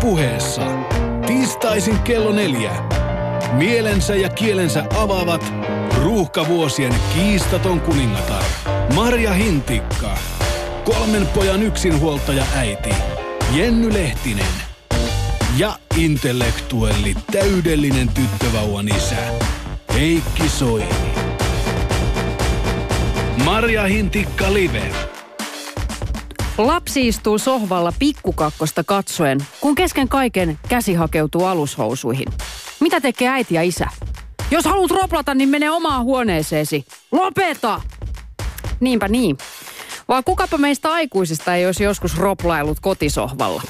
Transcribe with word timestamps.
Puheessa. 0.00 0.62
Tiistaisin 1.26 1.98
kello 1.98 2.32
neljä. 2.32 2.72
Mielensä 3.52 4.14
ja 4.14 4.28
kielensä 4.28 4.84
avaavat 4.96 5.52
ruuhkavuosien 6.02 6.94
kiistaton 7.14 7.80
kuningatar 7.80 8.42
Marja 8.94 9.32
Hintikka. 9.32 10.18
Kolmen 10.84 11.26
pojan 11.26 11.62
yksinhuoltaja 11.62 12.44
äiti 12.56 12.90
Jenny 13.52 13.92
Lehtinen. 13.92 14.46
Ja 15.58 15.78
intellektuelli 15.96 17.14
täydellinen 17.32 18.08
tyttövauvan 18.08 18.88
isä 18.88 19.16
Heikki 19.94 20.48
Soini. 20.48 21.14
Marja 23.44 23.82
Hintikka 23.82 24.54
Live. 24.54 25.13
Lapsi 26.58 27.08
istuu 27.08 27.38
sohvalla 27.38 27.92
pikkukakkosta 27.98 28.84
katsoen, 28.84 29.38
kun 29.60 29.74
kesken 29.74 30.08
kaiken 30.08 30.58
käsi 30.68 30.94
hakeutuu 30.94 31.44
alushousuihin. 31.44 32.28
Mitä 32.80 33.00
tekee 33.00 33.28
äiti 33.28 33.54
ja 33.54 33.62
isä? 33.62 33.86
Jos 34.50 34.64
haluat 34.64 34.90
roplata, 34.90 35.34
niin 35.34 35.48
mene 35.48 35.70
omaan 35.70 36.04
huoneeseesi. 36.04 36.84
Lopeta! 37.12 37.80
Niinpä 38.80 39.08
niin. 39.08 39.38
Vaan 40.08 40.24
kukapa 40.24 40.58
meistä 40.58 40.92
aikuisista 40.92 41.54
ei 41.54 41.66
olisi 41.66 41.84
joskus 41.84 42.18
roplailut 42.18 42.80
kotisohvalla. 42.80 43.62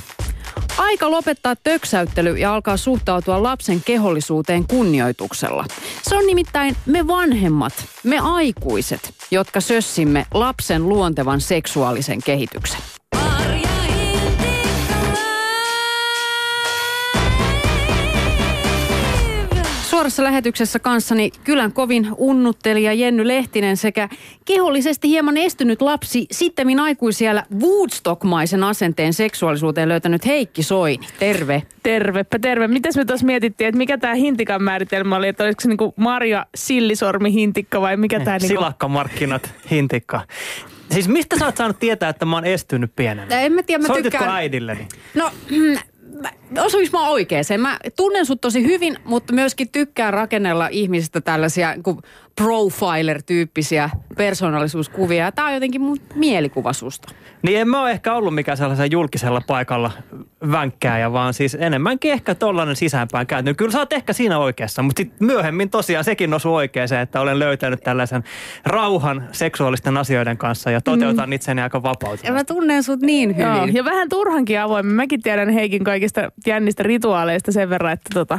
Aika 0.78 1.10
lopettaa 1.10 1.56
töksäyttely 1.56 2.36
ja 2.36 2.54
alkaa 2.54 2.76
suhtautua 2.76 3.42
lapsen 3.42 3.82
kehollisuuteen 3.84 4.66
kunnioituksella. 4.66 5.64
Se 6.02 6.16
on 6.16 6.26
nimittäin 6.26 6.76
me 6.86 7.06
vanhemmat, 7.06 7.72
me 8.04 8.18
aikuiset, 8.18 9.14
jotka 9.30 9.60
sössimme 9.60 10.26
lapsen 10.34 10.88
luontevan 10.88 11.40
seksuaalisen 11.40 12.22
kehityksen. 12.24 12.80
Suorassa 19.94 20.24
lähetyksessä 20.24 20.78
kanssani 20.78 21.30
kylän 21.44 21.72
kovin 21.72 22.08
unnuttelija 22.16 22.92
Jenny 22.92 23.28
Lehtinen 23.28 23.76
sekä 23.76 24.08
kehollisesti 24.44 25.08
hieman 25.08 25.36
estynyt 25.36 25.82
lapsi 25.82 26.26
sittemmin 26.30 26.80
aikuisiellä 26.80 27.44
Woodstockmaisen 27.60 28.64
asenteen 28.64 29.12
seksuaalisuuteen 29.12 29.88
löytänyt 29.88 30.26
Heikki 30.26 30.62
Soini. 30.62 31.06
Terve. 31.18 31.62
Tervepä 31.82 32.38
terve. 32.38 32.68
Mitäs 32.68 32.96
me 32.96 33.04
tuossa 33.04 33.26
mietittiin, 33.26 33.68
että 33.68 33.78
mikä 33.78 33.98
tämä 33.98 34.14
hintikan 34.14 34.62
määritelmä 34.62 35.16
oli, 35.16 35.28
että 35.28 35.44
olisiko 35.44 35.60
se 35.60 35.68
niinku 35.68 35.94
Marja 35.96 36.46
Sillisormi 36.54 37.32
hintikka 37.32 37.80
vai 37.80 37.96
mikä 37.96 38.20
tämä 38.20 38.38
niinku... 38.38 38.46
Silakkamarkkinat, 38.46 39.54
hintikka. 39.70 40.20
Siis 40.90 41.08
mistä 41.08 41.38
sä 41.38 41.46
oot 41.46 41.56
saanut 41.56 41.78
tietää, 41.78 42.08
että 42.08 42.24
mä 42.24 42.36
oon 42.36 42.44
estynyt 42.44 42.92
pienenä? 42.96 43.40
En 43.40 43.52
mä 43.52 43.62
tiedä, 43.62 43.82
mä 43.82 43.86
Soititko 43.86 44.18
tykkään... 44.18 44.36
äidilleni? 44.36 44.88
No, 45.14 45.30
osuinko 46.58 46.98
mä 46.98 47.08
oikeeseen? 47.08 47.60
Mä 47.60 47.78
tunnen 47.96 48.26
sut 48.26 48.40
tosi 48.40 48.64
hyvin, 48.64 48.96
mutta 49.04 49.32
myöskin 49.32 49.68
tykkään 49.68 50.14
rakennella 50.14 50.68
ihmisistä 50.68 51.20
tällaisia 51.20 51.74
niin 51.74 52.02
profiler-tyyppisiä 52.40 53.90
persoonallisuuskuvia. 54.16 55.32
Tämä 55.32 55.48
on 55.48 55.54
jotenkin 55.54 55.80
mun 55.80 55.96
mielikuva 56.14 56.72
susta. 56.72 57.14
Niin 57.42 57.58
en 57.58 57.68
mä 57.68 57.82
ole 57.82 57.90
ehkä 57.90 58.14
ollut 58.14 58.34
mikään 58.34 58.56
sellaisella 58.56 58.86
julkisella 58.86 59.42
paikalla 59.46 59.90
vänkkääjä, 60.52 61.12
vaan 61.12 61.34
siis 61.34 61.56
enemmänkin 61.60 62.12
ehkä 62.12 62.34
tollainen 62.34 62.76
sisäänpäin 62.76 63.26
kääntynyt. 63.26 63.56
Kyllä 63.56 63.70
sä 63.70 63.78
oot 63.78 63.92
ehkä 63.92 64.12
siinä 64.12 64.38
oikeassa, 64.38 64.82
mutta 64.82 65.00
sitten 65.00 65.26
myöhemmin 65.26 65.70
tosiaan 65.70 66.04
sekin 66.04 66.34
osuu 66.34 66.54
oikeeseen, 66.54 67.00
että 67.00 67.20
olen 67.20 67.38
löytänyt 67.38 67.80
tällaisen 67.80 68.24
rauhan 68.64 69.28
seksuaalisten 69.32 69.96
asioiden 69.96 70.36
kanssa 70.36 70.70
ja 70.70 70.80
toteutan 70.80 71.28
mm. 71.28 71.32
itseni 71.32 71.62
aika 71.62 71.78
Ja 71.78 71.82
vapautena. 71.82 72.34
mä 72.34 72.44
tunnen 72.44 72.82
sut 72.82 73.00
niin 73.00 73.36
hyvin. 73.36 73.46
Joo, 73.46 73.64
ja 73.72 73.84
vähän 73.84 74.08
turhankin 74.08 74.60
avoimen. 74.60 74.92
Mäkin 74.94 75.22
tiedän 75.22 75.48
Heikin 75.48 75.84
kaikista 75.84 76.32
jännistä 76.46 76.82
rituaaleista 76.82 77.52
sen 77.52 77.70
verran, 77.70 77.92
että 77.92 78.10
tota, 78.14 78.38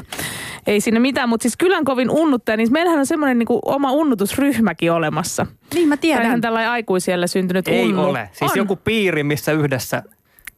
ei 0.67 0.81
siinä 0.81 1.00
mitään. 1.00 1.30
Mutta 1.30 1.42
siis 1.44 1.58
kylän 1.58 1.86
kovin 1.86 2.09
unnuttaja, 2.09 2.58
niin 2.58 2.72
meillähän 2.72 3.00
on 3.00 3.06
semmoinen 3.06 3.39
niinku 3.39 3.59
oma 3.66 3.92
unnutusryhmäkin 3.92 4.91
olemassa. 4.91 5.46
Niin 5.74 5.88
mä 5.88 5.97
tiedän. 5.97 6.22
Tämähän 6.22 6.41
tällainen 6.41 6.72
aikuisiellä 6.72 7.28
syntynyt 7.28 7.68
Ei 7.68 7.84
unnu. 7.85 8.03
ole. 8.03 8.30
Siis 8.34 8.52
on. 8.52 8.57
joku 8.57 8.75
piiri, 8.75 9.24
missä 9.24 9.52
yhdessä 9.52 10.03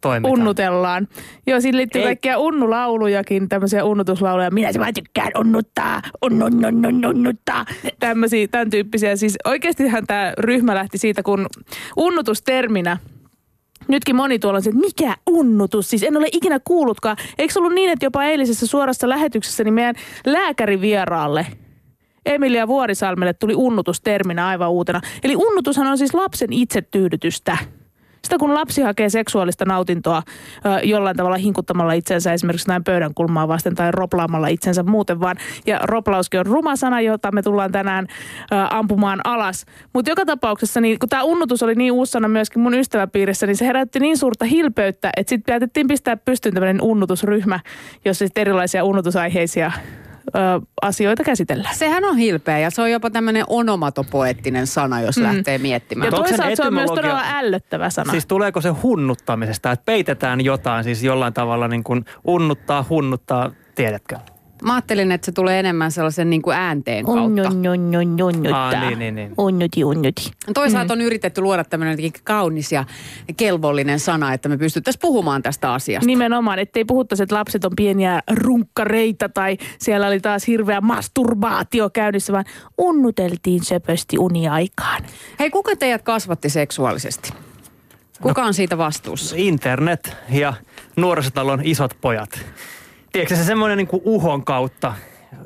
toimitaan. 0.01 0.39
unnutellaan. 0.39 1.07
Joo, 1.47 1.61
siinä 1.61 1.77
liittyy 1.77 2.01
Ei. 2.01 2.07
kaikkia 2.07 2.37
unnulaulujakin, 2.37 3.49
tämmöisiä 3.49 3.83
unnutuslauluja. 3.83 4.51
Minä 4.51 4.71
se 4.71 4.79
vaan 4.79 4.93
tykkään 4.93 5.31
unnuttaa, 5.37 6.01
unnun, 6.25 6.65
unnun, 6.65 7.05
unnuttaa. 7.05 7.65
Tämmöisiä, 7.99 8.47
tämän 8.47 8.69
tyyppisiä. 8.69 9.15
Siis 9.15 9.37
oikeastihan 9.45 10.07
tämä 10.07 10.33
ryhmä 10.37 10.75
lähti 10.75 10.97
siitä, 10.97 11.23
kun 11.23 11.47
unnutusterminä 11.97 12.97
Nytkin 13.87 14.15
moni 14.15 14.39
tuolla 14.39 14.57
on 14.57 14.63
se, 14.63 14.69
että 14.69 14.81
mikä 14.81 15.15
unnutus? 15.29 15.89
Siis 15.89 16.03
en 16.03 16.17
ole 16.17 16.27
ikinä 16.31 16.59
kuullutkaan. 16.63 17.17
Eikö 17.37 17.53
ollut 17.57 17.73
niin, 17.73 17.89
että 17.89 18.05
jopa 18.05 18.23
eilisessä 18.23 18.67
suorassa 18.67 19.09
lähetyksessä 19.09 19.63
niin 19.63 19.73
meidän 19.73 19.95
lääkärivieraalle 20.25 21.47
Emilia 22.25 22.67
Vuorisalmelle 22.67 23.33
tuli 23.33 23.55
unnutusterminä 23.55 24.47
aivan 24.47 24.69
uutena. 24.71 25.01
Eli 25.23 25.35
unnutushan 25.35 25.87
on 25.87 25.97
siis 25.97 26.13
lapsen 26.13 26.53
itsetyydytystä. 26.53 27.57
Sitä 28.27 28.37
kun 28.37 28.53
lapsi 28.53 28.81
hakee 28.81 29.09
seksuaalista 29.09 29.65
nautintoa 29.65 30.23
jollain 30.83 31.17
tavalla 31.17 31.37
hinkuttamalla 31.37 31.93
itsensä 31.93 32.33
esimerkiksi 32.33 32.67
näin 32.67 32.83
pöydän 32.83 33.13
kulmaa 33.13 33.47
vasten 33.47 33.75
tai 33.75 33.91
roplaamalla 33.91 34.47
itsensä 34.47 34.83
muuten 34.83 35.19
vaan. 35.19 35.37
Ja 35.67 35.79
roplauskin 35.83 36.39
on 36.39 36.45
ruma 36.45 36.75
sana, 36.75 37.01
jota 37.01 37.31
me 37.31 37.41
tullaan 37.41 37.71
tänään 37.71 38.07
ampumaan 38.71 39.19
alas. 39.23 39.65
Mutta 39.93 40.11
joka 40.11 40.25
tapauksessa, 40.25 40.81
niin, 40.81 40.99
kun 40.99 41.09
tämä 41.09 41.23
unnutus 41.23 41.63
oli 41.63 41.75
niin 41.75 41.91
uusi 41.91 42.11
sana 42.11 42.27
myöskin 42.27 42.61
mun 42.61 42.73
ystäväpiirissä, 42.73 43.47
niin 43.47 43.57
se 43.57 43.67
herätti 43.67 43.99
niin 43.99 44.17
suurta 44.17 44.45
hilpeyttä, 44.45 45.09
että 45.17 45.29
sitten 45.29 45.53
päätettiin 45.53 45.87
pistää 45.87 46.17
pystyyn 46.17 46.53
tämmöinen 46.53 46.81
unnutusryhmä, 46.81 47.59
jossa 48.05 48.25
sitten 48.25 48.41
erilaisia 48.41 48.83
unnutusaiheisia 48.83 49.71
ö, 50.35 50.39
asioita 50.81 51.23
käsitellään. 51.23 51.75
Sehän 51.75 52.03
on 52.03 52.17
hilpeä 52.17 52.59
ja 52.59 52.69
se 52.69 52.81
on 52.81 52.91
jopa 52.91 53.09
tämmöinen 53.09 53.43
onomatopoettinen 53.47 54.67
sana, 54.67 55.01
jos 55.01 55.17
mm. 55.17 55.23
lähtee 55.23 55.57
miettimään. 55.57 56.07
Ja 56.07 56.11
toisaalta 56.11 56.55
se 56.55 56.67
on 56.67 56.73
myös 56.73 56.83
etymologia- 56.83 56.95
todella 56.95 57.23
ällöttävä 57.39 57.89
sana. 57.89 58.11
Siis 58.11 58.25
tuleeko 58.25 58.61
se 58.61 58.69
hunnuttamisesta, 58.69 59.71
että 59.71 59.85
peitetään 59.85 60.41
jotain, 60.41 60.83
siis 60.83 61.03
jollain 61.03 61.33
tavalla 61.33 61.67
niin 61.67 61.83
kuin 61.83 62.05
unnuttaa, 62.23 62.85
hunnuttaa, 62.89 63.51
tiedätkö? 63.75 64.17
Mä 64.63 64.73
ajattelin, 64.73 65.11
että 65.11 65.25
se 65.25 65.31
tulee 65.31 65.59
enemmän 65.59 65.91
sellaisen 65.91 66.29
niin 66.29 66.41
kuin 66.41 66.57
äänteen 66.57 67.05
kautta. 67.05 67.41
Aa, 68.53 68.79
niin, 68.89 68.99
niin, 68.99 69.15
niin. 69.15 69.33
Unnuti, 69.37 69.83
unnuti. 69.83 70.31
Toisaalta 70.53 70.93
on 70.93 71.01
yritetty 71.01 71.41
luoda 71.41 71.63
tämmöinen 71.63 71.91
jotenkin 71.91 72.21
kaunis 72.23 72.71
ja 72.71 72.85
kelvollinen 73.37 73.99
sana, 73.99 74.33
että 74.33 74.49
me 74.49 74.57
pystyttäisiin 74.57 75.01
puhumaan 75.01 75.41
tästä 75.41 75.73
asiasta. 75.73 76.05
Nimenomaan, 76.07 76.59
ettei 76.59 76.85
puhuttaisi, 76.85 77.23
että 77.23 77.35
lapset 77.35 77.65
on 77.65 77.71
pieniä 77.75 78.21
runkkareita 78.31 79.29
tai 79.29 79.57
siellä 79.79 80.07
oli 80.07 80.19
taas 80.19 80.47
hirveä 80.47 80.81
masturbaatio 80.81 81.89
käynnissä, 81.89 82.33
vaan 82.33 82.45
unnuteltiin 82.77 83.63
söpösti 83.63 84.17
uniaikaan. 84.17 85.03
Hei, 85.39 85.49
kuka 85.49 85.75
teidät 85.75 86.01
kasvatti 86.01 86.49
seksuaalisesti? 86.49 87.33
Kuka 88.21 88.43
on 88.43 88.53
siitä 88.53 88.77
vastuussa? 88.77 89.35
Internet 89.39 90.17
ja 90.29 90.53
nuorisotalon 90.95 91.61
isot 91.63 91.97
pojat. 92.01 92.45
Tiedätkö 93.11 93.35
se 93.35 93.43
semmoinen 93.43 93.77
niin 93.77 93.87
uhon 93.91 94.45
kautta 94.45 94.93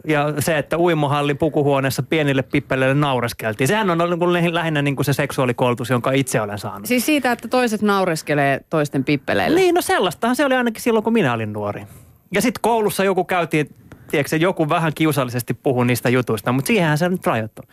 ja 0.07 0.33
se, 0.39 0.57
että 0.57 0.79
uimahallin 0.79 1.37
pukuhuoneessa 1.37 2.03
pienille 2.03 2.41
pippeleille 2.41 2.95
naureskeltiin. 2.95 3.67
Sehän 3.67 3.89
on 3.89 4.01
ollut 4.01 4.33
niin 4.33 4.43
kuin 4.43 4.53
lähinnä 4.53 4.81
niin 4.81 4.95
kuin 4.95 5.05
se 5.05 5.13
seksuaalikoulutus, 5.13 5.89
jonka 5.89 6.11
itse 6.11 6.41
olen 6.41 6.59
saanut. 6.59 6.85
Siis 6.85 7.05
siitä, 7.05 7.31
että 7.31 7.47
toiset 7.47 7.81
naureskelee 7.81 8.61
toisten 8.69 9.03
pippeleille. 9.03 9.59
Niin, 9.59 9.75
no 9.75 9.81
sellaistahan 9.81 10.35
se 10.35 10.45
oli 10.45 10.55
ainakin 10.55 10.81
silloin, 10.81 11.03
kun 11.03 11.13
minä 11.13 11.33
olin 11.33 11.53
nuori. 11.53 11.85
Ja 12.33 12.41
sitten 12.41 12.61
koulussa 12.61 13.03
joku 13.03 13.23
käytiin, 13.23 13.75
tiedätkö, 14.11 14.35
joku 14.35 14.69
vähän 14.69 14.91
kiusallisesti 14.95 15.53
puhui 15.53 15.85
niistä 15.85 16.09
jutuista, 16.09 16.51
mutta 16.51 16.67
siihenhän 16.67 16.97
se 16.97 17.09
nyt 17.09 17.27
rajoittuu. 17.27 17.65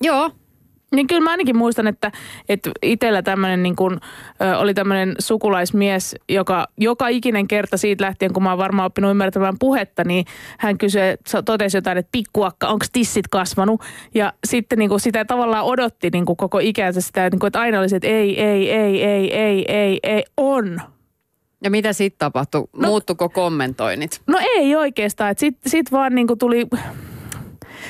Joo. 0.00 0.30
Niin 0.94 1.06
kyllä 1.06 1.20
mä 1.20 1.30
ainakin 1.30 1.56
muistan, 1.56 1.86
että, 1.86 2.12
että 2.48 2.70
itsellä 2.82 3.22
tämmöinen 3.22 3.62
niin 3.62 3.76
kuin, 3.76 4.00
ö, 4.42 4.58
oli 4.58 4.74
tämmöinen 4.74 5.14
sukulaismies, 5.18 6.16
joka 6.28 6.66
joka 6.78 7.08
ikinen 7.08 7.48
kerta 7.48 7.76
siitä 7.76 8.04
lähtien, 8.04 8.32
kun 8.32 8.42
mä 8.42 8.50
oon 8.50 8.58
varmaan 8.58 8.86
oppinut 8.86 9.10
ymmärtämään 9.10 9.58
puhetta, 9.58 10.04
niin 10.04 10.24
hän 10.58 10.78
kysyi, 10.78 11.00
totesi 11.44 11.76
jotain, 11.76 11.98
että 11.98 12.12
pikkuakka, 12.12 12.68
onko 12.68 12.86
tissit 12.92 13.28
kasvanut? 13.28 13.80
Ja 14.14 14.32
sitten 14.46 14.78
niin 14.78 14.88
kuin 14.88 15.00
sitä 15.00 15.24
tavallaan 15.24 15.64
odotti 15.64 16.10
niin 16.10 16.24
kuin 16.24 16.36
koko 16.36 16.58
ikänsä 16.58 17.00
sitä, 17.00 17.30
niin 17.30 17.38
kuin, 17.40 17.48
että 17.48 17.60
aina 17.60 17.80
oli 17.80 17.88
se, 17.88 17.96
että 17.96 18.08
ei, 18.08 18.40
ei, 18.42 18.70
ei, 18.70 19.04
ei, 19.04 19.34
ei, 19.34 19.64
ei, 19.72 19.98
ei, 20.02 20.24
on. 20.36 20.80
Ja 21.64 21.70
mitä 21.70 21.92
sitten 21.92 22.18
tapahtui? 22.18 22.68
No- 22.76 22.88
Muuttuko 22.88 23.28
kommentoinnit? 23.28 24.20
No 24.26 24.38
ei 24.56 24.76
oikeastaan, 24.76 25.30
että 25.30 25.40
sit, 25.40 25.56
sit 25.66 25.92
vaan 25.92 26.14
niinku 26.14 26.36
tuli... 26.36 26.66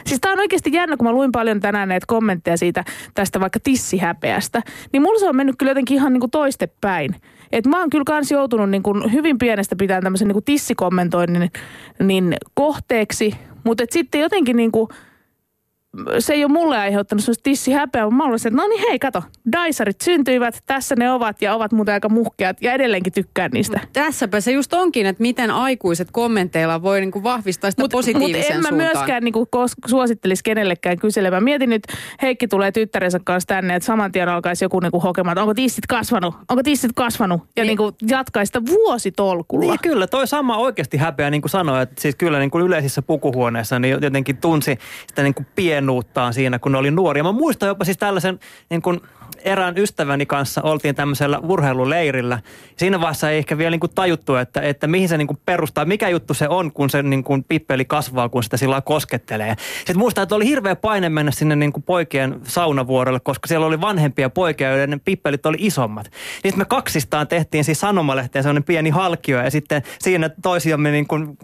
Siis 0.06 0.20
tää 0.20 0.32
on 0.32 0.38
oikeasti 0.38 0.72
jännä, 0.72 0.96
kun 0.96 1.06
mä 1.06 1.12
luin 1.12 1.32
paljon 1.32 1.60
tänään 1.60 1.88
näitä 1.88 2.06
kommentteja 2.06 2.56
siitä 2.56 2.84
tästä 3.14 3.40
vaikka 3.40 3.60
tissihäpeästä. 3.60 4.62
Niin 4.92 5.02
mulla 5.02 5.18
se 5.18 5.28
on 5.28 5.36
mennyt 5.36 5.56
kyllä 5.58 5.70
jotenkin 5.70 5.96
ihan 5.96 6.12
niinku 6.12 6.28
toistepäin. 6.28 7.16
Et 7.52 7.66
mä 7.66 7.80
oon 7.80 7.90
kyllä 7.90 8.04
kans 8.06 8.30
joutunut 8.30 8.70
niinku 8.70 8.94
hyvin 9.12 9.38
pienestä 9.38 9.76
pitämään 9.76 10.02
tämmöisen 10.02 10.28
niinku 10.28 10.40
tissikommentoinnin 10.40 11.50
niin 12.02 12.36
kohteeksi. 12.54 13.34
Mutta 13.64 13.84
sitten 13.90 14.20
jotenkin 14.20 14.56
niinku 14.56 14.88
se 16.18 16.32
ei 16.32 16.44
ole 16.44 16.52
mulle 16.52 16.78
aiheuttanut 16.78 17.24
sellaista 17.24 17.42
tissihäpeää, 17.42 18.04
mutta 18.04 18.16
mä 18.16 18.24
olisin, 18.24 18.48
että 18.52 18.62
no 18.62 18.68
niin 18.68 18.84
hei, 18.88 18.98
kato, 18.98 19.22
Daisarit 19.52 20.00
syntyivät, 20.00 20.62
tässä 20.66 20.94
ne 20.98 21.10
ovat 21.12 21.42
ja 21.42 21.54
ovat 21.54 21.72
muuten 21.72 21.94
aika 21.94 22.08
muhkeat 22.08 22.56
ja 22.62 22.72
edelleenkin 22.72 23.12
tykkään 23.12 23.50
niistä. 23.54 23.80
Tässäpä 23.92 24.40
se 24.40 24.52
just 24.52 24.72
onkin, 24.72 25.06
että 25.06 25.22
miten 25.22 25.50
aikuiset 25.50 26.08
kommenteilla 26.12 26.82
voi 26.82 27.00
niinku 27.00 27.22
vahvistaa 27.22 27.70
sitä 27.70 27.82
Mutta 27.82 27.96
positiivisen 27.96 28.56
en 28.56 28.62
mä 28.62 28.68
suuntaan. 28.68 28.74
myöskään 28.94 29.24
niinku 29.24 29.48
suosittelisi 29.86 30.44
kenellekään 30.44 30.98
kyselemään. 30.98 31.44
Mietin 31.44 31.70
nyt, 31.70 31.82
Heikki 32.22 32.48
tulee 32.48 32.72
tyttärensä 32.72 33.20
kanssa 33.24 33.46
tänne, 33.46 33.74
että 33.76 33.86
saman 33.86 34.12
tien 34.12 34.28
alkaisi 34.28 34.64
joku 34.64 34.80
niinku 34.80 35.00
hokemaan, 35.00 35.32
että 35.32 35.42
onko 35.42 35.54
tissit 35.54 35.86
kasvanut, 35.86 36.34
onko 36.48 36.62
tissit 36.62 36.90
kasvanut. 36.94 37.40
Ja 37.56 37.62
Niin. 37.62 37.66
niinku 37.66 37.92
jatkaisi 38.08 38.48
sitä 38.50 38.62
vuositolkulla. 38.66 39.72
Niin 39.72 39.80
kyllä, 39.82 40.06
toi 40.06 40.26
sama 40.26 40.56
oikeasti 40.56 40.96
häpeä, 40.96 41.30
niin 41.30 41.42
kuin 41.42 41.50
sanoin, 41.50 41.82
että 41.82 42.02
siis 42.02 42.14
kyllä 42.16 42.38
niin 42.38 42.50
kuin 42.50 42.64
yleisissä 42.64 43.02
pukuhuoneissa 43.02 43.78
niin 43.78 43.98
jotenkin 44.02 44.36
tunsi 44.36 44.78
sitä 45.08 45.22
niin 45.22 45.34
kuin 45.34 45.46
pienuuttaan 45.84 46.34
siinä, 46.34 46.58
kun 46.58 46.72
ne 46.72 46.78
oli 46.78 46.90
nuoria. 46.90 47.22
Mä 47.22 47.32
muistan 47.32 47.66
jopa 47.66 47.84
siis 47.84 47.98
tällaisen 47.98 48.38
niin 48.70 48.82
kuin 48.82 49.00
erään 49.44 49.78
ystäväni 49.78 50.26
kanssa 50.26 50.62
oltiin 50.62 50.94
tämmöisellä 50.94 51.38
urheiluleirillä. 51.38 52.38
Siinä 52.76 53.00
vaiheessa 53.00 53.30
ei 53.30 53.38
ehkä 53.38 53.58
vielä 53.58 53.70
niin 53.70 53.80
kuin 53.80 53.94
tajuttu, 53.94 54.34
että, 54.34 54.60
että 54.60 54.86
mihin 54.86 55.08
se 55.08 55.18
niin 55.18 55.26
kuin 55.26 55.38
perustaa, 55.46 55.84
mikä 55.84 56.08
juttu 56.08 56.34
se 56.34 56.48
on, 56.48 56.72
kun 56.72 56.90
se 56.90 57.02
niin 57.02 57.24
kuin 57.24 57.44
pippeli 57.44 57.84
kasvaa, 57.84 58.28
kun 58.28 58.44
sitä 58.44 58.56
sillä 58.56 58.80
koskettelee. 58.80 59.54
Sitten 59.76 59.98
muistan, 59.98 60.22
että 60.22 60.34
oli 60.34 60.46
hirveä 60.46 60.76
paine 60.76 61.08
mennä 61.08 61.32
sinne 61.32 61.56
niin 61.56 61.72
kuin 61.72 61.82
poikien 61.82 62.40
saunavuorolle, 62.42 63.20
koska 63.20 63.48
siellä 63.48 63.66
oli 63.66 63.80
vanhempia 63.80 64.30
poikia, 64.30 64.70
joiden 64.70 64.90
ne 64.90 65.00
pippelit 65.04 65.46
oli 65.46 65.56
isommat. 65.60 66.10
Sitten 66.32 66.58
me 66.58 66.64
kaksistaan 66.64 67.28
tehtiin 67.28 67.64
siis 67.64 67.80
sanomalehteen 67.80 68.42
sellainen 68.42 68.64
pieni 68.64 68.90
halkio 68.90 69.42
ja 69.42 69.50
sitten 69.50 69.82
siinä 69.98 70.30
toisiamme 70.42 70.90
niin 70.90 71.06
kuin 71.06 71.38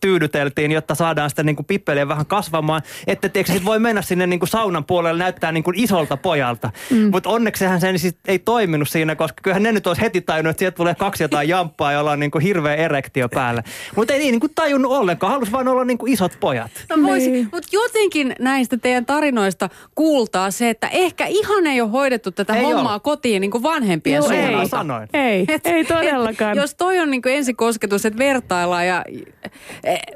tyydyteltiin, 0.00 0.72
jotta 0.72 0.94
saadaan 0.94 1.30
sitä 1.30 1.42
niin 1.42 1.56
kuin 1.56 1.66
pippeliä 1.66 2.08
vähän 2.08 2.26
kasvamaan. 2.26 2.82
Että 3.06 3.28
tiedätkö, 3.28 3.52
sit 3.52 3.64
voi 3.64 3.78
mennä 3.78 4.02
sinne 4.02 4.26
niin 4.26 4.40
kuin 4.40 4.48
saunan 4.48 4.84
puolelle 4.84 5.18
näyttää 5.18 5.52
niin 5.52 5.64
kuin 5.64 5.78
isolta 5.78 6.16
pojalta. 6.16 6.70
Mm. 6.90 7.10
Mutta 7.10 7.30
onneksihan 7.34 7.80
se 7.80 7.98
siis 7.98 8.14
ei 8.28 8.38
toiminut 8.38 8.88
siinä, 8.88 9.16
koska 9.16 9.40
kyllähän 9.42 9.62
ne 9.62 9.72
nyt 9.72 9.86
olisi 9.86 10.02
heti 10.02 10.20
tajunnut, 10.20 10.50
että 10.50 10.58
sieltä 10.58 10.76
tulee 10.76 10.94
kaksi 10.94 11.24
jotain 11.24 11.48
jamppaa, 11.48 11.92
jolla 11.92 12.10
on 12.10 12.20
niin 12.20 12.30
kuin 12.30 12.42
hirveä 12.42 12.74
erektio 12.74 13.28
päällä. 13.28 13.62
Mutta 13.96 14.12
ei 14.14 14.18
niin 14.18 14.40
kuin 14.40 14.52
tajunnut 14.54 14.92
ollenkaan, 14.92 15.32
halusi 15.32 15.52
vaan 15.52 15.68
olla 15.68 15.84
niin 15.84 15.98
kuin 15.98 16.12
isot 16.12 16.32
pojat. 16.40 16.70
No 16.88 16.96
voisi, 17.02 17.30
Niin. 17.30 17.48
mutta 17.52 17.68
jotenkin 17.72 18.36
näistä 18.40 18.76
teidän 18.76 19.06
tarinoista 19.06 19.68
kuultaa 19.94 20.50
se, 20.50 20.70
että 20.70 20.88
ehkä 20.88 21.26
ihan 21.26 21.66
ei 21.66 21.80
ole 21.80 21.90
hoidettu 21.90 22.30
tätä 22.30 22.54
Ei 22.54 22.62
hommaa 22.64 22.92
ole. 22.92 23.00
kotiin 23.00 23.40
niin 23.40 23.50
kuin 23.50 23.62
vanhempien 23.62 24.16
Joo, 24.16 24.26
suunnalta. 24.28 24.60
ei. 24.60 24.68
Sanoin. 24.68 25.08
Ei, 25.14 25.44
Et- 25.48 25.66
ei 25.66 25.84
todellakaan. 25.84 26.52
Et, 26.52 26.56
jos 26.62 26.74
toi 26.74 26.98
on 26.98 27.10
niin 27.10 27.22
ensikosketus, 27.26 28.06
että 28.06 28.18
vertaillaan 28.18 28.86
ja, 28.86 29.04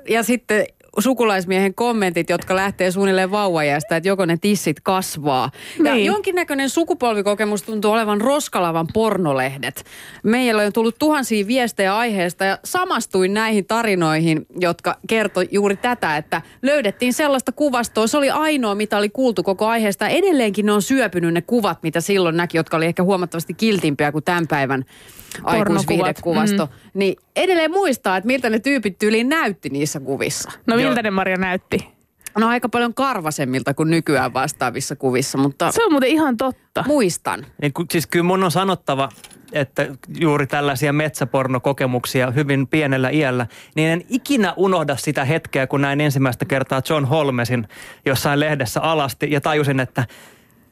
ja 0.08 0.22
sitten 0.22 0.66
sukulaismiehen 0.98 1.74
kommentit, 1.74 2.30
jotka 2.30 2.56
lähtee 2.56 2.90
suunnilleen 2.90 3.30
vauvajästä, 3.30 3.96
että 3.96 4.08
joko 4.08 4.24
ne 4.26 4.36
tissit 4.40 4.80
kasvaa. 4.80 5.50
Ja 5.84 5.94
Niin. 5.94 6.06
jonkinnäköinen 6.06 6.70
sukupolvikokemus 6.70 7.62
tuntuu 7.62 7.92
olevan 7.92 8.20
roskalavan 8.20 8.86
pornolehdet. 8.94 9.84
Meillä 10.22 10.62
on 10.62 10.72
tullut 10.72 10.98
tuhansia 10.98 11.46
viestejä 11.46 11.96
aiheesta 11.96 12.44
ja 12.44 12.58
samastuin 12.64 13.34
näihin 13.34 13.66
tarinoihin, 13.66 14.46
jotka 14.60 14.96
kertoi 15.08 15.48
juuri 15.50 15.76
tätä, 15.76 16.16
että 16.16 16.42
löydettiin 16.62 17.12
sellaista 17.12 17.52
kuvastoa. 17.52 18.06
Se 18.06 18.16
oli 18.16 18.30
ainoa, 18.30 18.74
mitä 18.74 18.96
oli 18.98 19.08
kuultu 19.08 19.42
koko 19.42 19.66
aiheesta. 19.66 20.08
Edelleenkin 20.08 20.66
ne 20.66 20.72
on 20.72 20.82
syöpynyt 20.82 21.34
ne 21.34 21.42
kuvat, 21.42 21.82
mitä 21.82 22.00
silloin 22.00 22.36
näki, 22.36 22.56
jotka 22.56 22.76
oli 22.76 22.86
ehkä 22.86 23.02
huomattavasti 23.02 23.54
kiltimpiä 23.54 24.12
kuin 24.12 24.24
tämän 24.24 24.46
päivän 24.46 24.84
aikuisviihdekuvasto. 25.44 26.66
Mm. 26.66 26.72
Niin 26.94 27.16
edelleen 27.36 27.70
muistaa, 27.70 28.16
että 28.16 28.26
miltä 28.26 28.50
ne 28.50 28.58
tyypit 28.58 28.98
tyyliin 28.98 29.28
näytti 29.28 29.68
niissä 29.68 30.00
kuvissa. 30.00 30.50
No 30.66 30.76
Joo. 30.76 30.88
miltä 30.88 31.02
ne 31.02 31.10
Maria 31.10 31.36
näytti? 31.36 31.88
No 32.38 32.48
aika 32.48 32.68
paljon 32.68 32.94
karvasemmilta 32.94 33.74
kuin 33.74 33.90
nykyään 33.90 34.32
vastaavissa 34.34 34.96
kuvissa, 34.96 35.38
mutta 35.38 35.72
Se 35.72 35.84
on 35.84 35.92
muuten 35.92 36.08
ihan 36.08 36.36
totta. 36.36 36.84
muistan. 36.86 37.46
Niin, 37.62 37.72
siis 37.90 38.06
kyllä 38.06 38.22
mun 38.24 38.44
on 38.44 38.50
sanottava, 38.50 39.08
että 39.52 39.86
juuri 40.18 40.46
tällaisia 40.46 40.92
metsäpornokokemuksia 40.92 42.30
hyvin 42.30 42.66
pienellä 42.66 43.10
iällä, 43.10 43.46
niin 43.74 43.88
en 43.88 44.04
ikinä 44.08 44.54
unohda 44.56 44.96
sitä 44.96 45.24
hetkeä, 45.24 45.66
kun 45.66 45.80
näin 45.80 46.00
ensimmäistä 46.00 46.44
kertaa 46.44 46.82
John 46.90 47.04
Holmesin 47.04 47.68
jossain 48.06 48.40
lehdessä 48.40 48.80
alasti 48.80 49.30
ja 49.30 49.40
tajusin, 49.40 49.80
että 49.80 50.06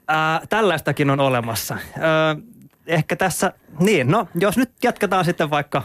ää, 0.08 0.41
tällaistakin 0.49 1.11
on 1.11 1.20
olemassa. 1.20 1.79
Ää, 1.99 2.37
ehkä 2.86 3.16
tässä, 3.16 3.52
niin 3.80 4.10
no, 4.10 4.28
jos 4.40 4.56
nyt 4.56 4.70
jatketaan 4.82 5.24
sitten 5.24 5.50
vaikka 5.50 5.82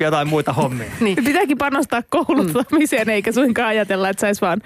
jotain 0.00 0.28
muita 0.28 0.52
hommia. 0.52 0.90
Niin. 1.00 1.24
Pitääkin 1.24 1.58
panostaa 1.58 2.02
kouluttamiseen, 2.10 3.06
mm. 3.06 3.10
eikä 3.10 3.32
suinkaan 3.32 3.68
ajatella, 3.68 4.08
että 4.08 4.20
saisi 4.20 4.40
vaan 4.40 4.62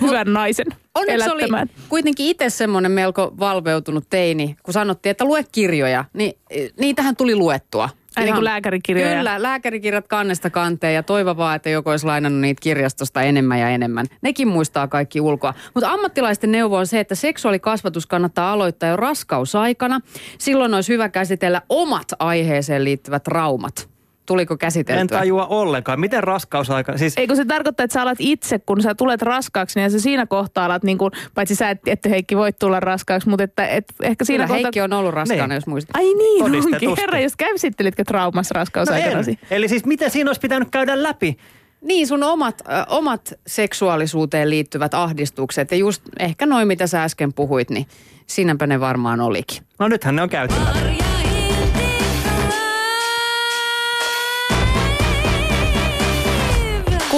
hyvän 0.00 0.32
naisen 0.32 0.66
Onneksi 0.94 1.30
oli 1.30 1.40
elättämään. 1.40 1.70
kuitenkin 1.88 2.26
itse 2.26 2.50
semmoinen 2.50 2.92
melko 2.92 3.34
valveutunut 3.38 4.04
teini, 4.10 4.56
kun 4.62 4.74
sanottiin, 4.74 5.10
että 5.10 5.24
lue 5.24 5.44
kirjoja, 5.52 6.04
niin 6.12 6.32
niitähän 6.80 7.16
tuli 7.16 7.36
luettua. 7.36 7.88
Ai 8.16 8.22
niin 8.22 8.28
Ihan- 8.28 8.36
kuin 8.36 8.44
lääkärikirjoja. 8.44 9.16
Kyllä, 9.16 9.42
lääkärikirjat 9.42 10.08
kannesta 10.08 10.50
kanteen 10.50 10.94
ja 10.94 11.02
toivo 11.02 11.36
vaan, 11.36 11.56
että 11.56 11.70
joku 11.70 11.90
olisi 11.90 12.06
lainannut 12.06 12.40
niitä 12.40 12.60
kirjastosta 12.60 13.22
enemmän 13.22 13.60
ja 13.60 13.68
enemmän. 13.68 14.06
Nekin 14.22 14.48
muistaa 14.48 14.88
kaikki 14.88 15.20
ulkoa. 15.20 15.54
Mutta 15.74 15.90
ammattilaisten 15.90 16.52
neuvo 16.52 16.76
on 16.76 16.86
se, 16.86 17.00
että 17.00 17.14
seksuaalikasvatus 17.14 18.06
kannattaa 18.06 18.52
aloittaa 18.52 18.88
jo 18.88 18.96
raskausaikana. 18.96 20.00
Silloin 20.38 20.74
olisi 20.74 20.92
hyvä 20.92 21.08
käsitellä 21.08 21.62
omat 21.68 22.08
aiheeseen 22.18 22.84
liittyvät 22.84 23.22
traumat. 23.22 23.91
Tuliko 24.26 24.54
En 24.54 24.58
käsiteltyä? 24.58 25.18
tajua 25.18 25.46
ollenkaan. 25.46 26.00
Miten 26.00 26.24
raskausaika, 26.24 26.98
siis 26.98 27.14
Eikö 27.16 27.36
se 27.36 27.44
tarkoita, 27.44 27.82
että 27.82 27.94
sä 27.94 28.02
alat 28.02 28.18
itse, 28.20 28.58
kun 28.58 28.82
sä 28.82 28.94
tulet 28.94 29.22
raskaaksi, 29.22 29.80
niin 29.80 29.90
sä 29.90 30.00
siinä 30.00 30.26
kohtaa 30.26 30.64
alat, 30.64 30.82
niin 30.82 30.98
kuin, 30.98 31.10
paitsi 31.34 31.54
sä 31.54 31.70
et, 31.70 31.78
että 31.86 32.08
Heikki 32.08 32.36
voit 32.36 32.58
tulla 32.58 32.80
raskaaksi, 32.80 33.28
mutta 33.28 33.44
että 33.44 33.66
et, 33.66 33.84
ehkä 34.02 34.24
siinä 34.24 34.44
Kyllä 34.44 34.54
kohtaa... 34.54 34.62
Heikki 34.64 34.80
on 34.80 34.92
ollut 34.92 35.14
raskaana, 35.14 35.46
Niin. 35.46 35.54
jos 35.54 35.66
muistat. 35.66 35.96
Ai 35.96 36.04
niin 36.14 36.44
onkin. 36.44 36.90
Herra, 36.98 37.20
jos 37.20 37.36
käsittelitkö 37.36 38.04
traumassa 38.04 38.54
no 38.54 38.58
raskausaikanasi? 38.60 39.30
en. 39.30 39.38
Eli 39.50 39.68
siis 39.68 39.84
miten 39.84 40.10
siinä 40.10 40.28
olisi 40.28 40.40
pitänyt 40.40 40.68
käydä 40.70 41.02
läpi? 41.02 41.36
Niin, 41.80 42.06
sun 42.06 42.22
omat, 42.22 42.60
ö, 42.60 42.64
omat 42.88 43.32
seksuaalisuuteen 43.46 44.50
liittyvät 44.50 44.94
ahdistukset 44.94 45.70
ja 45.70 45.76
just 45.76 46.02
ehkä 46.18 46.46
noin, 46.46 46.68
mitä 46.68 46.86
sä 46.86 47.02
äsken 47.04 47.32
puhuit, 47.32 47.70
niin 47.70 47.86
siinäpä 48.26 48.66
ne 48.66 48.80
varmaan 48.80 49.20
olikin. 49.20 49.62
No 49.78 49.88
nythän 49.88 50.16
ne 50.16 50.22
on 50.22 50.28
käyty 50.28 50.54
läpi. 50.54 51.01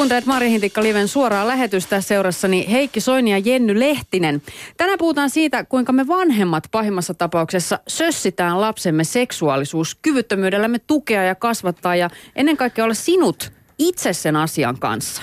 Kuuntelet 0.04 0.26
Mari 0.26 0.50
Hintikka 0.50 0.82
Liven 0.82 1.08
suoraa 1.08 1.46
lähetystä 1.48 2.00
seurassani 2.00 2.66
Heikki 2.70 3.00
Soini 3.00 3.30
ja 3.30 3.38
Jenny 3.38 3.80
Lehtinen. 3.80 4.42
Tänään 4.76 4.98
puhutaan 4.98 5.30
siitä, 5.30 5.64
kuinka 5.64 5.92
me 5.92 6.06
vanhemmat 6.06 6.64
pahimmassa 6.70 7.14
tapauksessa 7.14 7.78
sössitään 7.88 8.60
lapsemme 8.60 9.04
seksuaalisuus 9.04 9.94
kyvyttömyydellämme 9.94 10.78
tukea 10.78 11.22
ja 11.22 11.34
kasvattaa 11.34 11.96
ja 11.96 12.10
ennen 12.36 12.56
kaikkea 12.56 12.84
olla 12.84 12.94
sinut 12.94 13.52
itse 13.78 14.12
sen 14.12 14.36
asian 14.36 14.78
kanssa. 14.78 15.22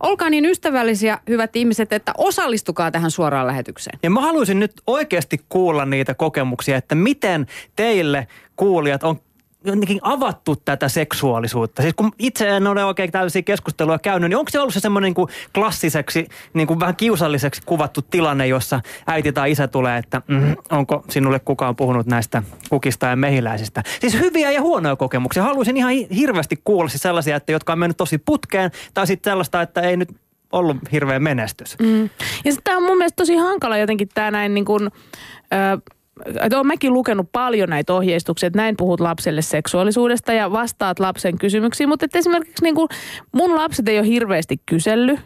Olkaa 0.00 0.30
niin 0.30 0.44
ystävällisiä, 0.44 1.18
hyvät 1.28 1.56
ihmiset, 1.56 1.92
että 1.92 2.12
osallistukaa 2.18 2.90
tähän 2.90 3.10
suoraan 3.10 3.46
lähetykseen. 3.46 3.98
Ja 4.02 4.10
mä 4.10 4.20
haluaisin 4.20 4.60
nyt 4.60 4.72
oikeasti 4.86 5.44
kuulla 5.48 5.84
niitä 5.84 6.14
kokemuksia, 6.14 6.76
että 6.76 6.94
miten 6.94 7.46
teille 7.76 8.26
kuulijat 8.56 9.02
on 9.02 9.20
jotenkin 9.64 9.98
avattu 10.02 10.56
tätä 10.56 10.88
seksuaalisuutta. 10.88 11.82
Siis 11.82 11.94
kun 11.94 12.12
itse 12.18 12.48
en 12.48 12.66
ole 12.66 12.84
oikein 12.84 13.12
tällaisia 13.12 13.42
keskusteluja 13.42 13.98
käynyt, 13.98 14.30
niin 14.30 14.38
onko 14.38 14.50
se 14.50 14.60
ollut 14.60 14.74
se 14.74 14.80
semmoinen 14.80 15.06
niin 15.06 15.14
kuin 15.14 15.28
klassiseksi, 15.54 16.28
niin 16.54 16.66
kuin 16.66 16.80
vähän 16.80 16.96
kiusalliseksi 16.96 17.62
kuvattu 17.66 18.02
tilanne, 18.02 18.46
jossa 18.46 18.80
äiti 19.06 19.32
tai 19.32 19.50
isä 19.50 19.68
tulee, 19.68 19.98
että 19.98 20.22
mm, 20.26 20.56
onko 20.70 21.04
sinulle 21.08 21.38
kukaan 21.38 21.76
puhunut 21.76 22.06
näistä 22.06 22.42
kukista 22.70 23.06
ja 23.06 23.16
mehiläisistä. 23.16 23.82
Siis 24.00 24.18
hyviä 24.18 24.50
ja 24.50 24.60
huonoja 24.60 24.96
kokemuksia. 24.96 25.42
Haluaisin 25.42 25.76
ihan 25.76 25.92
hi- 25.92 26.08
hirveästi 26.16 26.60
kuulla 26.64 26.88
siis 26.88 27.02
sellaisia, 27.02 27.36
että 27.36 27.52
jotka 27.52 27.72
on 27.72 27.78
mennyt 27.78 27.96
tosi 27.96 28.18
putkeen, 28.18 28.70
tai 28.94 29.06
sitten 29.06 29.30
sellaista, 29.30 29.62
että 29.62 29.80
ei 29.80 29.96
nyt 29.96 30.08
ollut 30.52 30.76
hirveä 30.92 31.18
menestys. 31.18 31.78
Mm. 31.78 32.02
Ja 32.44 32.52
sitten 32.52 32.64
tämä 32.64 32.76
on 32.76 32.82
mun 32.82 32.98
mielestä 32.98 33.16
tosi 33.16 33.36
hankala 33.36 33.76
jotenkin 33.76 34.08
tämä 34.14 34.30
näin 34.30 34.54
niin 34.54 34.64
kuin, 34.64 34.90
ö, 35.52 35.92
että 36.26 36.56
olen 36.56 36.66
mäkin 36.66 36.92
lukenut 36.92 37.32
paljon 37.32 37.68
näitä 37.68 37.94
ohjeistuksia, 37.94 38.46
että 38.46 38.56
näin 38.56 38.76
puhut 38.76 39.00
lapselle 39.00 39.42
seksuaalisuudesta 39.42 40.32
ja 40.32 40.52
vastaat 40.52 41.00
lapsen 41.00 41.38
kysymyksiin, 41.38 41.88
mutta 41.88 42.04
että 42.04 42.18
esimerkiksi 42.18 42.62
niin 42.62 42.74
kuin 42.74 42.88
mun 43.32 43.54
lapset 43.54 43.88
ei 43.88 43.98
ole 43.98 44.06
hirveästi 44.06 44.56
kysellyt 44.66 45.20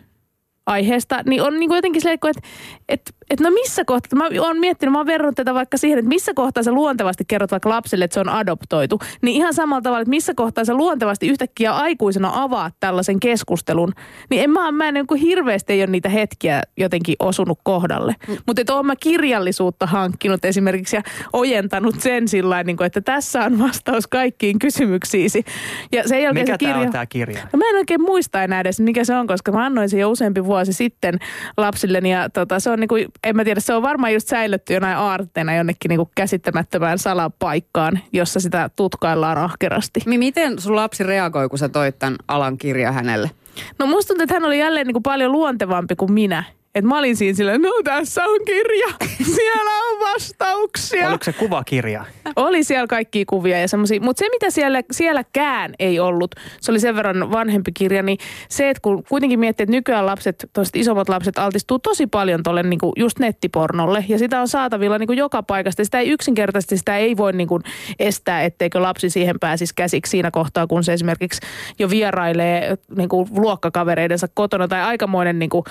aiheesta, 0.67 1.23
niin 1.27 1.43
on 1.43 1.61
niin 1.61 1.69
kuin 1.69 1.77
jotenkin 1.77 2.03
silleen, 2.03 2.19
että, 2.23 2.49
että, 2.89 3.11
että 3.31 3.45
no 3.45 3.51
missä 3.51 3.85
kohtaa, 3.85 4.19
mä 4.19 4.29
oon 4.41 4.59
miettinyt, 4.59 4.93
mä 4.93 4.99
oon 4.99 5.07
verrannut 5.07 5.35
tätä 5.37 5.55
vaikka 5.55 5.77
siihen, 5.77 5.99
että 5.99 6.09
missä 6.09 6.33
kohtaa 6.35 6.63
sä 6.63 6.73
luontevasti 6.73 7.25
kerrot 7.29 7.51
vaikka 7.51 7.69
lapselle, 7.69 8.05
että 8.05 8.15
se 8.15 8.21
on 8.21 8.29
adoptoitu, 8.29 8.99
niin 9.23 9.37
ihan 9.37 9.55
samalla 9.55 9.83
tavalla, 9.83 10.01
että 10.01 10.11
missä 10.11 10.33
kohtaa 10.37 10.65
sä 10.65 10.75
luontevasti 10.75 11.29
yhtäkkiä 11.29 11.73
aikuisena 11.73 12.31
avaat 12.35 12.75
tällaisen 12.81 13.21
keskustelun, 13.21 13.93
niin 14.31 14.43
en 14.43 14.51
mä, 14.51 14.73
mä 14.73 14.89
en 14.89 14.95
niin 14.95 15.07
kuin 15.07 15.21
hirveästi 15.21 15.73
ei 15.73 15.81
ole 15.81 15.91
niitä 15.91 16.09
hetkiä 16.09 16.63
jotenkin 16.77 17.17
osunut 17.19 17.59
kohdalle. 17.63 18.15
Mm. 18.29 18.37
Mutta 18.47 18.61
että 18.61 18.75
oon 18.75 18.87
mä 18.87 18.97
kirjallisuutta 18.97 19.87
hankkinut 19.87 20.45
esimerkiksi 20.45 20.97
ja 20.97 21.03
ojentanut 21.33 22.01
sen 22.01 22.29
sillä 22.29 22.63
niin 22.63 22.77
kuin, 22.77 22.87
että 22.87 23.01
tässä 23.01 23.45
on 23.45 23.59
vastaus 23.59 24.07
kaikkiin 24.07 24.59
kysymyksiisi. 24.59 25.45
Ja 25.93 26.09
sen 26.09 26.23
jälkeen 26.23 26.45
Mikä 26.45 26.55
se 26.55 26.59
kirja... 26.59 26.75
tämä 26.75 26.87
on 26.87 26.93
tämä 26.93 27.07
kirja? 27.07 27.41
No 27.53 27.59
mä 27.59 27.65
en 27.71 27.77
oikein 27.77 28.03
muista 28.03 28.43
enää 28.43 28.61
edes, 28.61 28.81
mikä 28.81 29.05
se 29.05 29.15
on, 29.15 29.27
koska 29.27 29.53
mä 29.53 29.65
annoin 29.65 29.89
sen 29.89 30.01
jo 30.01 30.11
useampi 30.11 30.45
vuosi 30.45 30.54
vuosi 30.55 30.73
sitten 30.73 31.19
lapsilleni 31.57 32.13
ja 32.13 32.31
tota, 32.31 32.61
se 32.61 32.71
on 32.71 32.81
niinku, 32.81 32.95
en 33.25 33.37
mä 33.37 33.45
tiedä, 33.45 33.61
se 33.61 33.75
on 33.75 33.83
varmaan 33.83 34.15
just 34.15 34.29
säilytty 34.29 34.75
jonain 34.75 34.97
aarteena 34.97 35.55
jonnekin 35.55 35.89
niinku 35.89 36.11
käsittämättömään 36.15 36.99
salapaikkaan, 36.99 37.99
jossa 38.13 38.41
sitä 38.41 38.71
tutkaillaan 38.77 39.39
ahkerasti. 39.39 40.01
Mi- 40.07 40.19
Miten 40.19 40.61
sun 40.61 40.77
lapsi 40.77 41.03
reagoi, 41.05 41.49
kun 41.49 41.59
sä 41.59 41.69
toit 41.69 41.99
tämän 41.99 42.17
alan 42.29 42.59
kirja 42.59 42.93
hänelle? 42.93 43.31
No 43.79 43.87
musta 43.87 44.09
tuntuu, 44.09 44.23
että 44.23 44.35
hän 44.35 44.45
oli 44.45 44.59
jälleen 44.59 44.87
niinku 44.87 45.01
paljon 45.01 45.33
luontevampi 45.33 45.97
kuin 45.97 46.13
minä. 46.13 46.45
Et 46.75 46.85
mä 46.85 46.99
olin 46.99 47.17
siinä 47.17 47.37
silleen, 47.37 47.63
no 47.63 47.71
tässä 47.85 48.25
on 48.25 48.41
kirja, 48.47 48.87
siellä 49.37 49.71
on 49.91 50.01
vastauksia. 50.01 51.09
Oliko 51.09 51.25
se 51.25 51.33
kuvakirja? 51.33 52.05
Oli 52.37 52.65
siellä 52.65 52.87
kaikkia 52.87 53.25
kuvia 53.29 53.61
ja 53.61 53.69
semmoisia, 53.69 54.01
mutta 54.01 54.19
se 54.19 54.29
mitä 54.31 54.51
siellä, 54.51 54.83
sielläkään 54.91 55.75
ei 55.79 56.01
ollut, 56.01 56.35
se 56.61 56.73
oli 56.73 56.81
sen 56.81 56.97
verran 56.97 57.33
vanhempi 57.33 57.73
kirja, 57.73 58.03
niin 58.03 58.19
se, 58.49 58.71
että 58.71 58.81
kun 58.81 59.05
kuitenkin 59.09 59.41
miettii, 59.41 59.65
että 59.65 59.71
nykyään 59.71 60.07
lapset, 60.07 60.51
toiset 60.53 60.77
isommat 60.77 61.09
lapset 61.09 61.39
altistuu 61.39 61.79
tosi 61.79 62.07
paljon 62.07 62.43
tuolle 62.43 62.63
niinku 62.63 62.93
just 62.97 63.19
nettipornolle 63.19 64.05
ja 64.09 64.19
sitä 64.19 64.41
on 64.41 64.49
saatavilla 64.49 64.99
niinku 64.99 65.13
joka 65.13 65.43
paikasta. 65.43 65.85
Sitä 65.85 65.99
ei 65.99 66.11
yksinkertaisesti, 66.11 66.77
sitä 66.77 66.97
ei 66.97 67.17
voi 67.17 67.33
niinku 67.33 67.61
estää, 67.99 68.43
etteikö 68.43 68.83
lapsi 68.83 69.11
siihen 69.11 69.37
pääsisi 69.41 69.75
käsiksi 69.77 70.11
siinä 70.11 70.31
kohtaa, 70.31 70.67
kun 70.67 70.85
se 70.85 70.93
esimerkiksi 70.93 71.41
jo 71.79 71.91
vierailee 71.91 72.79
niinku 72.97 73.29
luokkakavereidensa 73.37 74.29
kotona 74.35 74.69
tai 74.69 74.83
aikamoinen 74.83 75.39
niinku 75.39 75.65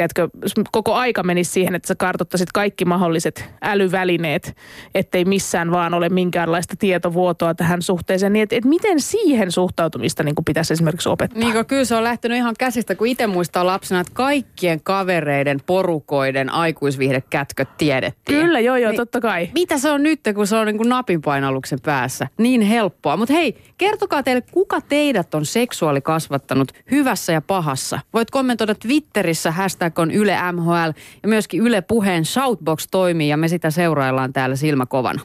tiedätkö, 0.00 0.28
koko 0.72 0.94
aika 0.94 1.22
menisi 1.22 1.50
siihen, 1.50 1.74
että 1.74 1.88
sä 1.88 1.94
kartoittaisit 1.94 2.52
kaikki 2.52 2.84
mahdolliset 2.84 3.50
älyvälineet, 3.62 4.56
ettei 4.94 5.24
missään 5.24 5.70
vaan 5.70 5.94
ole 5.94 6.08
minkäänlaista 6.08 6.74
tietovuotoa 6.78 7.54
tähän 7.54 7.82
suhteeseen. 7.82 8.32
Niin, 8.32 8.42
että, 8.42 8.56
että 8.56 8.68
miten 8.68 9.00
siihen 9.00 9.52
suhtautumista 9.52 10.22
niin 10.22 10.34
pitäisi 10.46 10.72
esimerkiksi 10.72 11.08
opettaa? 11.08 11.38
Niin 11.38 11.66
kyllä 11.66 11.84
se 11.84 11.94
on 11.94 12.04
lähtenyt 12.04 12.38
ihan 12.38 12.54
käsistä, 12.58 12.94
kun 12.94 13.06
itse 13.06 13.26
muistaa 13.26 13.66
lapsena, 13.66 14.00
että 14.00 14.12
kaikkien 14.14 14.80
kavereiden, 14.82 15.60
porukoiden 15.66 16.52
aikuisviihdekätköt 16.52 17.68
tiedettiin. 17.78 18.40
Kyllä, 18.40 18.60
joo, 18.60 18.76
joo, 18.76 18.90
Niin- 18.90 18.96
totta 18.96 19.20
kai. 19.20 19.50
Mitä 19.54 19.78
se 19.78 19.90
on 19.90 20.02
nyt, 20.02 20.20
kun 20.34 20.46
se 20.46 20.56
on 20.56 20.66
niin 20.66 20.76
kuin 20.76 20.88
napinpainalluksen 20.88 21.78
päässä? 21.80 22.26
Niin 22.38 22.60
helppoa. 22.62 23.16
Mutta 23.16 23.34
hei, 23.34 23.56
kertokaa 23.78 24.22
teille, 24.22 24.42
kuka 24.52 24.80
teidät 24.80 25.34
on 25.34 25.46
seksuaali 25.46 26.00
kasvattanut 26.00 26.72
hyvässä 26.90 27.32
ja 27.32 27.40
pahassa? 27.40 28.00
Voit 28.14 28.30
kommentoida 28.30 28.74
Twitterissä, 28.74 29.50
hashtag 29.50 29.89
on 29.98 30.10
Yle 30.10 30.36
MHL 30.52 30.92
ja 31.22 31.28
myöskin 31.28 31.62
Yle 31.62 31.80
Puheen 31.80 32.24
Shoutbox 32.24 32.86
toimii 32.90 33.28
ja 33.28 33.36
me 33.36 33.48
sitä 33.48 33.70
seuraillaan 33.70 34.32
täällä 34.32 34.56
silmäkovana. 34.56 35.20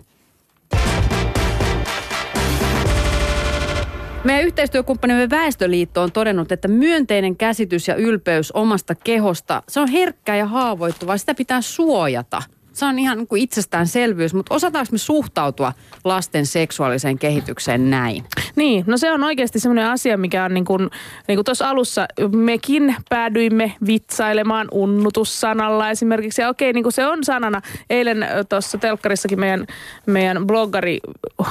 Meidän 4.24 4.46
yhteistyökumppanimme 4.46 5.30
Väestöliitto 5.30 6.02
on 6.02 6.12
todennut, 6.12 6.52
että 6.52 6.68
myönteinen 6.68 7.38
käsitys 7.38 7.88
ja 7.88 7.96
ylpeys 7.96 8.52
omasta 8.52 8.96
kehosta, 8.96 9.64
se 9.70 9.80
on 9.80 9.88
herkkää 9.88 10.36
ja 10.36 10.46
haavoittuvaa. 10.46 11.18
Sitä 11.18 11.36
pitää 11.36 11.62
suojata. 11.62 12.42
Se 12.76 12.86
on 12.86 13.00
ihan 13.00 13.18
niin 13.18 13.28
kuin 13.28 13.42
itsestäänselvyys, 13.42 14.34
mutta 14.34 14.56
osataanko 14.56 14.92
me 14.92 14.98
suhtautua 14.98 15.74
lasten 16.04 16.46
seksuaaliseen 16.46 17.20
kehitykseen 17.20 17.90
näin? 17.90 18.24
Niin, 18.56 18.84
no 18.88 18.98
se 18.98 19.12
on 19.12 19.24
oikeasti 19.24 19.60
semmoinen 19.60 19.88
asia, 19.88 20.18
mikä 20.18 20.46
on 20.46 20.54
niin 20.54 20.66
kuin, 20.66 20.90
niin 21.28 21.38
kuin 21.38 21.46
tuossa 21.46 21.70
alussa 21.70 22.06
mekin 22.32 22.96
päädyimme 23.10 23.74
vitsailemaan 23.88 24.68
unnutussanalla 24.72 25.90
esimerkiksi. 25.90 26.42
Ja 26.42 26.50
okei, 26.50 26.74
niin 26.74 26.84
kuin 26.84 26.94
se 26.94 27.08
on 27.08 27.24
sanana. 27.24 27.62
Eilen 27.90 28.28
tuossa 28.50 28.78
telkkarissakin 28.78 29.40
meidän, 29.40 29.68
meidän 30.06 30.48
bloggari 30.48 31.00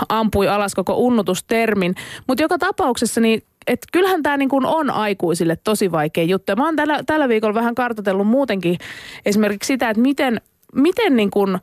ampui 0.08 0.48
alas 0.48 0.74
koko 0.74 0.94
unnutustermin. 0.94 1.94
Mutta 2.26 2.42
joka 2.42 2.58
tapauksessa 2.58 3.20
niin 3.20 3.42
et 3.66 3.80
kyllähän 3.92 4.22
tämä 4.22 4.36
niin 4.36 4.48
kuin 4.48 4.66
on 4.66 4.90
aikuisille 4.90 5.56
tosi 5.64 5.92
vaikea 5.92 6.24
juttu. 6.24 6.56
Mä 6.56 6.64
oon 6.64 6.76
tällä, 6.76 7.02
tällä 7.06 7.28
viikolla 7.28 7.54
vähän 7.54 7.74
kartoitellut 7.74 8.26
muutenkin 8.26 8.78
esimerkiksi 9.26 9.66
sitä, 9.66 9.90
että 9.90 10.02
miten, 10.02 10.40
miten 10.74 11.16
niin 11.16 11.30
kuin 11.30 11.58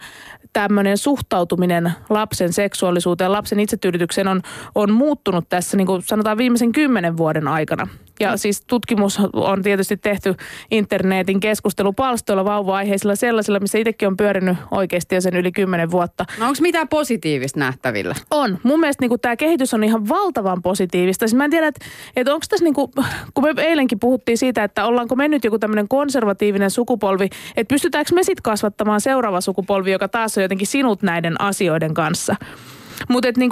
tämmöinen 0.53 0.97
suhtautuminen 0.97 1.91
lapsen 2.09 2.53
seksuaalisuuteen, 2.53 3.31
lapsen 3.31 3.59
itsetyydytykseen 3.59 4.27
on, 4.27 4.41
on 4.75 4.91
muuttunut 4.91 5.49
tässä 5.49 5.77
niin 5.77 5.87
kuin 5.87 6.01
sanotaan 6.01 6.37
viimeisen 6.37 6.71
kymmenen 6.71 7.17
vuoden 7.17 7.47
aikana. 7.47 7.87
Ja 8.21 8.37
siis 8.37 8.61
tutkimus 8.67 9.19
on 9.33 9.61
tietysti 9.61 9.97
tehty 9.97 10.35
internetin 10.71 11.39
keskustelupalstoilla 11.39 12.45
vauva-aiheisilla 12.45 13.15
sellaisilla, 13.15 13.59
missä 13.59 13.77
itsekin 13.77 14.07
on 14.07 14.17
pyörinyt 14.17 14.57
oikeasti 14.71 15.15
jo 15.15 15.21
sen 15.21 15.35
yli 15.35 15.51
kymmenen 15.51 15.91
vuotta. 15.91 16.25
No 16.39 16.45
onko 16.45 16.57
mitään 16.61 16.87
positiivista 16.87 17.59
nähtävillä? 17.59 18.15
On. 18.31 18.59
Mun 18.63 18.79
mielestä 18.79 19.07
niin 19.07 19.19
tämä 19.19 19.35
kehitys 19.35 19.73
on 19.73 19.83
ihan 19.83 20.09
valtavan 20.09 20.61
positiivista. 20.61 21.27
Siis 21.27 21.37
mä 21.37 21.45
en 21.45 21.51
tiedä, 21.51 21.67
että, 21.67 21.85
että 22.15 22.33
onko 22.33 22.45
tässä, 22.49 22.63
niin 22.63 22.73
kuin, 22.73 22.91
kun 23.33 23.43
me 23.43 23.53
eilenkin 23.57 23.99
puhuttiin 23.99 24.37
siitä, 24.37 24.63
että 24.63 24.85
ollaanko 24.85 25.15
me 25.15 25.27
nyt 25.27 25.43
joku 25.43 25.59
tämmöinen 25.59 25.87
konservatiivinen 25.87 26.71
sukupolvi, 26.71 27.29
että 27.55 27.73
pystytäänkö 27.73 28.15
me 28.15 28.23
sitten 28.23 28.43
kasvattamaan 28.43 29.01
seuraava 29.01 29.41
sukupolvi, 29.41 29.91
joka 29.91 30.07
taas 30.07 30.37
on 30.37 30.43
jotenkin 30.43 30.67
sinut 30.67 31.01
näiden 31.01 31.41
asioiden 31.41 31.93
kanssa. 31.93 32.35
Mutta 33.09 33.29
niin 33.37 33.51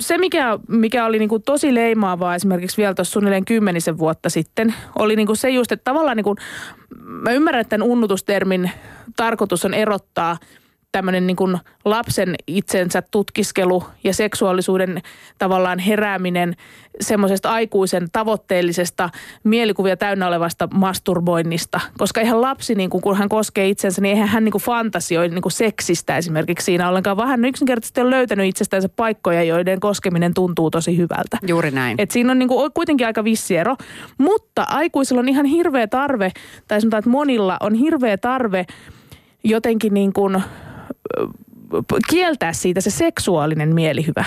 se, 0.00 0.18
mikä, 0.18 0.58
mikä 0.68 1.06
oli 1.06 1.18
niinku 1.18 1.38
tosi 1.38 1.74
leimaavaa 1.74 2.34
esimerkiksi 2.34 2.76
vielä 2.76 2.94
tuossa 2.94 3.12
suunnilleen 3.12 3.44
kymmenisen 3.44 3.98
vuotta 3.98 4.30
sitten, 4.30 4.74
oli 4.98 5.16
niinku 5.16 5.34
se 5.34 5.50
just, 5.50 5.72
että 5.72 5.84
tavallaan 5.84 6.16
niinku, 6.16 6.36
mä 7.04 7.32
ymmärrän, 7.32 7.60
että 7.60 7.70
tämän 7.70 7.88
unnutustermin 7.88 8.70
tarkoitus 9.16 9.64
on 9.64 9.74
erottaa 9.74 10.36
tämmöinen 10.92 11.26
niin 11.26 11.36
kuin 11.36 11.58
lapsen 11.84 12.34
itsensä 12.46 13.02
tutkiskelu 13.10 13.84
ja 14.04 14.14
seksuaalisuuden 14.14 15.02
tavallaan 15.38 15.78
herääminen 15.78 16.56
semmoisesta 17.00 17.50
aikuisen 17.50 18.08
tavoitteellisesta 18.12 19.10
mielikuvia 19.44 19.96
täynnä 19.96 20.26
olevasta 20.26 20.68
masturboinnista. 20.74 21.80
Koska 21.98 22.20
ihan 22.20 22.40
lapsi, 22.40 22.74
niin 22.74 22.90
kuin, 22.90 23.02
kun 23.02 23.16
hän 23.16 23.28
koskee 23.28 23.68
itsensä, 23.68 24.00
niin 24.00 24.14
eihän 24.14 24.28
hän 24.28 24.44
niin 24.44 24.52
kuin 24.52 24.62
fantasioi 24.62 25.28
niin 25.28 25.42
kuin 25.42 25.52
seksistä 25.52 26.16
esimerkiksi 26.16 26.64
siinä 26.64 26.88
ollenkaan, 26.88 27.16
vaan 27.16 27.28
hän 27.28 27.44
yksinkertaisesti 27.44 28.00
on 28.00 28.10
löytänyt 28.10 28.46
itsestänsä 28.46 28.88
paikkoja, 28.88 29.42
joiden 29.42 29.80
koskeminen 29.80 30.34
tuntuu 30.34 30.70
tosi 30.70 30.96
hyvältä. 30.96 31.38
Juuri 31.46 31.70
näin. 31.70 31.94
Et 32.00 32.10
siinä 32.10 32.32
on 32.32 32.38
niinku 32.38 32.70
kuitenkin 32.74 33.06
aika 33.06 33.24
vissi 33.24 33.56
ero. 33.56 33.76
Mutta 34.18 34.62
aikuisilla 34.62 35.20
on 35.20 35.28
ihan 35.28 35.46
hirveä 35.46 35.86
tarve, 35.86 36.32
tai 36.68 36.80
sanotaan, 36.80 36.98
että 36.98 37.10
monilla 37.10 37.56
on 37.60 37.74
hirveä 37.74 38.16
tarve 38.16 38.66
jotenkin 39.44 39.94
niin 39.94 40.12
kuin, 40.12 40.42
kieltää 42.10 42.52
siitä 42.52 42.80
se 42.80 42.90
seksuaalinen 42.90 43.74
mielihyvä. 43.74 44.24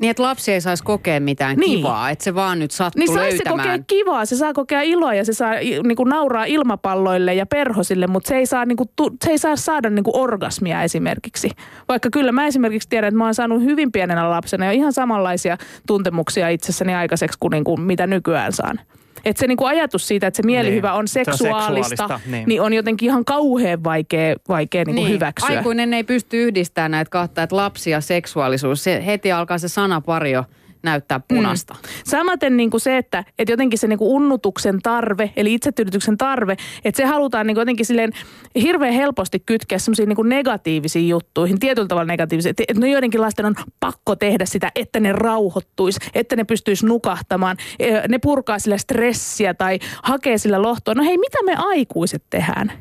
Niin, 0.00 0.10
että 0.10 0.22
lapsi 0.22 0.52
ei 0.52 0.60
saisi 0.60 0.84
kokea 0.84 1.20
mitään 1.20 1.56
Niin. 1.56 1.76
kivaa, 1.78 2.10
että 2.10 2.24
se 2.24 2.34
vaan 2.34 2.58
nyt 2.58 2.70
sattuu 2.70 2.98
Niin 3.00 3.14
saisi 3.14 3.36
se 3.36 3.42
löytämään. 3.44 3.68
kokea 3.68 3.84
kivaa, 3.86 4.24
se 4.24 4.36
saa 4.36 4.52
kokea 4.52 4.82
iloa 4.82 5.14
ja 5.14 5.24
se 5.24 5.32
saa 5.32 5.52
niinku 5.86 6.04
nauraa 6.04 6.44
ilmapalloille 6.44 7.34
ja 7.34 7.46
perhosille, 7.46 8.06
mutta 8.06 8.28
se 8.28 8.36
ei 8.36 8.46
saa, 8.46 8.64
niinku, 8.64 8.84
tu, 8.96 9.10
se 9.24 9.30
ei 9.30 9.38
saa 9.38 9.56
saada 9.56 9.90
niinku 9.90 10.10
orgasmia 10.14 10.82
esimerkiksi. 10.82 11.50
Vaikka 11.88 12.08
kyllä 12.12 12.32
mä 12.32 12.46
esimerkiksi 12.46 12.88
tiedän, 12.88 13.08
että 13.08 13.18
mä 13.18 13.24
oon 13.24 13.34
saanut 13.34 13.62
hyvin 13.62 13.92
pienenä 13.92 14.30
lapsena 14.30 14.66
jo 14.66 14.72
ihan 14.72 14.92
samanlaisia 14.92 15.56
tuntemuksia 15.86 16.48
itsessäni 16.48 16.94
aikaiseksi 16.94 17.38
kuin 17.40 17.50
niinku, 17.50 17.76
mitä 17.76 18.06
nykyään 18.06 18.52
saan. 18.52 18.80
Että 19.24 19.40
se 19.40 19.46
niinku 19.46 19.64
ajatus 19.64 20.08
siitä, 20.08 20.26
että 20.26 20.36
se 20.36 20.42
mielihyvä 20.42 20.88
Niin, 20.88 20.98
on 20.98 21.08
se 21.08 21.20
on 21.20 21.24
seksuaalista, 21.24 21.88
seksuaalista, 21.88 22.30
niin. 22.30 22.48
niin. 22.48 22.60
on 22.60 22.72
jotenkin 22.72 23.06
ihan 23.06 23.24
kauhean 23.24 23.84
vaikea, 23.84 24.36
vaikea 24.48 24.84
niinku 24.84 25.06
hyväksyä. 25.06 25.48
Aikuinen 25.48 25.94
ei 25.94 26.04
pysty 26.04 26.42
yhdistämään 26.42 26.90
näitä 26.90 27.10
kahta, 27.10 27.42
että 27.42 27.56
lapsi 27.56 27.90
ja 27.90 28.00
seksuaalisuus. 28.00 28.84
Se, 28.84 29.06
heti 29.06 29.32
alkaa 29.32 29.58
se 29.58 29.68
sanapari 29.68 30.32
jo 30.32 30.44
näyttää 30.84 31.20
punasta. 31.28 31.74
Mm. 31.74 31.88
Samaten 32.04 32.56
niin 32.56 32.70
kuin 32.70 32.80
se, 32.80 32.98
että, 32.98 33.24
että 33.38 33.52
jotenkin 33.52 33.78
se 33.78 33.86
niin 33.86 33.98
kuin 33.98 34.10
unnutuksen 34.10 34.78
tarve, 34.82 35.30
eli 35.36 35.54
itsetyydytyksen 35.54 36.18
tarve, 36.18 36.56
että 36.84 36.96
se 36.96 37.04
halutaan 37.04 37.46
niin 37.46 37.54
kuin 37.54 37.60
jotenkin 37.62 37.86
silleen 37.86 38.12
hirveän 38.62 38.94
helposti 38.94 39.40
kytkeä 39.40 39.78
semmoisiin 39.78 40.08
niin 40.08 40.28
negatiivisiin 40.28 41.08
juttuihin, 41.08 41.60
tietyllä 41.60 41.88
tavalla 41.88 42.12
negatiivisiin. 42.12 42.50
Että, 42.50 42.64
että 42.68 42.80
no 42.80 42.86
joidenkin 42.86 43.20
lasten 43.20 43.46
on 43.46 43.54
pakko 43.80 44.16
tehdä 44.16 44.44
sitä, 44.44 44.72
että 44.74 45.00
ne 45.00 45.12
rauhoittuisi, 45.12 46.00
että 46.14 46.36
ne 46.36 46.44
pystyisi 46.44 46.86
nukahtamaan. 46.86 47.56
Ne 48.08 48.18
purkaa 48.18 48.58
sillä 48.58 48.78
stressiä 48.78 49.54
tai 49.54 49.78
hakee 50.02 50.38
sillä 50.38 50.62
lohtoa. 50.62 50.94
No 50.94 51.04
hei, 51.04 51.18
mitä 51.18 51.38
me 51.44 51.54
aikuiset 51.56 52.24
tehdään? 52.30 52.72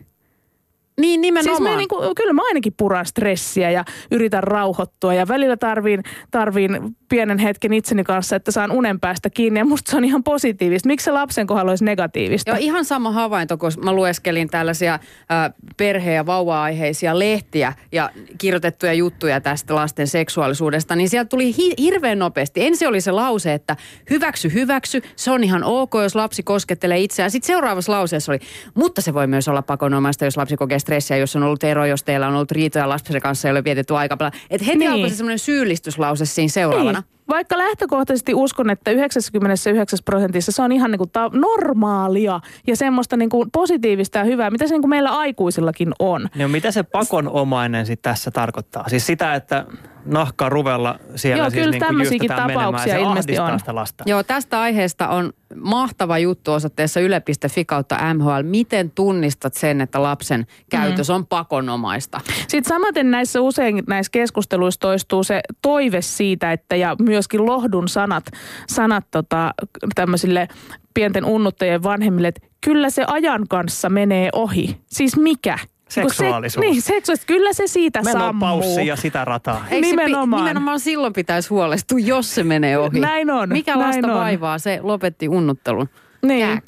Niin 1.01 1.12
Siis 1.12 1.21
nimenomaan. 1.21 1.63
me 1.63 1.77
niinku, 1.77 1.95
kyllä 2.15 2.33
mä 2.33 2.41
ainakin 2.47 2.73
puran 2.77 3.05
stressiä 3.05 3.71
ja 3.71 3.85
yritän 4.12 4.43
rauhoittua 4.43 5.13
ja 5.13 5.27
välillä 5.27 5.57
tarviin, 5.57 6.03
tarviin 6.31 6.95
pienen 7.09 7.38
hetken 7.38 7.73
itseni 7.73 8.03
kanssa, 8.03 8.35
että 8.35 8.51
saan 8.51 8.71
unen 8.71 9.00
päästä 9.00 9.29
kiinni 9.29 9.59
ja 9.59 9.65
musta 9.65 9.91
se 9.91 9.97
on 9.97 10.05
ihan 10.05 10.23
positiivista. 10.23 10.88
Miksi 10.88 11.03
se 11.03 11.12
lapsen 11.12 11.47
kohdalla 11.47 11.71
olisi 11.71 11.85
negatiivista? 11.85 12.51
Joo, 12.51 12.57
ihan 12.59 12.85
sama 12.85 13.12
havainto, 13.12 13.57
kun 13.57 13.71
mä 13.83 13.93
lueskelin 13.93 14.50
tällaisia 14.50 14.93
äh, 14.93 15.53
perhe- 15.77 16.13
ja 16.13 16.25
vauva-aiheisia 16.25 17.19
lehtiä 17.19 17.73
ja 17.91 18.09
kirjoitettuja 18.38 18.93
juttuja 18.93 19.41
tästä 19.41 19.75
lasten 19.75 20.07
seksuaalisuudesta, 20.07 20.95
niin 20.95 21.09
sieltä 21.09 21.29
tuli 21.29 21.57
hi- 21.57 21.73
hirveän 21.77 22.19
nopeasti. 22.19 22.65
Ensin 22.65 22.88
oli 22.88 23.01
se 23.01 23.12
lause, 23.12 23.53
että 23.53 23.75
hyväksy, 24.09 24.53
hyväksy, 24.53 25.01
se 25.15 25.31
on 25.31 25.43
ihan 25.43 25.63
ok, 25.63 25.91
jos 26.03 26.15
lapsi 26.15 26.43
koskettelee 26.43 27.00
itseään. 27.00 27.31
Sitten 27.31 27.47
seuraavassa 27.47 27.91
lauseessa 27.91 28.31
oli, 28.31 28.39
mutta 28.73 29.01
se 29.01 29.13
voi 29.13 29.27
myös 29.27 29.47
olla 29.47 29.62
pakonomaista, 29.62 30.25
jos 30.25 30.38
lapsi 30.38 30.57
kokee 30.57 30.79
stressiä, 30.84 31.18
jos 31.18 31.36
on 31.36 31.44
ollut 31.44 31.63
ero, 31.63 31.86
jos 31.86 32.04
teillä 32.04 32.28
on 32.28 32.36
ollut 32.36 32.52
riitoja 32.52 32.90
lapsen 32.90 33.22
kanssa, 33.22 33.48
ei 33.48 33.52
ole 33.52 33.63
vietetty 33.63 33.96
aika 33.96 34.18
paljon. 34.18 34.32
Että 34.50 34.66
heti 34.66 34.78
Niin. 34.78 34.92
alkoi 34.92 35.10
se 35.10 35.16
semmoinen 35.16 35.40
syyllistyslause 35.40 36.25
siinä 36.25 36.50
seuraavana. 36.50 37.00
Niin. 37.00 37.13
vaikka 37.30 37.58
lähtökohtaisesti 37.58 38.34
uskon, 38.34 38.70
että 38.70 38.92
99 38.92 40.00
prosentissa 40.06 40.52
se 40.52 40.62
on 40.62 40.72
ihan 40.72 40.92
niin 40.92 40.98
kuin 40.98 41.10
ta- 41.10 41.32
normaalia 41.34 42.40
ja 42.68 42.75
semmoista 42.75 43.18
niin 43.18 43.30
kuin 43.30 43.52
positiivista 43.52 44.18
ja 44.18 44.24
hyvää, 44.24 44.52
mitä 44.52 44.68
se 44.68 44.74
niin 44.74 44.82
kuin 44.82 44.90
meillä 44.90 45.10
aikuisillakin 45.10 45.92
on. 46.00 46.30
No 46.36 46.48
mitä 46.48 46.72
se 46.72 46.84
pakonomainen 46.84 47.86
sitten 47.86 48.12
tässä 48.12 48.32
tarkoittaa? 48.32 48.90
Siis 48.90 49.06
sitä, 49.06 49.36
että 49.36 49.66
nahkaa 50.05 50.50
ruvella 50.50 51.00
siellä 51.15 51.43
Joo, 51.43 51.50
siis 51.50 51.60
kyllä 51.62 51.72
niin 51.72 51.79
kuin 51.81 51.88
tämmöisiäkin 51.88 52.29
tapauksia 52.29 52.93
se 52.93 53.01
ilmeisesti 53.01 53.39
on. 53.39 53.60
sitä 53.60 53.75
lasta. 53.75 54.03
Joo, 54.07 54.24
tästä 54.24 54.62
aiheesta 54.62 55.07
on 55.07 55.33
mahtava 55.55 56.17
juttu 56.17 56.51
osoitteessa 56.53 57.00
yle.fi 57.00 57.65
kautta 57.65 58.13
MHL. 58.13 58.43
Miten 58.43 58.91
tunnistat 58.91 59.53
sen, 59.53 59.81
että 59.81 60.03
lapsen 60.03 60.45
käytös 60.69 61.10
Mm. 61.10 61.15
on 61.15 61.25
pakonomaista? 61.27 62.22
Sitten 62.48 62.69
samaten 62.74 63.12
näissä 63.12 63.41
usein 63.41 63.83
näissä 63.88 64.10
keskusteluissa 64.12 64.79
toistuu 64.79 65.24
se 65.24 65.41
toive 65.62 66.01
siitä, 66.01 66.51
että 66.51 66.75
ja 66.75 66.95
myöskin 67.01 67.45
lohdun 67.45 67.88
sanat, 67.88 68.24
sanat 68.67 69.05
tota, 69.12 69.53
tämmöisille 69.95 70.48
pienten 70.93 71.25
unnuttajien 71.25 71.83
vanhemmille, 71.83 72.27
että 72.27 72.48
kyllä 72.65 72.89
se 72.89 73.03
ajan 73.07 73.48
kanssa 73.50 73.89
menee 73.89 74.29
ohi. 74.33 74.77
Siis 74.86 75.17
mikä? 75.17 75.57
Niin 75.96 76.10
Seksuaalisuus. 76.10 76.66
Se, 76.66 76.72
niin, 76.72 76.82
seksuaalisuus. 76.82 77.25
Kyllä 77.25 77.54
se 77.54 77.68
siitä 77.68 78.02
Meno 78.02 78.20
sammuu. 78.20 78.40
paussi 78.40 78.88
ja 78.88 78.96
sitä 78.96 79.25
rataa. 79.25 79.66
Se, 79.70 79.82
Nimenomaan. 79.82 80.42
pi- 80.42 80.44
nimenomaan 80.48 80.80
silloin 80.80 81.13
pitäisi 81.13 81.50
huolestua, 81.50 82.00
jos 82.00 82.36
se 82.36 82.44
menee 82.44 82.78
ohi. 82.78 83.00
Näin 83.00 83.30
on, 83.32 83.50
Mikä 83.50 83.75
näin 83.75 83.88
lasta 83.88 84.13
on. 84.13 84.20
vaivaa? 84.20 84.60
Se 84.60 84.80
lopetti 84.84 85.28
unnuttelun. 85.30 85.90
Niin. 86.25 86.40
Jääk. 86.40 86.66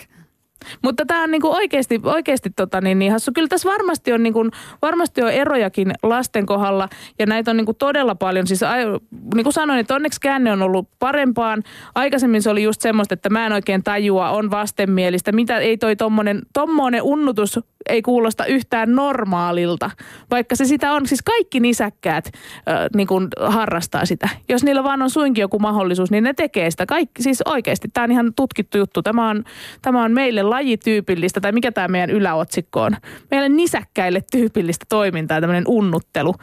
Mutta 0.84 1.06
tämä 1.06 1.24
on 1.24 1.32
niinku 1.32 1.52
oikeasti, 1.54 2.02
oikeasti 2.04 2.50
tota 2.56 2.82
niin, 2.82 3.00
niin 3.00 3.12
hassu. 3.12 3.32
Kyllä 3.36 3.48
tässä 3.48 3.70
varmasti 3.70 4.14
on, 4.14 4.24
niinku, 4.24 4.50
varmasti 4.82 5.22
on 5.22 5.32
erojakin 5.32 5.92
lasten 6.04 6.46
kohdalla 6.46 6.90
ja 7.20 7.26
näitä 7.26 7.52
on 7.52 7.58
niinku 7.58 7.74
todella 7.74 8.16
paljon. 8.16 8.48
Siis 8.48 8.64
ai- 8.64 8.86
niin 9.36 9.44
kuin 9.44 9.54
sanoin, 9.54 9.80
että 9.80 9.96
onneksi 9.96 10.20
käänne 10.22 10.52
on 10.52 10.62
ollut 10.62 10.90
parempaan. 11.00 11.64
Aikaisemmin 11.96 12.42
se 12.42 12.50
oli 12.50 12.64
just 12.64 12.82
semmoista, 12.82 13.14
että 13.14 13.30
mä 13.30 13.46
en 13.46 13.54
oikein 13.54 13.84
tajua, 13.84 14.30
on 14.30 14.52
vastenmielistä. 14.52 15.32
Mitä 15.32 15.58
ei 15.58 15.78
toi 15.78 15.96
tommonen, 15.96 16.42
tommonen 16.54 17.02
unnutus 17.04 17.60
ei 17.90 18.02
kuulosta 18.02 18.46
yhtään 18.46 18.96
normaalilta, 18.96 19.92
vaikka 20.32 20.56
se 20.56 20.66
sitä 20.66 20.92
on. 20.92 21.08
Siis 21.08 21.22
kaikki 21.22 21.60
nisäkkäät 21.60 22.26
äh, 22.26 22.76
niin 22.96 23.08
kuin 23.08 23.28
harrastaa 23.48 24.06
sitä. 24.06 24.30
Jos 24.50 24.64
niillä 24.64 24.84
vaan 24.84 25.02
on 25.02 25.10
suinkin 25.10 25.42
joku 25.42 25.60
mahdollisuus, 25.60 26.12
niin 26.12 26.24
ne 26.24 26.34
tekee 26.34 26.72
sitä. 26.72 26.86
Kaikki, 26.86 27.24
siis 27.24 27.42
oikeasti, 27.46 27.88
tämä 27.88 28.04
on 28.04 28.12
ihan 28.12 28.34
tutkittu 28.36 28.78
juttu. 28.78 29.02
Tämä 29.02 29.30
on, 29.30 29.44
tämä 29.82 30.04
on 30.04 30.12
meille 30.12 30.44
lajityypillistä, 30.44 31.42
tai 31.42 31.52
mikä 31.52 31.72
tämä 31.72 31.88
meidän 31.88 32.10
yläotsikko 32.10 32.82
on. 32.82 32.96
Meille 33.32 33.50
nisäkkäille 33.50 34.22
tyypillistä 34.32 34.86
toimintaa, 34.90 35.42
tämmöinen 35.42 35.64
unnuttelu. 35.68 36.36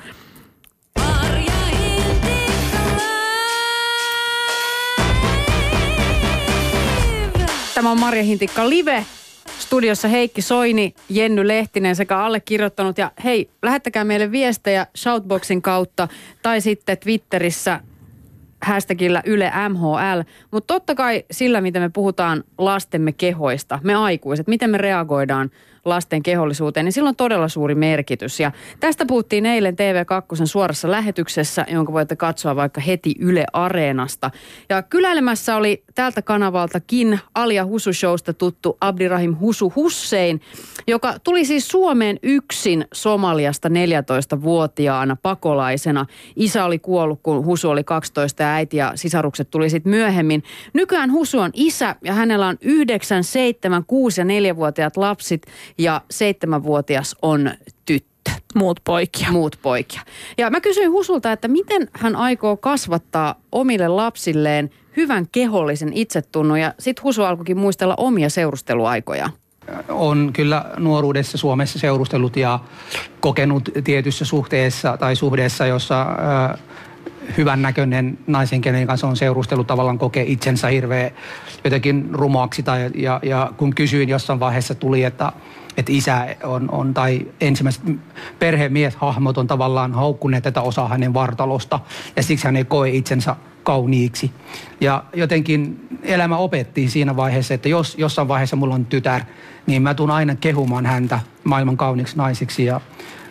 Tämä 7.74 7.90
on 7.90 8.00
Marja 8.00 8.22
Hintikka 8.22 8.68
Live. 8.68 9.06
Studiossa 9.58 10.08
Heikki 10.08 10.42
Soini, 10.42 10.94
Jenny 11.08 11.48
Lehtinen 11.48 11.96
sekä 11.96 12.18
allekirjoittanut. 12.18 12.98
Ja 12.98 13.12
hei, 13.24 13.50
lähettäkää 13.62 14.04
meille 14.04 14.30
viestejä 14.30 14.86
Shoutboxin 14.96 15.62
kautta 15.62 16.08
tai 16.42 16.60
sitten 16.60 16.98
Twitterissä 16.98 17.80
hashtagillä 18.62 19.22
Yle 19.26 19.52
MHL. 19.68 20.20
Mutta 20.50 20.74
totta 20.74 20.94
kai 20.94 21.24
sillä, 21.30 21.60
miten 21.60 21.82
me 21.82 21.88
puhutaan 21.88 22.44
lastemme 22.58 23.12
kehoista, 23.12 23.78
me 23.82 23.94
aikuiset, 23.94 24.46
miten 24.46 24.70
me 24.70 24.78
reagoidaan 24.78 25.50
lasten 25.84 26.22
kehollisuuteen, 26.22 26.84
niin 26.84 26.92
sillä 26.92 27.08
on 27.08 27.16
todella 27.16 27.48
suuri 27.48 27.74
merkitys. 27.74 28.40
Ja 28.40 28.52
tästä 28.80 29.06
puhuttiin 29.06 29.46
eilen 29.46 29.74
TV2 29.74 30.46
suorassa 30.46 30.90
lähetyksessä, 30.90 31.66
jonka 31.68 31.92
voitte 31.92 32.16
katsoa 32.16 32.56
vaikka 32.56 32.80
heti 32.80 33.14
Yle 33.18 33.44
Areenasta. 33.52 34.30
Ja 34.68 34.82
kyläilemässä 34.82 35.56
oli 35.56 35.82
tältä 35.94 36.22
kanavaltakin 36.22 37.20
Alia 37.34 37.66
Husu 37.66 37.92
Showsta 37.92 38.32
tuttu 38.32 38.76
Abdirahim 38.80 39.36
Husu 39.40 39.72
Hussein, 39.76 40.40
joka 40.86 41.14
tuli 41.24 41.44
siis 41.44 41.68
Suomeen 41.68 42.18
yksin 42.22 42.84
Somaliasta 42.94 43.68
14-vuotiaana 43.68 45.16
pakolaisena. 45.22 46.06
Isä 46.36 46.64
oli 46.64 46.78
kuollut, 46.78 47.20
kun 47.22 47.44
Husu 47.44 47.70
oli 47.70 47.84
12 47.84 48.42
ja 48.42 48.54
äiti 48.54 48.76
ja 48.76 48.92
sisarukset 48.94 49.50
tuli 49.50 49.70
sitten 49.70 49.90
myöhemmin. 49.90 50.42
Nykyään 50.72 51.12
Husu 51.12 51.38
on 51.38 51.50
isä 51.54 51.96
ja 52.04 52.12
hänellä 52.12 52.46
on 52.46 52.56
9, 52.60 53.24
7, 53.24 53.84
6 53.86 54.20
ja 54.20 54.24
4-vuotiaat 54.24 54.96
lapsit 54.96 55.42
ja 55.78 56.00
7-vuotias 56.12 57.16
on 57.22 57.50
tyttö 57.86 58.30
Muut 58.54 58.80
poikia. 58.84 59.32
muut 59.32 59.56
poikia. 59.62 60.00
Ja 60.38 60.50
mä 60.50 60.60
kysyin 60.60 60.90
Husulta, 60.90 61.32
että 61.32 61.48
miten 61.48 61.88
hän 61.92 62.16
aikoo 62.16 62.56
kasvattaa 62.56 63.34
omille 63.52 63.88
lapsilleen 63.88 64.70
hyvän 64.96 65.26
kehollisen 65.32 65.92
itsetunnon. 65.92 66.60
Ja 66.60 66.74
sit 66.78 67.02
Husu 67.02 67.22
alkoikin 67.22 67.58
muistella 67.58 67.94
omia 67.96 68.30
seurusteluaikoja. 68.30 69.30
on 69.88 70.30
kyllä 70.32 70.64
nuoruudessa 70.78 71.38
Suomessa 71.38 71.78
seurustellut 71.78 72.36
ja 72.36 72.58
kokenut 73.20 73.68
tietyssä 73.84 74.24
suhteessa 74.24 74.96
tai 74.96 75.16
suhteessa, 75.16 75.66
jossa 75.66 76.06
ö, 76.54 76.58
hyvän 77.36 77.62
näköinen 77.62 78.18
naisen, 78.26 78.60
kenen 78.60 78.86
kanssa 78.86 79.06
on 79.06 79.16
seurustellut, 79.16 79.66
tavallaan 79.66 79.98
kokee 79.98 80.24
itsensä 80.26 80.68
hirveän 80.68 81.10
jotenkin 81.64 82.08
rumoaksi. 82.12 82.62
Tai, 82.62 82.90
ja, 82.94 83.20
ja 83.22 83.52
kun 83.56 83.74
kysyin 83.74 84.08
jossain 84.08 84.40
vaiheessa 84.40 84.74
tuli, 84.74 85.04
että, 85.04 85.32
että 85.76 85.92
isä 85.92 86.36
on, 86.44 86.70
on 86.70 86.94
tai 86.94 87.26
ensimmäiset 87.40 87.82
perhemieshahmot 88.38 89.38
on 89.38 89.46
tavallaan 89.46 89.92
haukkuneet 89.92 90.44
tätä 90.44 90.60
osaa 90.60 90.88
hänen 90.88 91.14
vartalosta 91.14 91.80
ja 92.16 92.22
siksi 92.22 92.44
hän 92.44 92.56
ei 92.56 92.64
koe 92.64 92.90
itsensä 92.90 93.36
kauniiksi. 93.62 94.30
Ja 94.80 95.04
jotenkin 95.14 95.88
elämä 96.02 96.36
opetti 96.36 96.88
siinä 96.88 97.16
vaiheessa, 97.16 97.54
että 97.54 97.68
jos 97.68 97.94
jossain 97.98 98.28
vaiheessa 98.28 98.56
mulla 98.56 98.74
on 98.74 98.86
tytär, 98.86 99.22
niin 99.66 99.82
mä 99.82 99.94
tuun 99.94 100.10
aina 100.10 100.34
kehumaan 100.34 100.86
häntä 100.86 101.20
maailman 101.44 101.76
kauniiksi 101.76 102.16
naisiksi. 102.16 102.64
Ja 102.64 102.80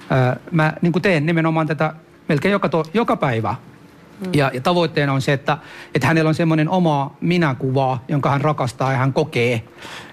ää, 0.09 0.35
mä 0.51 0.73
niin 0.81 1.01
teen 1.01 1.25
nimenomaan 1.25 1.67
tätä 1.67 1.93
melkein 2.29 2.51
joka, 2.51 2.69
to, 2.69 2.83
joka 2.93 3.17
päivä. 3.17 3.55
Ja, 4.33 4.51
ja 4.53 4.61
tavoitteena 4.61 5.13
on 5.13 5.21
se, 5.21 5.33
että, 5.33 5.57
että 5.95 6.07
hänellä 6.07 6.27
on 6.29 6.35
semmoinen 6.35 6.69
oma 6.69 7.15
minäkuva, 7.21 7.99
jonka 8.07 8.29
hän 8.29 8.41
rakastaa 8.41 8.91
ja 8.91 8.97
hän 8.97 9.13
kokee 9.13 9.63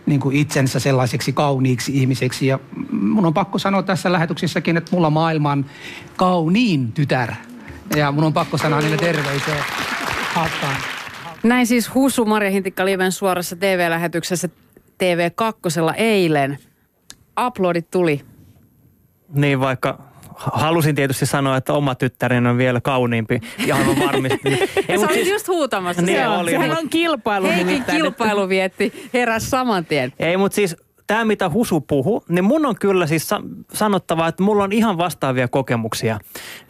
niin 0.06 0.20
kuin 0.20 0.36
itsensä 0.36 0.80
sellaiseksi 0.80 1.32
kauniiksi 1.32 1.98
ihmiseksi. 1.98 2.46
Ja 2.46 2.58
mun 2.92 3.26
on 3.26 3.34
pakko 3.34 3.58
sanoa 3.58 3.82
tässä 3.82 4.12
lähetyksessäkin, 4.12 4.76
että 4.76 4.90
mulla 4.92 5.06
on 5.06 5.12
maailman 5.12 5.66
kauniin 6.16 6.92
tytär. 6.92 7.32
Ja 7.96 8.12
mun 8.12 8.24
on 8.24 8.32
pakko 8.32 8.58
sanoa 8.58 8.80
niille 8.80 8.96
terveisiä. 8.96 9.64
Haastaan. 10.34 10.76
Näin 11.42 11.66
siis 11.66 11.94
Husu 11.94 12.24
Marja 12.24 12.50
Hintikka 12.50 12.84
Liven 12.84 13.12
suorassa 13.12 13.56
TV-lähetyksessä 13.56 14.48
TV2 14.78 15.94
eilen. 15.96 16.58
Uploadit 17.46 17.90
tuli. 17.90 18.24
Niin 19.34 19.60
vaikka 19.60 20.07
halusin 20.38 20.94
tietysti 20.94 21.26
sanoa, 21.26 21.56
että 21.56 21.72
oma 21.72 21.94
tyttäreni 21.94 22.48
on 22.48 22.58
vielä 22.58 22.80
kauniimpi. 22.80 23.40
Ja 23.66 23.76
aivan 23.76 23.96
varmasti. 23.98 24.40
Ei, 24.48 24.58
Ja 24.88 24.94
sä 24.94 24.94
mut 24.94 25.04
olit 25.04 25.12
siis- 25.14 25.28
just 25.28 25.48
huutamassa. 25.48 26.02
Niin 26.02 26.16
siellä. 26.16 26.38
oli, 26.38 26.50
Sehän 26.50 26.70
mut- 26.70 26.78
on 26.78 26.88
kilpailu 26.88 27.46
Heikin 27.48 27.84
kilpailu 27.90 28.48
vietti 28.48 29.08
heräs 29.14 29.50
saman 29.50 29.84
tien. 29.84 30.12
Ei, 30.18 30.36
mutta 30.36 30.54
siis 30.56 30.76
tämä, 31.06 31.24
mitä 31.24 31.48
Husu 31.50 31.80
puhu, 31.80 32.24
niin 32.28 32.44
mun 32.44 32.66
on 32.66 32.74
kyllä 32.80 33.06
siis 33.06 33.28
sa- 33.28 33.42
sanottava, 33.72 34.28
että 34.28 34.42
mulla 34.42 34.64
on 34.64 34.72
ihan 34.72 34.98
vastaavia 34.98 35.48
kokemuksia 35.48 36.18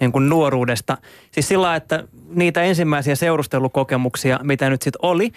niin 0.00 0.12
kuin 0.12 0.28
nuoruudesta. 0.28 0.96
Siis 1.30 1.48
sillä, 1.48 1.76
että 1.76 2.04
niitä 2.34 2.62
ensimmäisiä 2.62 3.14
seurustelukokemuksia, 3.14 4.40
mitä 4.42 4.70
nyt 4.70 4.82
sitten 4.82 4.98
oli, 5.02 5.32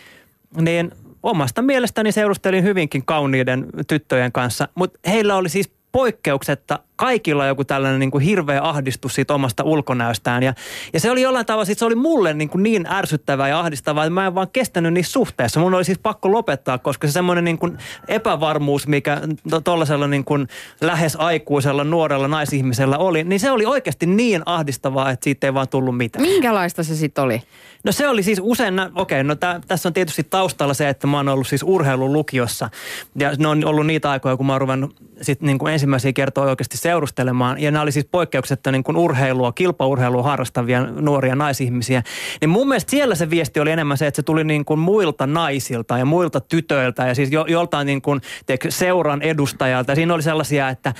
niin 0.61 0.91
omasta 1.23 1.61
mielestäni 1.61 2.11
seurustelin 2.11 2.63
hyvinkin 2.63 3.05
kauniiden 3.05 3.65
tyttöjen 3.87 4.31
kanssa, 4.31 4.67
mutta 4.75 4.99
heillä 5.09 5.35
oli 5.35 5.49
siis 5.49 5.71
poikkeuksetta 5.91 6.79
kaikilla 7.01 7.45
joku 7.45 7.63
tällainen 7.63 7.99
niin 7.99 8.11
kuin 8.11 8.23
hirveä 8.23 8.61
ahdistus 8.63 9.15
siitä 9.15 9.33
omasta 9.33 9.63
ulkonäöstään. 9.63 10.43
Ja, 10.43 10.53
ja 10.93 10.99
se 10.99 11.11
oli 11.11 11.21
jollain 11.21 11.45
tavalla, 11.45 11.65
sit 11.65 11.77
se 11.77 11.85
oli 11.85 11.95
mulle 11.95 12.33
niin, 12.33 12.49
kuin 12.49 12.63
niin 12.63 12.87
ärsyttävää 12.91 13.49
ja 13.49 13.59
ahdistavaa, 13.59 14.03
että 14.05 14.13
mä 14.13 14.27
en 14.27 14.35
vaan 14.35 14.47
kestänyt 14.53 14.93
niissä 14.93 15.11
suhteissa. 15.11 15.59
Mun 15.59 15.73
oli 15.73 15.85
siis 15.85 15.99
pakko 15.99 16.31
lopettaa, 16.31 16.77
koska 16.77 17.07
se 17.07 17.11
semmoinen 17.11 17.43
niin 17.43 17.57
kuin 17.57 17.77
epävarmuus, 18.07 18.87
mikä 18.87 19.21
tuollaisella 19.63 20.07
niin 20.07 20.25
kuin 20.25 20.47
lähes 20.81 21.15
aikuisella 21.15 21.83
nuorella 21.83 22.27
naisihmisellä 22.27 22.97
oli, 22.97 23.23
niin 23.23 23.39
se 23.39 23.51
oli 23.51 23.65
oikeasti 23.65 24.05
niin 24.05 24.41
ahdistavaa, 24.45 25.11
että 25.11 25.23
siitä 25.23 25.47
ei 25.47 25.53
vaan 25.53 25.69
tullut 25.69 25.97
mitään. 25.97 26.25
Minkälaista 26.25 26.83
se 26.83 26.95
sitten 26.95 27.23
oli? 27.23 27.41
No 27.83 27.91
se 27.91 28.07
oli 28.07 28.23
siis 28.23 28.39
usein, 28.43 28.73
okei, 28.95 29.23
no 29.23 29.35
tää, 29.35 29.61
tässä 29.67 29.89
on 29.89 29.93
tietysti 29.93 30.23
taustalla 30.23 30.73
se, 30.73 30.89
että 30.89 31.07
mä 31.07 31.17
oon 31.17 31.29
ollut 31.29 31.47
siis 31.47 31.63
urheilulukiossa. 31.63 32.69
Ja 33.15 33.31
ne 33.37 33.47
on 33.47 33.65
ollut 33.65 33.85
niitä 33.85 34.11
aikoja, 34.11 34.37
kun 34.37 34.45
mä 34.45 34.53
oon 34.53 34.61
ruvennut 34.61 34.95
sit 35.21 35.41
niin 35.41 35.57
kuin 35.57 35.73
ensimmäisiä 35.73 36.13
kertoja 36.13 36.49
oikeasti 36.49 36.77
seurustelemaan. 36.91 37.61
Ja 37.61 37.71
nämä 37.71 37.81
oli 37.83 37.91
siis 37.91 38.07
poikkeuksetta 38.11 38.71
niin 38.71 38.83
kuin 38.83 38.97
urheilua, 38.97 39.51
kilpaurheilua 39.51 40.23
harrastavia 40.23 40.85
nuoria 40.85 41.35
naisihmisiä. 41.35 42.03
Niin 42.41 42.49
mun 42.49 42.67
mielestä 42.67 42.91
siellä 42.91 43.15
se 43.15 43.29
viesti 43.29 43.59
oli 43.59 43.71
enemmän 43.71 43.97
se, 43.97 44.07
että 44.07 44.15
se 44.15 44.23
tuli 44.23 44.43
niin 44.43 44.65
kuin 44.65 44.79
muilta 44.79 45.27
naisilta 45.27 45.97
ja 45.97 46.05
muilta 46.05 46.39
tytöiltä 46.39 47.07
ja 47.07 47.15
siis 47.15 47.31
jo, 47.31 47.45
joltain 47.47 47.85
niin 47.85 48.01
kuin, 48.01 48.21
seuran 48.69 49.21
edustajalta. 49.21 49.91
Ja 49.91 49.95
siinä 49.95 50.13
oli 50.13 50.23
sellaisia, 50.23 50.69
että 50.69 50.93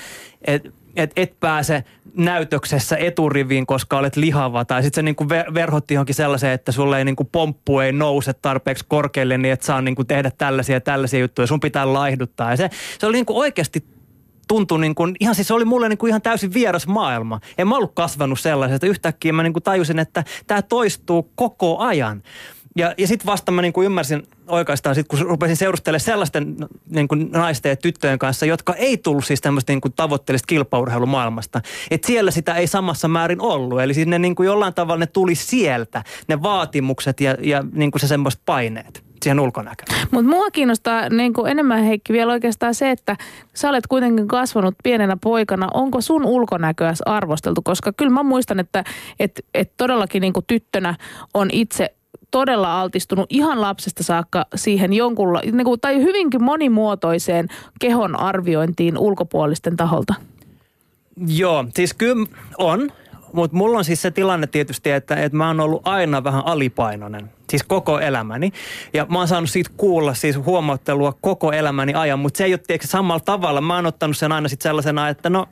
et, 0.44 0.74
et, 0.96 1.12
et 1.16 1.40
pääse 1.40 1.84
näytöksessä 2.14 2.96
eturiviin, 2.96 3.66
koska 3.66 3.98
olet 3.98 4.16
lihava. 4.16 4.64
Tai 4.64 4.82
sitten 4.82 4.98
se 4.98 5.02
niinku 5.02 5.24
ver- 5.24 5.54
verhotti 5.54 5.94
johonkin 5.94 6.14
sellaiseen, 6.14 6.52
että 6.52 6.72
sulle 6.72 6.98
ei 6.98 7.04
niinku 7.04 7.24
pomppu 7.24 7.80
ei 7.80 7.92
nouse 7.92 8.32
tarpeeksi 8.32 8.84
korkealle, 8.88 9.38
niin 9.38 9.52
et 9.52 9.62
saa 9.62 9.82
niinku 9.82 10.04
tehdä 10.04 10.30
tällaisia 10.38 10.76
ja 10.76 10.80
tällaisia 10.80 11.20
juttuja. 11.20 11.46
Sun 11.46 11.60
pitää 11.60 11.92
laihduttaa. 11.92 12.50
Ja 12.50 12.56
se, 12.56 12.70
se 12.98 13.06
oli 13.06 13.16
niinku 13.16 13.38
oikeasti 13.38 13.84
tuntui 14.48 14.80
niin 14.80 14.94
kuin, 14.94 15.14
ihan 15.20 15.34
siis 15.34 15.48
se 15.48 15.54
oli 15.54 15.64
mulle 15.64 15.88
niin 15.88 15.98
kuin 15.98 16.08
ihan 16.08 16.22
täysin 16.22 16.54
vieras 16.54 16.86
maailma. 16.86 17.40
En 17.58 17.68
mä 17.68 17.76
ollut 17.76 17.92
kasvanut 17.94 18.40
sellaisesta. 18.40 18.86
Yhtäkkiä 18.86 19.32
mä 19.32 19.42
niin 19.42 19.52
kuin 19.52 19.62
tajusin, 19.62 19.98
että 19.98 20.24
tämä 20.46 20.62
toistuu 20.62 21.30
koko 21.34 21.78
ajan. 21.78 22.22
Ja, 22.76 22.94
ja 22.98 23.06
sitten 23.06 23.26
vasta 23.26 23.52
mä 23.52 23.62
niin 23.62 23.72
kuin 23.72 23.84
ymmärsin 23.84 24.22
oikeastaan, 24.48 24.94
sit, 24.94 25.08
kun 25.08 25.18
rupesin 25.18 25.56
seurustelemaan 25.56 26.00
sellaisten 26.00 26.56
niin 26.90 27.08
kuin 27.08 27.30
naisten 27.30 27.70
ja 27.70 27.76
tyttöjen 27.76 28.18
kanssa, 28.18 28.46
jotka 28.46 28.74
ei 28.74 28.96
tullut 28.98 29.24
siis 29.24 29.40
tämmöistä 29.40 29.72
niin 29.72 29.80
kuin 29.80 29.92
tavoitteellista 29.92 30.46
kilpaurheilumaailmasta. 30.46 31.60
Että 31.90 32.06
siellä 32.06 32.30
sitä 32.30 32.54
ei 32.54 32.66
samassa 32.66 33.08
määrin 33.08 33.40
ollut. 33.40 33.80
Eli 33.80 33.94
siis 33.94 34.06
ne 34.06 34.18
niin 34.18 34.34
kuin 34.34 34.46
jollain 34.46 34.74
tavalla 34.74 34.98
ne 34.98 35.06
tuli 35.06 35.34
sieltä, 35.34 36.04
ne 36.28 36.42
vaatimukset 36.42 37.20
ja, 37.20 37.36
ja 37.40 37.64
niin 37.72 37.90
kuin 37.90 38.00
se 38.00 38.06
semmoiset 38.06 38.40
paineet 38.44 39.11
siihen 39.22 39.40
ulkonäköön. 39.40 40.00
Mutta 40.10 40.30
mua 40.30 40.50
kiinnostaa 40.50 41.08
niin 41.08 41.32
kuin 41.32 41.50
enemmän 41.50 41.84
Heikki 41.84 42.12
vielä 42.12 42.32
oikeastaan 42.32 42.74
se, 42.74 42.90
että 42.90 43.16
sä 43.54 43.68
olet 43.68 43.86
kuitenkin 43.86 44.28
kasvanut 44.28 44.74
pienenä 44.82 45.16
poikana. 45.22 45.68
Onko 45.74 46.00
sun 46.00 46.24
ulkonäköä 46.24 46.92
arvosteltu? 47.06 47.62
Koska 47.64 47.92
kyllä 47.92 48.12
mä 48.12 48.22
muistan, 48.22 48.60
että 48.60 48.84
et, 49.20 49.40
et 49.54 49.72
todellakin 49.76 50.20
niin 50.20 50.32
kuin 50.32 50.46
tyttönä 50.46 50.94
on 51.34 51.48
itse 51.52 51.94
todella 52.30 52.80
altistunut 52.80 53.26
ihan 53.30 53.60
lapsesta 53.60 54.02
saakka 54.02 54.46
siihen 54.54 54.92
jonkunla, 54.92 55.40
niin 55.52 55.64
kuin, 55.64 55.80
tai 55.80 56.02
hyvinkin 56.02 56.44
monimuotoiseen 56.44 57.48
kehon 57.80 58.20
arviointiin 58.20 58.98
ulkopuolisten 58.98 59.76
taholta. 59.76 60.14
Joo, 61.26 61.64
siis 61.74 61.94
kyllä 61.94 62.26
on, 62.58 62.90
mutta 63.32 63.56
mulla 63.56 63.78
on 63.78 63.84
siis 63.84 64.02
se 64.02 64.10
tilanne 64.10 64.46
tietysti, 64.46 64.90
että, 64.90 65.16
että 65.16 65.36
mä 65.36 65.46
oon 65.46 65.60
ollut 65.60 65.82
aina 65.84 66.24
vähän 66.24 66.46
alipainoinen. 66.46 67.30
Siis 67.52 67.62
koko 67.62 68.00
elämäni. 68.00 68.52
Ja 68.94 69.06
mä 69.06 69.18
oon 69.18 69.28
saanut 69.28 69.50
siitä 69.50 69.70
kuulla 69.76 70.14
siis 70.14 70.36
huomauttelua 70.36 71.12
koko 71.20 71.52
elämäni 71.52 71.94
ajan, 71.94 72.18
mutta 72.18 72.38
se 72.38 72.44
ei 72.44 72.52
ole 72.52 72.60
tiedätkö, 72.66 72.88
samalla 72.88 73.20
tavalla. 73.20 73.60
Mä 73.60 73.74
oon 73.74 73.86
ottanut 73.86 74.16
sen 74.16 74.32
aina 74.32 74.48
sitten 74.48 74.68
sellaisena, 74.68 75.08
että 75.08 75.30
no 75.30 75.46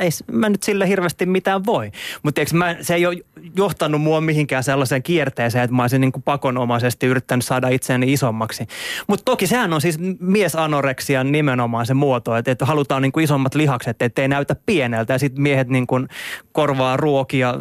ei 0.00 0.08
mä 0.32 0.48
nyt 0.48 0.62
sille 0.62 0.88
hirveästi 0.88 1.26
mitään 1.26 1.66
voi. 1.66 1.90
Mutta 2.22 2.40
se 2.80 2.94
ei 2.94 3.06
ole 3.06 3.16
johtanut 3.56 4.00
mua 4.00 4.20
mihinkään 4.20 4.64
sellaiseen 4.64 5.02
kierteeseen, 5.02 5.64
että 5.64 5.76
mä 5.76 5.82
olisin 5.82 6.00
niin 6.00 6.12
kuin 6.12 6.22
pakonomaisesti 6.22 7.06
yrittänyt 7.06 7.44
saada 7.44 7.68
itseäni 7.68 8.12
isommaksi. 8.12 8.66
Mutta 9.06 9.24
toki 9.24 9.46
sehän 9.46 9.72
on 9.72 9.80
siis 9.80 9.98
miesanoreksian 10.20 11.32
nimenomaan 11.32 11.86
se 11.86 11.94
muoto, 11.94 12.36
että, 12.36 12.50
että 12.50 12.64
halutaan 12.64 13.02
niin 13.02 13.12
kuin 13.12 13.24
isommat 13.24 13.54
lihakset, 13.54 14.02
ettei 14.02 14.28
näytä 14.28 14.56
pieneltä. 14.66 15.12
Ja 15.12 15.18
sitten 15.18 15.42
miehet 15.42 15.68
niin 15.68 15.86
kuin 15.86 16.08
korvaa 16.52 16.96
ruokia 16.96 17.54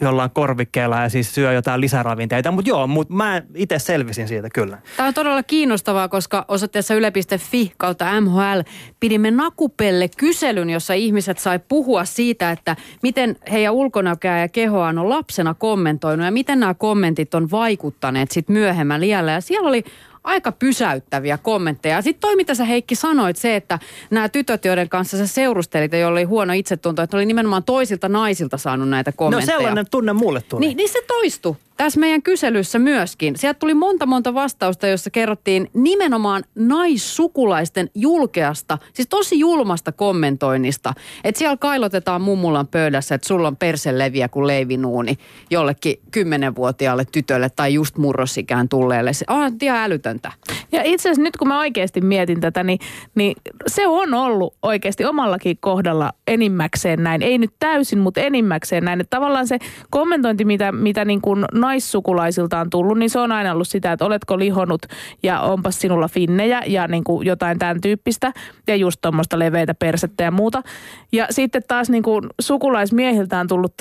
jollain 0.00 0.30
korvikkeella 0.30 1.00
ja 1.00 1.08
siis 1.08 1.34
syö 1.34 1.52
jotain 1.52 1.80
lisäravinteita. 1.80 2.50
Mutta 2.50 2.68
joo, 2.68 2.86
mutta 2.86 3.14
mä 3.14 3.42
itse 3.54 3.78
selvisin 3.78 4.28
siitä 4.28 4.48
kyllä. 4.54 4.78
Tämä 4.96 5.06
on 5.06 5.14
todella 5.14 5.42
kiinnostavaa, 5.42 6.08
koska 6.08 6.44
osoitteessa 6.48 6.94
yle.fi 6.94 7.72
kautta 7.76 8.20
MHL 8.20 8.60
pidimme 9.00 9.30
nakupelle 9.30 10.08
kyselyn, 10.16 10.70
jossa 10.70 10.94
ihmiset 10.94 11.38
sai 11.38 11.58
puhua 11.70 12.04
siitä, 12.04 12.50
että 12.50 12.76
miten 13.02 13.36
heidän 13.52 13.74
ulkonäköä 13.74 14.38
ja 14.38 14.48
kehoaan 14.48 14.98
on 14.98 15.08
lapsena 15.08 15.54
kommentoinut 15.54 16.24
ja 16.24 16.30
miten 16.30 16.60
nämä 16.60 16.74
kommentit 16.74 17.34
on 17.34 17.50
vaikuttaneet 17.50 18.30
sitten 18.30 18.52
myöhemmällä 18.52 19.06
iällä. 19.06 19.32
Ja 19.32 19.40
siellä 19.40 19.68
oli 19.68 19.84
aika 20.24 20.52
pysäyttäviä 20.52 21.38
kommentteja. 21.38 22.02
Sitten 22.02 22.20
toi, 22.20 22.36
mitä 22.36 22.54
sä 22.54 22.64
Heikki 22.64 22.94
sanoit, 22.94 23.36
se, 23.36 23.56
että 23.56 23.78
nämä 24.10 24.28
tytöt, 24.28 24.64
joiden 24.64 24.88
kanssa 24.88 25.18
sä 25.18 25.26
seurustelit 25.26 25.92
ja 25.92 25.98
joilla 25.98 26.18
oli 26.18 26.24
huono 26.24 26.52
itsetunto, 26.52 27.02
että 27.02 27.16
oli 27.16 27.26
nimenomaan 27.26 27.64
toisilta 27.64 28.08
naisilta 28.08 28.58
saanut 28.58 28.88
näitä 28.88 29.12
kommentteja. 29.12 29.56
No 29.56 29.58
sellainen 29.58 29.86
tunne 29.90 30.12
mulle 30.12 30.42
tuli. 30.48 30.60
Niin, 30.60 30.76
niin 30.76 30.88
se 30.88 31.02
toistui 31.06 31.56
tässä 31.80 32.00
meidän 32.00 32.22
kyselyssä 32.22 32.78
myöskin. 32.78 33.36
Sieltä 33.36 33.58
tuli 33.58 33.74
monta 33.74 34.06
monta 34.06 34.34
vastausta, 34.34 34.86
jossa 34.86 35.10
kerrottiin 35.10 35.70
nimenomaan 35.74 36.42
naissukulaisten 36.54 37.90
julkeasta, 37.94 38.78
siis 38.92 39.08
tosi 39.08 39.38
julmasta 39.38 39.92
kommentoinnista. 39.92 40.92
Että 41.24 41.38
siellä 41.38 41.56
kailotetaan 41.56 42.22
mummulan 42.22 42.66
pöydässä, 42.66 43.14
että 43.14 43.28
sulla 43.28 43.48
on 43.48 43.56
perse 43.56 43.98
leviä 43.98 44.28
kuin 44.28 44.46
leivinuuni 44.46 45.16
jollekin 45.50 46.00
kymmenenvuotiaalle 46.10 47.04
tytölle 47.12 47.50
tai 47.56 47.74
just 47.74 47.96
murrosikään 47.96 48.68
tulleelle. 48.68 49.12
Se 49.12 49.24
on 49.28 49.52
ihan 49.62 49.78
älytöntä. 49.78 50.32
Ja 50.72 50.82
itse 50.84 51.08
asiassa 51.08 51.22
nyt 51.22 51.36
kun 51.36 51.48
mä 51.48 51.58
oikeasti 51.58 52.00
mietin 52.00 52.40
tätä, 52.40 52.64
niin, 52.64 52.78
niin 53.14 53.36
se 53.66 53.86
on 53.86 54.14
ollut 54.14 54.54
oikeasti 54.62 55.04
omallakin 55.04 55.58
kohdalla 55.60 56.12
enimmäkseen 56.26 57.02
näin. 57.02 57.22
Ei 57.22 57.38
nyt 57.38 57.52
täysin, 57.58 57.98
mutta 57.98 58.20
enimmäkseen 58.20 58.84
näin. 58.84 59.00
Että 59.00 59.16
tavallaan 59.16 59.46
se 59.46 59.58
kommentointi, 59.90 60.44
mitä, 60.44 60.72
mitä 60.72 61.04
niin 61.04 61.20
kuin 61.20 61.44
naissukulaisilta 61.52 61.69
on 62.60 62.70
tullut, 62.70 62.98
niin 62.98 63.10
se 63.10 63.18
on 63.18 63.32
aina 63.32 63.52
ollut 63.52 63.68
sitä, 63.68 63.92
että 63.92 64.04
oletko 64.04 64.38
lihonut 64.38 64.86
ja 65.22 65.40
onpas 65.40 65.80
sinulla 65.80 66.08
finnejä 66.08 66.62
ja 66.66 66.88
niin 66.88 67.04
kuin 67.04 67.26
jotain 67.26 67.58
tämän 67.58 67.80
tyyppistä 67.80 68.32
ja 68.66 68.76
just 68.76 69.00
tuommoista 69.00 69.38
leveitä 69.38 69.74
persettä 69.74 70.24
ja 70.24 70.30
muuta. 70.30 70.62
Ja 71.12 71.26
sitten 71.30 71.62
taas 71.68 71.90
niin 71.90 72.02
kuin 72.02 72.26
sukulaismiehiltä 72.40 73.40
on 73.40 73.48
tullut 73.48 73.74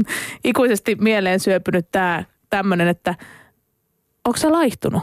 ikuisesti 0.44 0.96
mieleen 1.00 1.40
syöpynyt 1.40 1.86
tämä 1.92 2.24
tämmöinen, 2.50 2.88
että 2.88 3.14
onko 4.24 4.36
sä 4.36 4.52
laihtunut? 4.52 5.02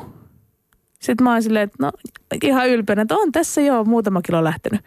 Sitten 0.99 1.23
mä 1.23 1.31
oon 1.31 1.43
silleen, 1.43 1.63
että 1.63 1.77
no 1.79 1.91
ihan 2.43 2.69
ylpeänä, 2.69 3.01
että 3.01 3.15
on 3.15 3.31
tässä 3.31 3.61
jo 3.61 3.83
muutama 3.83 4.21
kilo 4.21 4.43
lähtenyt 4.43 4.81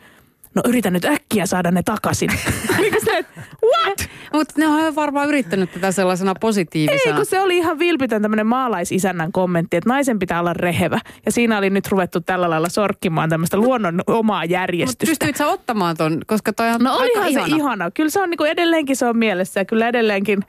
no 0.57 0.63
yritän 0.69 0.93
nyt 0.93 1.05
äkkiä 1.05 1.47
saada 1.47 1.71
ne 1.71 1.83
takaisin. 1.83 2.31
Mikä 2.81 2.97
se, 3.05 3.25
what? 3.65 4.09
Mutta 4.33 4.55
ne 4.57 4.67
on 4.67 4.95
varmaan 4.95 5.29
yrittänyt 5.29 5.73
tätä 5.73 5.93
sellaisena 5.93 6.35
positiivisena. 6.41 7.11
Ei, 7.11 7.17
kun 7.17 7.27
se 7.27 7.41
oli 7.41 7.57
ihan 7.57 7.79
vilpitön 7.79 8.23
tämmöinen 8.23 8.47
maalaisisännän 8.47 9.33
kommentti, 9.33 9.77
että 9.77 9.91
naisen 9.91 10.19
pitää 10.19 10.41
olla 10.41 10.53
rehevä. 10.53 11.01
Ja 11.27 11.33
siinä 11.33 11.59
oli 11.59 11.71
nyt 11.71 11.89
ruvettu 11.89 12.21
tällä 12.21 12.51
lailla 12.51 12.69
sorkkimaan 12.69 13.31
tämmöistä 13.31 13.57
luonnon 13.57 14.01
omaa 14.07 14.45
järjestystä. 14.45 15.07
Mutta 15.07 15.25
pystyit 15.25 15.37
sä 15.37 15.47
ottamaan 15.47 15.97
ton, 15.97 16.21
koska 16.27 16.53
toi 16.53 16.69
on 16.71 16.81
No 16.81 16.97
olihan 16.97 17.29
ihana. 17.29 17.47
se 17.49 17.57
ihana. 17.57 17.91
Kyllä 17.91 18.11
se 18.11 18.21
on 18.23 18.31
niin 18.31 18.39
kuin 18.39 18.51
edelleenkin 18.51 18.97
se 18.97 19.07
on 19.07 19.17
mielessä 19.19 19.61
ja 19.61 19.65
kyllä 19.65 19.89
edelleenkin, 19.89 20.45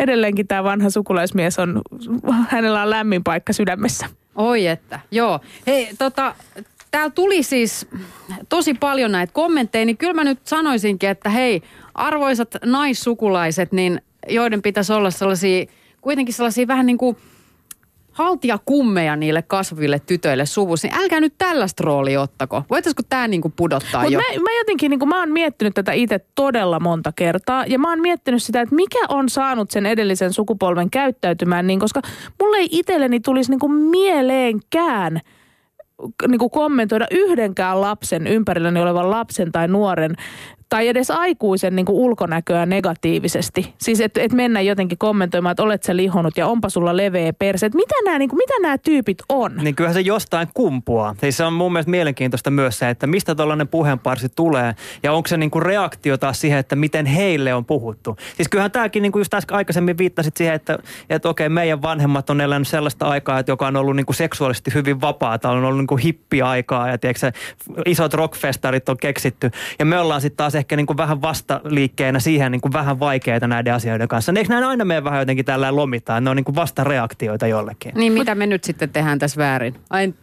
edelleenkin 0.00 0.46
tämä 0.48 0.64
vanha 0.64 0.90
sukulaismies 0.90 1.58
on, 1.58 1.80
hänellä 2.48 2.82
on 2.82 2.90
lämmin 2.90 3.24
paikka 3.24 3.52
sydämessä. 3.52 4.06
Oi 4.34 4.66
että, 4.66 5.00
joo. 5.10 5.40
Hei, 5.66 5.88
tota, 5.98 6.34
täällä 6.92 7.10
tuli 7.10 7.42
siis 7.42 7.86
tosi 8.48 8.74
paljon 8.74 9.12
näitä 9.12 9.32
kommentteja, 9.32 9.84
niin 9.84 9.96
kyllä 9.96 10.14
mä 10.14 10.24
nyt 10.24 10.38
sanoisinkin, 10.44 11.10
että 11.10 11.30
hei, 11.30 11.62
arvoisat 11.94 12.56
naissukulaiset, 12.64 13.72
niin 13.72 14.02
joiden 14.28 14.62
pitäisi 14.62 14.92
olla 14.92 15.10
sellaisia, 15.10 15.66
kuitenkin 16.00 16.34
sellaisia 16.34 16.66
vähän 16.66 16.86
niin 16.86 16.98
kuin 16.98 17.16
haltijakummeja 18.12 19.16
niille 19.16 19.42
kasvaville 19.42 19.98
tytöille 20.06 20.46
suvussa, 20.46 20.88
niin 20.88 20.98
älkää 20.98 21.20
nyt 21.20 21.34
tällaista 21.38 21.84
roolia 21.84 22.20
ottako. 22.20 22.62
Voitaisiko 22.70 23.02
tämä 23.08 23.28
niinku 23.28 23.52
pudottaa 23.56 24.02
Mut 24.02 24.12
jo? 24.12 24.18
Mä, 24.18 24.42
mä 24.42 24.58
jotenkin, 24.58 24.90
niinku, 24.90 25.06
mä 25.06 25.18
oon 25.18 25.32
miettinyt 25.32 25.74
tätä 25.74 25.92
itse 25.92 26.20
todella 26.34 26.80
monta 26.80 27.12
kertaa. 27.12 27.64
Ja 27.66 27.78
mä 27.78 27.88
oon 27.88 28.00
miettinyt 28.00 28.42
sitä, 28.42 28.60
että 28.60 28.74
mikä 28.74 28.98
on 29.08 29.28
saanut 29.28 29.70
sen 29.70 29.86
edellisen 29.86 30.32
sukupolven 30.32 30.90
käyttäytymään 30.90 31.66
niin, 31.66 31.80
koska 31.80 32.00
mulle 32.40 32.56
ei 32.56 32.68
itselleni 32.70 33.20
tulisi 33.20 33.50
niinku 33.50 33.68
mieleenkään– 33.68 35.20
niin 36.28 36.38
kuin 36.38 36.50
kommentoida 36.50 37.06
yhdenkään 37.10 37.80
lapsen, 37.80 38.26
ympärilläni 38.26 38.80
olevan 38.80 39.10
lapsen 39.10 39.52
tai 39.52 39.68
nuoren 39.68 40.14
tai 40.72 40.88
edes 40.88 41.10
aikuisen 41.10 41.76
niin 41.76 41.86
kuin 41.86 41.96
ulkonäköä 41.96 42.66
negatiivisesti. 42.66 43.74
Siis 43.78 44.00
että 44.00 44.20
et 44.20 44.32
mennä 44.32 44.60
jotenkin 44.60 44.98
kommentoimaan, 44.98 45.50
että 45.50 45.62
olet 45.62 45.82
sä 45.82 45.96
lihonut 45.96 46.36
ja 46.36 46.46
onpa 46.46 46.68
sulla 46.68 46.96
leveä 46.96 47.32
perse. 47.32 47.66
Et 47.66 47.74
mitä 47.74 47.94
nämä 48.04 48.18
niin 48.18 48.30
tyypit 48.82 49.18
on? 49.28 49.56
Niin 49.56 49.74
kyllähän 49.74 49.94
se 49.94 50.00
jostain 50.00 50.48
kumpuaa. 50.54 51.14
Siis 51.20 51.36
se 51.36 51.44
on 51.44 51.52
mun 51.52 51.72
mielestä 51.72 51.90
mielenkiintoista 51.90 52.50
myös 52.50 52.78
se, 52.78 52.90
että 52.90 53.06
mistä 53.06 53.34
tällainen 53.34 53.68
puheenparsi 53.68 54.28
tulee 54.28 54.74
ja 55.02 55.12
onko 55.12 55.28
se 55.28 55.36
niin 55.36 55.50
kuin 55.50 55.62
reaktio 55.62 56.18
taas 56.18 56.40
siihen, 56.40 56.58
että 56.58 56.76
miten 56.76 57.06
heille 57.06 57.54
on 57.54 57.64
puhuttu. 57.64 58.16
Siis 58.36 58.48
kyllähän 58.48 58.70
tämäkin 58.70 59.02
niin 59.02 59.12
kuin 59.12 59.20
just 59.20 59.34
äsken 59.34 59.56
aikaisemmin 59.56 59.98
viittasit 59.98 60.36
siihen, 60.36 60.54
että, 60.54 60.78
että 61.10 61.28
okei 61.28 61.48
meidän 61.48 61.82
vanhemmat 61.82 62.30
on 62.30 62.40
elänyt 62.40 62.68
sellaista 62.68 63.08
aikaa, 63.08 63.38
että 63.38 63.52
joka 63.52 63.66
on 63.66 63.76
ollut 63.76 63.96
niin 63.96 64.06
kuin 64.06 64.16
seksuaalisesti 64.16 64.74
hyvin 64.74 65.00
vapaata, 65.00 65.50
on 65.50 65.64
ollut 65.64 65.78
niin 65.78 65.86
kuin 65.86 66.02
hippiaikaa 66.02 66.88
ja 66.88 66.98
tiedätkö, 66.98 67.32
isot 67.86 68.14
rockfestarit 68.14 68.88
on 68.88 68.96
keksitty 68.96 69.50
ja 69.78 69.84
me 69.84 69.98
ollaan 69.98 70.20
sitten 70.20 70.36
taas 70.36 70.61
ehkä 70.62 70.76
niin 70.76 70.86
kuin 70.86 70.96
vähän 70.96 71.22
vastaliikkeenä 71.22 72.18
siihen 72.18 72.52
niin 72.52 72.60
kuin 72.60 72.72
vähän 72.72 73.00
vaikeita 73.00 73.46
näiden 73.46 73.74
asioiden 73.74 74.08
kanssa. 74.08 74.32
Niin 74.32 74.38
eikö 74.38 74.52
näin 74.52 74.64
aina 74.64 74.84
mene 74.84 75.04
vähän 75.04 75.20
jotenkin 75.20 75.44
tällä 75.44 75.76
lomittaa, 75.76 76.20
ne 76.20 76.30
on 76.30 76.36
niin 76.36 76.44
kuin 76.44 76.54
vastareaktioita 76.54 77.46
jollekin? 77.46 77.92
Niin 77.94 78.12
mitä 78.12 78.34
me 78.34 78.46
nyt 78.46 78.64
sitten 78.64 78.90
tehdään 78.90 79.18
tässä 79.18 79.38
väärin? 79.38 79.74
Ai, 79.90 80.14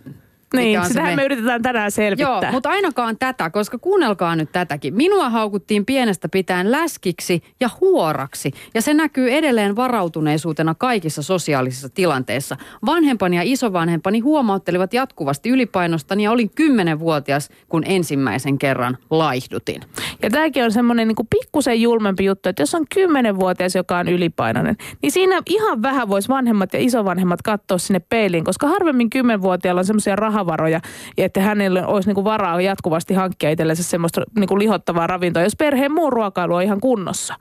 Niin, 0.54 0.86
sitähän 0.86 1.12
me- 1.12 1.16
me 1.16 1.24
yritetään 1.26 1.62
tänään 1.62 1.92
selvittää. 1.92 2.40
Joo, 2.44 2.52
mutta 2.52 2.70
ainakaan 2.70 3.18
tätä, 3.20 3.50
koska 3.50 3.78
kuunnelkaa 3.78 4.36
nyt 4.36 4.52
tätäkin. 4.52 4.96
Minua 4.96 5.30
haukuttiin 5.30 5.86
pienestä 5.86 6.30
pitäen 6.30 6.72
läskiksi 6.72 7.44
ja 7.60 7.70
huoraksi. 7.82 8.52
Ja 8.74 8.82
se 8.82 8.94
näkyy 8.94 9.32
edelleen 9.32 9.76
varautuneisuutena 9.76 10.76
kaikissa 10.76 11.22
sosiaalisissa 11.22 11.90
tilanteissa. 11.90 12.58
Vanhempani 12.86 13.36
ja 13.36 13.42
isovanhempani 13.46 14.20
huomauttelivat 14.20 14.94
jatkuvasti 14.94 15.50
ylipainostani 15.50 16.24
ja 16.24 16.32
olin 16.32 16.50
kymmenenvuotias, 16.56 17.50
kun 17.70 17.84
ensimmäisen 17.86 18.58
kerran 18.58 18.98
laihdutin. 19.10 19.82
Ja 20.24 20.30
tämäkin 20.30 20.64
on 20.64 20.72
semmoinen 20.72 21.08
niin 21.08 21.28
pikkusen 21.30 21.82
julmempi 21.82 22.26
juttu, 22.26 22.50
että 22.50 22.62
jos 22.62 22.76
on 22.76 22.86
kymmenenvuotias, 22.94 23.76
joka 23.76 23.98
on 23.98 24.08
ylipainoinen, 24.08 24.78
niin 25.02 25.12
siinä 25.12 25.42
ihan 25.46 25.82
vähän 25.82 26.10
voisi 26.10 26.30
vanhemmat 26.30 26.74
ja 26.74 26.80
isovanhemmat 26.80 27.42
katsoa 27.42 27.78
sinne 27.78 28.00
peiliin, 28.00 28.44
koska 28.44 28.68
harvemmin 28.68 29.10
kymmenvuotiaalla 29.10 29.80
on 29.80 29.86
semmoisia 29.86 30.16
rahavaroja, 30.40 30.80
että 31.18 31.42
hänellä 31.42 31.88
olisi 31.88 32.10
niin 32.10 32.16
kuin 32.16 32.26
varaa 32.26 32.62
jatkuvasti 32.62 33.14
hankkia 33.14 33.50
itsellensä 33.50 33.84
semmoista 33.84 34.22
niin 34.36 34.48
kuin 34.48 34.60
lihottavaa 34.60 35.08
ravintoa, 35.08 35.44
jos 35.44 35.56
perheen 35.56 35.92
muu 35.92 36.10
ruokailu 36.10 36.56
on 36.56 36.64
ihan 36.64 36.80
kunnossa. 36.80 37.36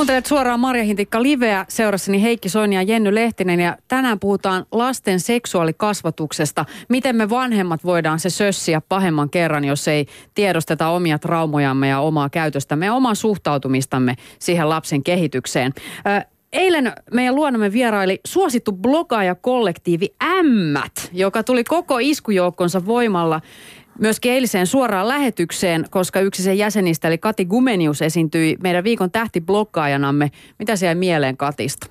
Kuuntelet 0.00 0.26
suoraan 0.26 0.60
Marja 0.60 0.84
Hintikka 0.84 1.22
Liveä, 1.22 1.64
seurassani 1.68 2.22
Heikki 2.22 2.48
Soini 2.48 2.76
ja 2.76 2.82
Jenny 2.82 3.14
Lehtinen 3.14 3.60
ja 3.60 3.76
tänään 3.88 4.20
puhutaan 4.20 4.66
lasten 4.72 5.20
seksuaalikasvatuksesta. 5.20 6.64
Miten 6.88 7.16
me 7.16 7.30
vanhemmat 7.30 7.84
voidaan 7.84 8.20
se 8.20 8.30
sössiä 8.30 8.80
pahemman 8.88 9.30
kerran, 9.30 9.64
jos 9.64 9.88
ei 9.88 10.06
tiedosteta 10.34 10.88
omia 10.88 11.18
traumojamme 11.18 11.88
ja 11.88 12.00
omaa 12.00 12.28
käytöstämme 12.28 12.86
ja 12.86 12.94
omaa 12.94 13.14
suhtautumistamme 13.14 14.16
siihen 14.38 14.68
lapsen 14.68 15.02
kehitykseen. 15.02 15.72
Eilen 16.52 16.92
meidän 17.12 17.34
luonamme 17.34 17.72
vieraili 17.72 18.20
suosittu 18.26 18.72
blogaaja-kollektiivi 18.72 20.14
Ämmät, 20.22 21.10
joka 21.12 21.42
tuli 21.42 21.64
koko 21.64 21.98
iskujoukkonsa 21.98 22.86
voimalla 22.86 23.40
myöskin 23.98 24.32
eiliseen 24.32 24.66
suoraan 24.66 25.08
lähetykseen, 25.08 25.84
koska 25.90 26.20
yksi 26.20 26.42
sen 26.42 26.58
jäsenistä, 26.58 27.08
eli 27.08 27.18
Kati 27.18 27.44
Gumenius, 27.44 28.02
esiintyi 28.02 28.56
meidän 28.62 28.84
viikon 28.84 29.10
tähtiblokkaajanamme. 29.10 30.30
Mitä 30.58 30.76
siellä 30.76 30.94
mieleen 30.94 31.36
Katista? 31.36 31.86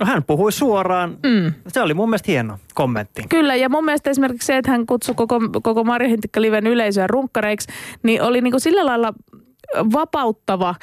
No 0.00 0.06
hän 0.06 0.24
puhui 0.24 0.52
suoraan. 0.52 1.10
Mm. 1.10 1.52
Se 1.68 1.80
oli 1.80 1.94
mun 1.94 2.10
mielestä 2.10 2.30
hieno 2.30 2.58
kommentti. 2.74 3.22
Kyllä, 3.28 3.54
ja 3.54 3.68
mun 3.68 3.84
mielestä 3.84 4.10
esimerkiksi 4.10 4.46
se, 4.46 4.56
että 4.56 4.70
hän 4.70 4.86
kutsui 4.86 5.14
koko, 5.14 5.40
koko 5.62 5.84
Marja 5.84 6.08
Hintikka 6.08 6.42
Liven 6.42 6.66
yleisöä 6.66 7.06
runkkareiksi, 7.06 7.68
niin 8.02 8.22
oli 8.22 8.40
niin 8.40 8.52
kuin 8.52 8.60
sillä 8.60 8.86
lailla 8.86 9.12
vapauttava 9.92 10.74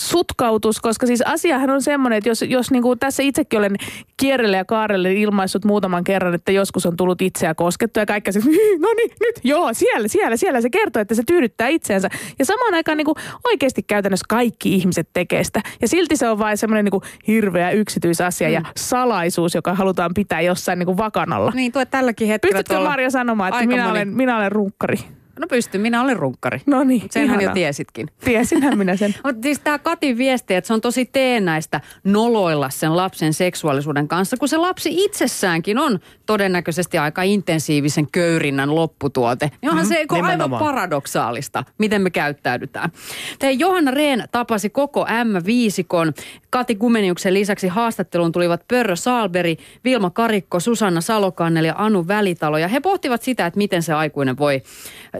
sutkautus, 0.00 0.80
koska 0.80 1.06
siis 1.06 1.22
asiahan 1.22 1.70
on 1.70 1.82
semmoinen, 1.82 2.16
että 2.16 2.28
jos, 2.28 2.42
jos 2.42 2.70
niin 2.70 2.82
kuin 2.82 2.98
tässä 2.98 3.22
itsekin 3.22 3.58
olen 3.58 3.76
kierrelle 4.16 4.56
ja 4.56 4.64
kaarelle 4.64 5.14
ilmaissut 5.14 5.64
muutaman 5.64 6.04
kerran, 6.04 6.34
että 6.34 6.52
joskus 6.52 6.86
on 6.86 6.96
tullut 6.96 7.22
itseä 7.22 7.54
koskettua 7.54 8.00
ja 8.00 8.06
kaikki 8.06 8.32
se, 8.32 8.40
no 8.78 8.88
niin, 8.96 9.10
nyt, 9.20 9.34
joo, 9.44 9.68
siellä, 9.72 10.08
siellä, 10.08 10.36
siellä 10.36 10.60
se 10.60 10.70
kertoo, 10.70 11.00
että 11.00 11.14
se 11.14 11.22
tyydyttää 11.26 11.68
itseensä. 11.68 12.08
Ja 12.38 12.44
samaan 12.44 12.74
aikaan 12.74 12.98
niin 12.98 13.04
kuin 13.04 13.16
oikeasti 13.44 13.82
käytännössä 13.82 14.26
kaikki 14.28 14.74
ihmiset 14.74 15.08
tekee 15.12 15.44
sitä. 15.44 15.60
Ja 15.82 15.88
silti 15.88 16.16
se 16.16 16.28
on 16.28 16.38
vain 16.38 16.58
semmoinen 16.58 16.84
niin 16.84 16.90
kuin 16.90 17.02
hirveä 17.26 17.70
yksityisasia 17.70 18.48
mm. 18.48 18.54
ja 18.54 18.62
salaisuus, 18.76 19.54
joka 19.54 19.74
halutaan 19.74 20.10
pitää 20.14 20.40
jossain 20.40 20.78
niin 20.78 20.86
kuin 20.86 20.98
vakanalla. 20.98 21.52
Niin, 21.54 21.72
tuo 21.72 21.84
tälläkin 21.84 22.28
hetkellä 22.28 22.52
Pystytkö 22.52 22.74
tuolla 22.74 22.90
Marja 22.90 23.10
sanomaan, 23.10 23.52
että 23.52 23.66
minä 23.66 23.90
olen, 23.90 24.08
minä 24.08 24.36
olen 24.36 24.52
runkkari? 24.52 24.98
No 25.40 25.46
pystyn, 25.46 25.80
minä 25.80 26.02
olen 26.02 26.16
runkkari. 26.16 26.60
No 26.66 26.84
niin, 26.84 27.02
Senhän 27.10 27.34
jo 27.34 27.40
ihanaa. 27.40 27.54
tiesitkin. 27.54 28.08
Tiesinhän 28.24 28.78
minä 28.78 28.96
sen. 28.96 29.14
Mutta 29.24 29.42
siis 29.42 29.58
tämä 29.58 29.78
Katin 29.78 30.18
viesti, 30.18 30.54
että 30.54 30.68
se 30.68 30.74
on 30.74 30.80
tosi 30.80 31.04
teennäistä 31.04 31.80
noloilla 32.04 32.70
sen 32.70 32.96
lapsen 32.96 33.34
seksuaalisuuden 33.34 34.08
kanssa, 34.08 34.36
kun 34.36 34.48
se 34.48 34.56
lapsi 34.56 35.04
itsessäänkin 35.04 35.78
on 35.78 36.00
todennäköisesti 36.26 36.98
aika 36.98 37.22
intensiivisen 37.22 38.10
köyrinnän 38.12 38.74
lopputuote. 38.74 39.50
Niin 39.62 39.70
onhan 39.70 39.86
mm, 39.86 39.88
se 39.88 40.06
aivan 40.08 40.30
nimenomaan. 40.30 40.64
paradoksaalista, 40.64 41.64
miten 41.78 42.02
me 42.02 42.10
käyttäydytään. 42.10 42.90
Te 43.38 43.50
Johanna 43.50 43.90
Rehn 43.90 44.22
tapasi 44.32 44.70
koko 44.70 45.04
M5-kon. 45.04 46.12
Kati 46.50 46.74
Kumeniuksen 46.74 47.34
lisäksi 47.34 47.68
haastatteluun 47.68 48.32
tulivat 48.32 48.64
Pörrö 48.68 48.96
Saalberi, 48.96 49.56
Vilma 49.84 50.10
Karikko, 50.10 50.60
Susanna 50.60 51.00
Salokannel 51.00 51.64
ja 51.64 51.74
Anu 51.78 52.08
Välitalo. 52.08 52.58
Ja 52.58 52.68
he 52.68 52.80
pohtivat 52.80 53.22
sitä, 53.22 53.46
että 53.46 53.58
miten 53.58 53.82
se 53.82 53.92
aikuinen 53.92 54.38
voi 54.38 54.62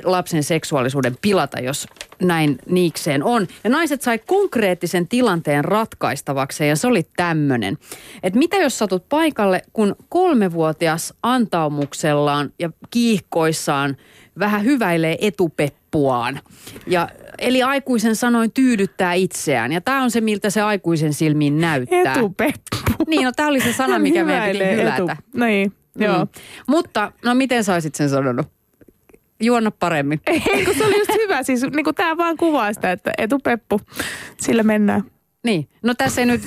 lapsen 0.04 0.42
seksuaalisuuden 0.42 1.16
pilata, 1.22 1.60
jos 1.60 1.86
näin 2.22 2.58
niikseen 2.66 3.24
on. 3.24 3.46
Ja 3.64 3.70
naiset 3.70 4.02
sai 4.02 4.18
konkreettisen 4.18 5.08
tilanteen 5.08 5.64
ratkaistavaksi 5.64 6.68
ja 6.68 6.76
se 6.76 6.86
oli 6.86 7.06
tämmöinen. 7.16 7.78
Että 8.22 8.38
mitä 8.38 8.56
jos 8.56 8.78
satut 8.78 9.08
paikalle, 9.08 9.62
kun 9.72 9.96
kolmevuotias 10.08 11.14
antaumuksellaan 11.22 12.52
ja 12.58 12.70
kiihkoissaan 12.90 13.96
vähän 14.38 14.64
hyväilee 14.64 15.16
etupeppuaan. 15.20 16.40
Ja, 16.86 17.08
eli 17.38 17.62
aikuisen 17.62 18.16
sanoin 18.16 18.52
tyydyttää 18.52 19.12
itseään. 19.12 19.72
Ja 19.72 19.80
tämä 19.80 20.02
on 20.02 20.10
se, 20.10 20.20
miltä 20.20 20.50
se 20.50 20.62
aikuisen 20.62 21.12
silmiin 21.12 21.60
näyttää. 21.60 22.14
Etupeppu. 22.14 22.76
Niin, 23.06 23.24
no 23.24 23.32
tämä 23.36 23.48
oli 23.48 23.60
se 23.60 23.72
sana, 23.72 23.98
mikä 23.98 24.24
meidän 24.24 24.50
piti 24.50 24.64
hylätä. 24.64 24.96
Etu. 24.96 25.22
Niin, 25.34 25.72
joo. 25.98 26.18
Mm. 26.18 26.28
Mutta, 26.66 27.12
no 27.24 27.34
miten 27.34 27.64
sä 27.64 27.74
olisit 27.74 27.94
sen 27.94 28.08
sanonut? 28.08 28.55
Juonna 29.40 29.70
paremmin. 29.70 30.20
Ei, 30.26 30.64
kun 30.64 30.74
se 30.74 30.84
oli 30.84 30.98
just 30.98 31.10
hyvä. 31.22 31.42
Siis 31.42 31.62
niin 31.62 31.84
kuin 31.84 31.94
tämä 31.94 32.16
vaan 32.16 32.36
kuvaa 32.36 32.72
sitä, 32.72 32.92
että 32.92 33.12
etupeppu, 33.18 33.80
sillä 34.36 34.62
mennään. 34.62 35.02
Niin. 35.44 35.68
No 35.82 35.94
tässä 35.94 36.20
ei 36.20 36.26
nyt 36.26 36.42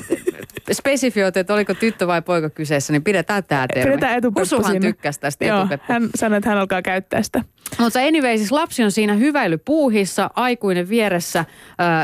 spesifioitu, 0.74 1.40
että 1.40 1.54
oliko 1.54 1.74
tyttö 1.74 2.08
vai 2.08 2.22
poika 2.22 2.50
kyseessä, 2.50 2.94
niin 2.94 3.04
pidetään 3.04 3.44
tämä 3.44 3.66
termi. 3.74 3.92
Pidetään 3.92 4.18
etupeppu 4.18 4.40
Husuhan 4.40 4.66
sinne. 4.72 4.88
tykkäsi 4.88 5.20
tästä 5.20 5.46
Joo, 5.46 5.60
etupeppu. 5.60 5.94
hän 5.94 6.10
sanoi, 6.16 6.38
että 6.38 6.50
hän 6.50 6.58
alkaa 6.60 6.82
käyttää 6.82 7.24
sitä. 7.24 7.44
Mutta 7.80 8.00
anyway, 8.00 8.38
siis 8.38 8.52
lapsi 8.52 8.84
on 8.84 8.92
siinä 8.92 9.14
hyväilypuuhissa, 9.14 10.30
aikuinen 10.36 10.90
vieressä, 10.90 11.46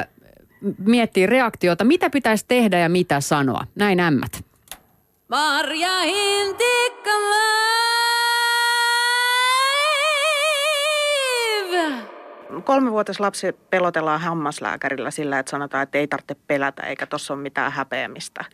ö, 0.02 0.08
miettii 0.78 1.26
reaktiota, 1.26 1.84
mitä 1.84 2.10
pitäisi 2.10 2.45
tehdä 2.48 2.80
ja 2.80 2.89
mitä 2.89 3.21
sanoa. 3.21 3.67
Näin 3.76 4.00
ämmät. 4.00 4.43
Marja 5.30 6.02
Hintikka 6.02 7.12
Kolmevuotias 12.63 13.20
lapsi 13.20 13.52
pelotellaan 13.70 14.22
hammaslääkärillä 14.22 15.12
sillä, 15.12 15.39
että 15.39 15.50
sanotaan, 15.50 15.84
että 15.84 15.98
ei 15.98 16.08
tarvitse 16.08 16.36
pelätä 16.48 16.84
eikä 16.84 17.06
tuossa 17.06 17.34
ole 17.34 17.41
mitään 17.41 17.72
häpeämistä. 17.72 18.46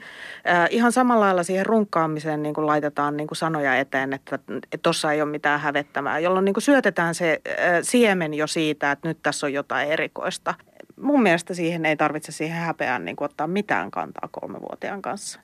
Ihan 0.70 0.92
samalla 0.92 1.26
lailla 1.26 1.44
siihen 1.44 1.66
runkkaamiseen 1.66 2.44
niin 2.44 2.56
kuin 2.56 2.68
laitetaan 2.68 3.18
niin 3.18 3.28
kuin 3.28 3.38
sanoja 3.38 3.76
eteen, 3.76 4.14
että 4.14 4.40
tuossa 4.84 5.12
ei 5.12 5.22
ole 5.22 5.32
mitään 5.32 5.60
hävettämää, 5.60 6.20
jolloin 6.20 6.46
niin 6.46 6.54
kuin 6.54 6.64
syötetään 6.64 7.16
se 7.16 7.42
siemen 7.82 8.34
jo 8.34 8.48
siitä, 8.48 8.92
että 8.92 9.08
nyt 9.08 9.18
tässä 9.24 9.48
on 9.48 9.54
jotain 9.54 9.90
erikoista. 9.90 10.54
Mun 11.02 11.24
mielestä 11.24 11.54
siihen 11.54 11.86
ei 11.86 11.98
tarvitse 11.98 12.32
siihen 12.32 12.58
häpeään 12.58 13.06
niin 13.06 13.16
kuin 13.16 13.26
ottaa 13.26 13.48
mitään 13.48 13.92
kantaa 13.92 14.30
kolmevuotiaan 14.32 15.02
kanssa. 15.02 15.40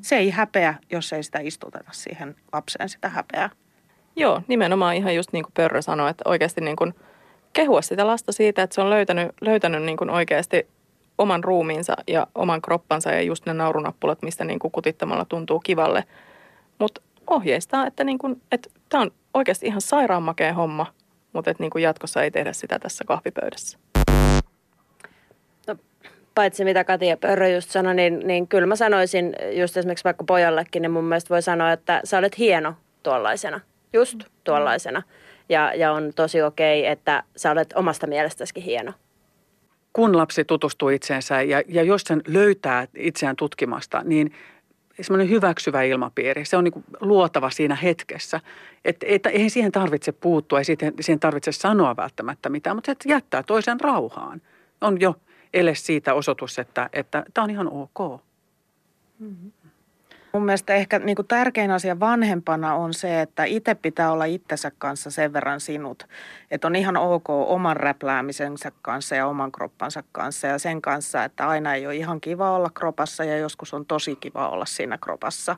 Se 0.00 0.16
ei 0.16 0.30
häpeä, 0.30 0.74
jos 0.90 1.12
ei 1.12 1.22
sitä 1.22 1.38
istuteta 1.38 1.90
siihen 1.92 2.36
lapseen 2.52 2.88
sitä 2.88 3.08
häpeää. 3.08 3.50
Joo, 4.16 4.42
nimenomaan 4.48 4.94
ihan 4.94 5.14
just 5.14 5.32
niin 5.32 5.44
kuin 5.44 5.52
Pörrö 5.54 5.82
sanoi, 5.82 6.10
että 6.10 6.22
oikeasti 6.26 6.60
niin 6.60 6.76
kuin 6.76 6.94
kehua 7.52 7.82
sitä 7.82 8.06
lasta 8.06 8.32
siitä, 8.32 8.62
että 8.62 8.74
se 8.74 8.80
on 8.80 8.90
löytänyt, 8.90 9.28
löytänyt 9.40 9.82
niin 9.82 9.96
kuin 9.96 10.10
oikeasti 10.10 10.68
oman 11.18 11.44
ruumiinsa 11.44 11.96
ja 12.06 12.26
oman 12.34 12.62
kroppansa 12.62 13.10
ja 13.10 13.22
just 13.22 13.46
ne 13.46 13.54
naurunappulat, 13.54 14.22
mistä 14.22 14.44
niin 14.44 14.58
kuin 14.58 14.72
kutittamalla 14.72 15.24
tuntuu 15.24 15.60
kivalle. 15.60 16.04
Mutta 16.78 17.00
ohjeistaa, 17.26 17.86
että, 17.86 18.04
niin 18.04 18.18
kuin, 18.18 18.42
että 18.52 18.70
tämä 18.88 19.02
on 19.02 19.10
oikeasti 19.34 19.66
ihan 19.66 19.80
sairaanmakea 19.80 20.54
homma, 20.54 20.86
mutta 21.32 21.50
että 21.50 21.62
niin 21.62 21.70
kuin 21.70 21.82
jatkossa 21.82 22.22
ei 22.22 22.30
tehdä 22.30 22.52
sitä 22.52 22.78
tässä 22.78 23.04
kahvipöydässä. 23.04 23.78
paitsi 26.34 26.64
mitä 26.64 26.84
Kati 26.84 27.06
ja 27.06 27.16
Pörrö 27.16 27.48
just 27.48 27.70
sanoi, 27.70 27.94
niin, 27.94 28.20
niin 28.26 28.48
kyllä 28.48 28.66
mä 28.66 28.76
sanoisin 28.76 29.36
just 29.52 29.76
esimerkiksi 29.76 30.04
vaikka 30.04 30.24
pojallekin, 30.24 30.82
niin 30.82 30.90
mun 30.90 31.04
mielestä 31.04 31.28
voi 31.28 31.42
sanoa, 31.42 31.72
että 31.72 32.00
sä 32.04 32.18
olet 32.18 32.38
hieno 32.38 32.74
tuollaisena, 33.02 33.60
just 33.92 34.18
tuollaisena. 34.44 35.02
Ja, 35.48 35.74
ja 35.74 35.92
on 35.92 36.12
tosi 36.16 36.42
okei, 36.42 36.86
että 36.86 37.22
sä 37.36 37.50
olet 37.50 37.72
omasta 37.76 38.06
mielestäsi 38.06 38.64
hieno. 38.64 38.92
kun 39.92 40.16
lapsi 40.16 40.44
tutustuu 40.44 40.88
itseensä 40.88 41.42
ja, 41.42 41.62
ja 41.68 41.82
jos 41.82 42.02
sen 42.02 42.22
löytää 42.26 42.86
itseään 42.96 43.36
tutkimasta, 43.36 44.02
niin 44.04 44.32
semmoinen 45.00 45.30
hyväksyvä 45.30 45.82
ilmapiiri, 45.82 46.44
se 46.44 46.56
on 46.56 46.64
niin 46.64 46.84
luotava 47.00 47.50
siinä 47.50 47.74
hetkessä. 47.74 48.40
Että 48.84 49.06
et, 49.08 49.26
ei 49.26 49.50
siihen 49.50 49.72
tarvitse 49.72 50.12
puuttua, 50.12 50.58
ei 50.58 50.64
siihen, 50.64 50.94
siihen 51.00 51.20
tarvitse 51.20 51.52
sanoa 51.52 51.96
välttämättä 51.96 52.48
mitään, 52.48 52.76
mutta 52.76 52.92
se 53.02 53.08
jättää 53.08 53.42
toisen 53.42 53.80
rauhaan. 53.80 54.42
On 54.80 55.00
jo 55.00 55.14
ele 55.54 55.74
siitä 55.74 56.14
osoitus, 56.14 56.58
että 56.58 56.90
että 56.92 57.24
tämä 57.34 57.42
on 57.44 57.50
ihan 57.50 57.68
ok. 57.68 58.20
Mun 60.32 60.44
mielestä 60.44 60.74
ehkä 60.74 60.98
niin 60.98 61.16
kuin 61.16 61.28
tärkein 61.28 61.70
asia 61.70 62.00
vanhempana 62.00 62.74
on 62.74 62.94
se, 62.94 63.20
että 63.20 63.44
itse 63.44 63.74
pitää 63.74 64.12
olla 64.12 64.24
itsensä 64.24 64.72
kanssa 64.78 65.10
sen 65.10 65.32
verran 65.32 65.60
sinut. 65.60 66.06
Että 66.50 66.66
on 66.66 66.76
ihan 66.76 66.96
ok 66.96 67.30
oman 67.30 67.76
räpläämisensä 67.76 68.72
kanssa 68.82 69.14
ja 69.14 69.26
oman 69.26 69.52
kroppansa 69.52 70.02
kanssa 70.12 70.46
ja 70.46 70.58
sen 70.58 70.82
kanssa, 70.82 71.24
että 71.24 71.48
aina 71.48 71.74
ei 71.74 71.86
ole 71.86 71.96
ihan 71.96 72.20
kiva 72.20 72.50
olla 72.50 72.70
kropassa 72.70 73.24
ja 73.24 73.38
joskus 73.38 73.74
on 73.74 73.86
tosi 73.86 74.16
kiva 74.16 74.48
olla 74.48 74.66
siinä 74.66 74.98
kropassa. 74.98 75.56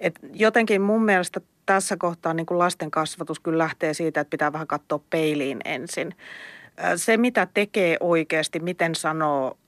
Et 0.00 0.18
jotenkin 0.32 0.82
mun 0.82 1.04
mielestä 1.04 1.40
tässä 1.66 1.96
kohtaa 1.96 2.34
niin 2.34 2.46
kuin 2.46 2.58
lasten 2.58 2.90
kasvatus 2.90 3.40
kyllä 3.40 3.58
lähtee 3.58 3.94
siitä, 3.94 4.20
että 4.20 4.30
pitää 4.30 4.52
vähän 4.52 4.66
katsoa 4.66 5.00
peiliin 5.10 5.58
ensin 5.64 6.14
se, 6.96 7.16
mitä 7.16 7.48
tekee 7.54 7.96
oikeasti, 8.00 8.60
miten 8.60 8.94
sanoo 8.94 9.58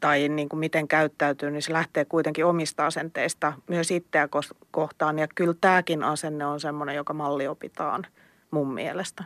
tai 0.00 0.28
niin 0.28 0.48
kuin 0.48 0.60
miten 0.60 0.88
käyttäytyy, 0.88 1.50
niin 1.50 1.62
se 1.62 1.72
lähtee 1.72 2.04
kuitenkin 2.04 2.44
omista 2.44 2.86
asenteista 2.86 3.52
myös 3.68 3.90
itseä 3.90 4.28
kohtaan. 4.70 5.18
Ja 5.18 5.28
kyllä 5.34 5.54
tämäkin 5.60 6.02
asenne 6.02 6.46
on 6.46 6.60
semmoinen, 6.60 6.96
joka 6.96 7.14
malli 7.14 7.48
opitaan 7.48 8.06
mun 8.50 8.74
mielestä. 8.74 9.24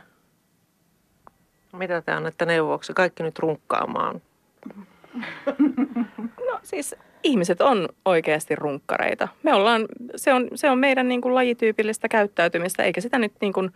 Mitä 1.71 2.01
te 2.01 2.11
annatte 2.11 2.45
neuvoksi? 2.45 2.93
Kaikki 2.93 3.23
nyt 3.23 3.39
runkkaamaan. 3.39 4.21
No 6.47 6.59
siis 6.63 6.95
ihmiset 7.23 7.61
on 7.61 7.89
oikeasti 8.05 8.55
runkkareita. 8.55 9.27
Me 9.43 9.53
ollaan, 9.53 9.85
se 10.15 10.33
on, 10.33 10.47
se 10.55 10.69
on 10.69 10.79
meidän 10.79 11.07
niin 11.07 11.21
kuin 11.21 11.35
lajityypillistä 11.35 12.09
käyttäytymistä, 12.09 12.83
eikä 12.83 13.01
sitä 13.01 13.19
nyt 13.19 13.33
niin 13.41 13.53
kuin, 13.53 13.71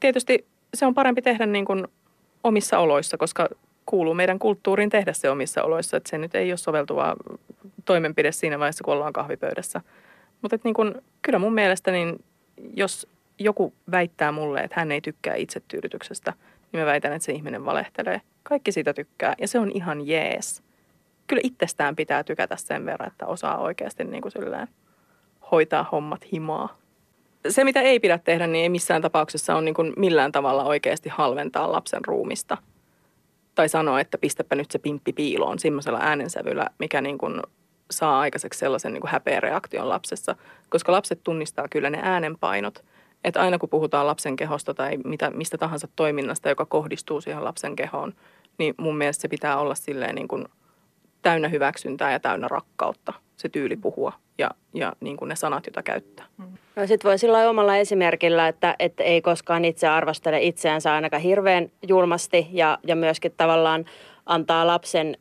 tietysti 0.00 0.46
se 0.74 0.86
on 0.86 0.94
parempi 0.94 1.22
tehdä 1.22 1.46
niin 1.46 1.64
kuin 1.64 1.88
omissa 2.44 2.78
oloissa, 2.78 3.16
koska 3.16 3.48
kuuluu 3.86 4.14
meidän 4.14 4.38
kulttuuriin 4.38 4.90
tehdä 4.90 5.12
se 5.12 5.30
omissa 5.30 5.62
oloissa. 5.62 5.96
Että 5.96 6.10
se 6.10 6.18
nyt 6.18 6.34
ei 6.34 6.50
ole 6.50 6.56
soveltuva 6.56 7.14
toimenpide 7.84 8.32
siinä 8.32 8.58
vaiheessa, 8.58 8.84
kun 8.84 8.94
ollaan 8.94 9.12
kahvipöydässä. 9.12 9.80
Mutta 10.42 10.58
niin 10.64 10.74
kun, 10.74 11.02
kyllä 11.22 11.38
mun 11.38 11.54
mielestä, 11.54 11.90
niin 11.90 12.24
jos 12.74 13.08
joku 13.38 13.74
väittää 13.90 14.32
mulle, 14.32 14.60
että 14.60 14.80
hän 14.80 14.92
ei 14.92 15.00
tykkää 15.00 15.34
itsetyydytyksestä, 15.34 16.32
niin 16.72 16.80
mä 16.80 16.86
väitän, 16.86 17.12
että 17.12 17.26
se 17.26 17.32
ihminen 17.32 17.64
valehtelee. 17.64 18.20
Kaikki 18.42 18.72
siitä 18.72 18.94
tykkää 18.94 19.34
ja 19.40 19.48
se 19.48 19.58
on 19.58 19.70
ihan 19.74 20.06
jees. 20.06 20.62
Kyllä 21.26 21.40
itsestään 21.44 21.96
pitää 21.96 22.24
tykätä 22.24 22.56
sen 22.56 22.86
verran, 22.86 23.08
että 23.08 23.26
osaa 23.26 23.58
oikeasti 23.58 24.04
niin 24.04 24.22
hoitaa 25.50 25.88
hommat 25.92 26.32
himaa 26.32 26.78
se, 27.48 27.64
mitä 27.64 27.80
ei 27.80 28.00
pidä 28.00 28.18
tehdä, 28.18 28.46
niin 28.46 28.62
ei 28.62 28.68
missään 28.68 29.02
tapauksessa 29.02 29.56
on 29.56 29.64
niin 29.64 29.74
kuin 29.74 29.92
millään 29.96 30.32
tavalla 30.32 30.64
oikeasti 30.64 31.08
halventaa 31.08 31.72
lapsen 31.72 32.04
ruumista. 32.04 32.56
Tai 33.54 33.68
sanoa, 33.68 34.00
että 34.00 34.18
pistäpä 34.18 34.54
nyt 34.54 34.70
se 34.70 34.78
pimppi 34.78 35.12
piiloon 35.12 35.58
semmoisella 35.58 35.98
äänensävyllä, 36.02 36.66
mikä 36.78 37.00
niin 37.00 37.18
kuin 37.18 37.42
saa 37.90 38.20
aikaiseksi 38.20 38.58
sellaisen 38.58 38.92
niin 38.92 39.00
kuin 39.00 39.10
häpeäreaktion 39.10 39.88
lapsessa. 39.88 40.36
Koska 40.68 40.92
lapset 40.92 41.20
tunnistaa 41.22 41.68
kyllä 41.68 41.90
ne 41.90 41.98
äänenpainot. 42.02 42.84
Että 43.24 43.40
aina 43.40 43.58
kun 43.58 43.68
puhutaan 43.68 44.06
lapsen 44.06 44.36
kehosta 44.36 44.74
tai 44.74 44.96
mitä, 45.04 45.30
mistä 45.30 45.58
tahansa 45.58 45.88
toiminnasta, 45.96 46.48
joka 46.48 46.66
kohdistuu 46.66 47.20
siihen 47.20 47.44
lapsen 47.44 47.76
kehoon, 47.76 48.12
niin 48.58 48.74
mun 48.78 48.96
mielestä 48.96 49.22
se 49.22 49.28
pitää 49.28 49.58
olla 49.58 49.74
silleen 49.74 50.14
niin 50.14 50.28
kuin 50.28 50.44
täynnä 51.24 51.48
hyväksyntää 51.48 52.12
ja 52.12 52.20
täynnä 52.20 52.48
rakkautta, 52.48 53.12
se 53.36 53.48
tyyli 53.48 53.76
puhua 53.76 54.12
ja, 54.38 54.50
ja 54.74 54.92
niin 55.00 55.16
kuin 55.16 55.28
ne 55.28 55.36
sanat, 55.36 55.66
joita 55.66 55.82
käyttää. 55.82 56.26
No 56.76 56.86
sitten 56.86 57.08
voi 57.08 57.18
sillä 57.18 57.50
omalla 57.50 57.76
esimerkillä, 57.76 58.48
että, 58.48 58.74
että 58.78 59.02
ei 59.02 59.22
koskaan 59.22 59.64
itse 59.64 59.88
arvostele 59.88 60.42
itseänsä 60.42 60.92
ainakaan 60.92 61.22
hirveän 61.22 61.70
julmasti 61.88 62.48
ja, 62.50 62.78
ja 62.86 62.96
myöskin 62.96 63.34
tavallaan 63.36 63.84
antaa 64.26 64.66
lapsen 64.66 65.16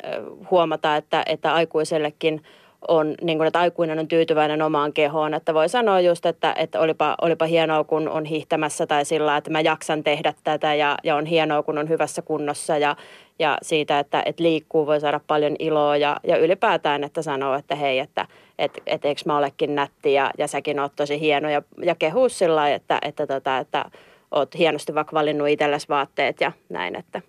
huomata, 0.52 0.96
että, 0.96 1.24
että 1.26 1.54
aikuisellekin 1.54 2.44
on, 2.88 3.16
niin 3.22 3.38
kuin, 3.38 3.48
että 3.48 3.60
aikuinen 3.60 4.00
on 4.00 4.08
tyytyväinen 4.08 4.62
omaan 4.62 4.94
kehoon. 4.94 5.34
Että 5.34 5.54
voi 5.54 5.70
sanoa 5.70 6.00
just, 6.00 6.26
että, 6.26 6.54
että 6.58 6.80
olipa, 6.80 7.16
olipa 7.22 7.46
hienoa, 7.46 7.84
kun 7.84 8.10
on 8.10 8.26
hiihtämässä 8.26 8.88
tai 8.88 9.06
sillä 9.06 9.38
että 9.38 9.52
mä 9.52 9.62
jaksan 9.62 10.04
tehdä 10.04 10.34
tätä 10.44 10.74
ja, 10.74 10.98
ja 11.04 11.16
on 11.16 11.26
hienoa, 11.26 11.64
kun 11.64 11.78
on 11.78 11.90
hyvässä 11.90 12.22
kunnossa 12.22 12.78
ja, 12.78 12.96
ja 13.40 13.58
siitä, 13.62 14.00
että, 14.00 14.24
että 14.26 14.44
liikkuu, 14.44 14.86
voi 14.86 15.00
saada 15.00 15.20
paljon 15.28 15.56
iloa 15.60 15.98
ja, 15.98 16.18
ja 16.24 16.38
ylipäätään, 16.38 17.04
että 17.04 17.22
sanoo, 17.22 17.56
että 17.56 17.76
hei, 17.76 18.00
että 18.00 18.28
et, 18.60 18.72
et 18.86 19.06
eikö 19.06 19.22
mä 19.26 19.38
olekin 19.38 19.76
nätti 19.76 20.14
ja, 20.14 20.32
ja 20.38 20.48
säkin 20.48 20.80
oot 20.80 20.96
tosi 20.96 21.20
hieno 21.20 21.50
ja, 21.50 21.62
ja 21.78 21.96
kehuu 21.96 22.30
sillä 22.30 22.56
lailla, 22.56 22.76
että, 22.76 23.00
että, 23.02 23.28
tota, 23.28 23.58
että 23.58 23.86
oot 24.32 24.58
hienosti 24.58 24.96
vaikka 24.96 25.14
valinnut 25.14 25.48
itsellesi 25.48 25.90
vaatteet 25.90 26.42
ja 26.42 26.52
näin, 26.70 26.96
että 26.96 27.22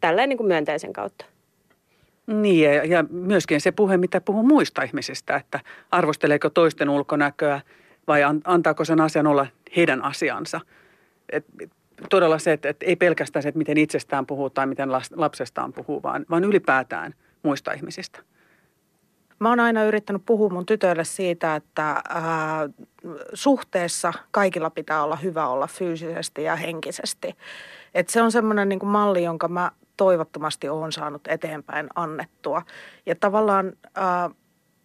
tälleen 0.00 0.28
niin 0.28 0.36
kuin 0.36 0.46
myönteisen 0.46 0.92
kautta. 0.92 1.24
Niin 2.26 2.64
ja, 2.64 2.84
ja 2.84 3.04
myöskin 3.10 3.60
se 3.60 3.72
puhe, 3.72 3.96
mitä 3.96 4.20
puhuu 4.20 4.42
muista 4.42 4.82
ihmisistä, 4.82 5.36
että 5.36 5.60
arvosteleeko 5.90 6.50
toisten 6.50 6.90
ulkonäköä 6.90 7.60
vai 8.08 8.22
antaako 8.44 8.84
sen 8.84 9.00
asian 9.00 9.26
olla 9.26 9.46
heidän 9.76 10.04
asiansa. 10.04 10.60
Et, 11.32 11.44
todella 12.10 12.38
se, 12.38 12.52
että, 12.52 12.68
että 12.68 12.86
ei 12.86 12.96
pelkästään 12.96 13.42
se, 13.42 13.48
että 13.48 13.58
miten 13.58 13.78
itsestään 13.78 14.26
puhuu 14.26 14.50
tai 14.50 14.66
miten 14.66 14.92
lapsestaan 15.16 15.72
puhuu, 15.72 16.02
vaan, 16.02 16.26
vaan 16.30 16.44
ylipäätään 16.44 17.14
muista 17.42 17.72
ihmisistä. 17.72 18.20
Mä 19.38 19.48
oon 19.48 19.60
aina 19.60 19.84
yrittänyt 19.84 20.22
puhua 20.26 20.48
mun 20.48 20.66
tytöille 20.66 21.04
siitä, 21.04 21.56
että 21.56 22.02
ää, 22.08 22.68
suhteessa 23.34 24.12
kaikilla 24.30 24.70
pitää 24.70 25.04
olla 25.04 25.16
hyvä 25.16 25.48
olla 25.48 25.66
fyysisesti 25.66 26.42
ja 26.42 26.56
henkisesti. 26.56 27.36
Et 27.94 28.08
se 28.08 28.22
on 28.22 28.32
semmoinen 28.32 28.68
niin 28.68 28.86
malli, 28.86 29.24
jonka 29.24 29.48
mä 29.48 29.70
toivottomasti 29.96 30.68
olen 30.68 30.92
saanut 30.92 31.28
eteenpäin 31.28 31.88
annettua. 31.94 32.62
Ja 33.06 33.14
tavallaan 33.14 33.72
ää, 33.94 34.30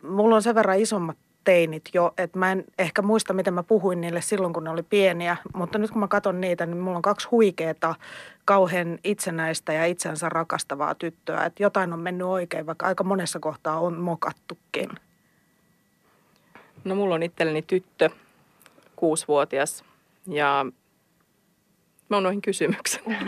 mulla 0.03 0.35
on 0.35 0.41
sen 0.41 0.55
verran 0.55 0.79
isommat 0.79 1.17
teinit 1.43 1.89
jo, 1.93 2.13
että 2.17 2.39
mä 2.39 2.51
en 2.51 2.65
ehkä 2.79 3.01
muista, 3.01 3.33
miten 3.33 3.53
mä 3.53 3.63
puhuin 3.63 4.01
niille 4.01 4.21
silloin, 4.21 4.53
kun 4.53 4.63
ne 4.63 4.69
oli 4.69 4.83
pieniä. 4.83 5.37
Mutta 5.53 5.77
nyt 5.77 5.91
kun 5.91 5.99
mä 5.99 6.07
katson 6.07 6.41
niitä, 6.41 6.65
niin 6.65 6.77
mulla 6.77 6.97
on 6.97 7.01
kaksi 7.01 7.27
huikeeta, 7.31 7.95
kauhean 8.45 8.99
itsenäistä 9.03 9.73
ja 9.73 9.85
itsensä 9.85 10.29
rakastavaa 10.29 10.95
tyttöä. 10.95 11.45
Että 11.45 11.63
jotain 11.63 11.93
on 11.93 11.99
mennyt 11.99 12.27
oikein, 12.27 12.65
vaikka 12.65 12.85
aika 12.85 13.03
monessa 13.03 13.39
kohtaa 13.39 13.79
on 13.79 13.99
mokattukin. 13.99 14.89
No 16.83 16.95
mulla 16.95 17.15
on 17.15 17.23
itselleni 17.23 17.61
tyttö, 17.61 18.09
kuusivuotias 18.95 19.83
ja 20.27 20.65
mä 22.09 22.15
oon 22.15 22.23
noihin 22.23 22.41
kysymyksen. 22.41 23.03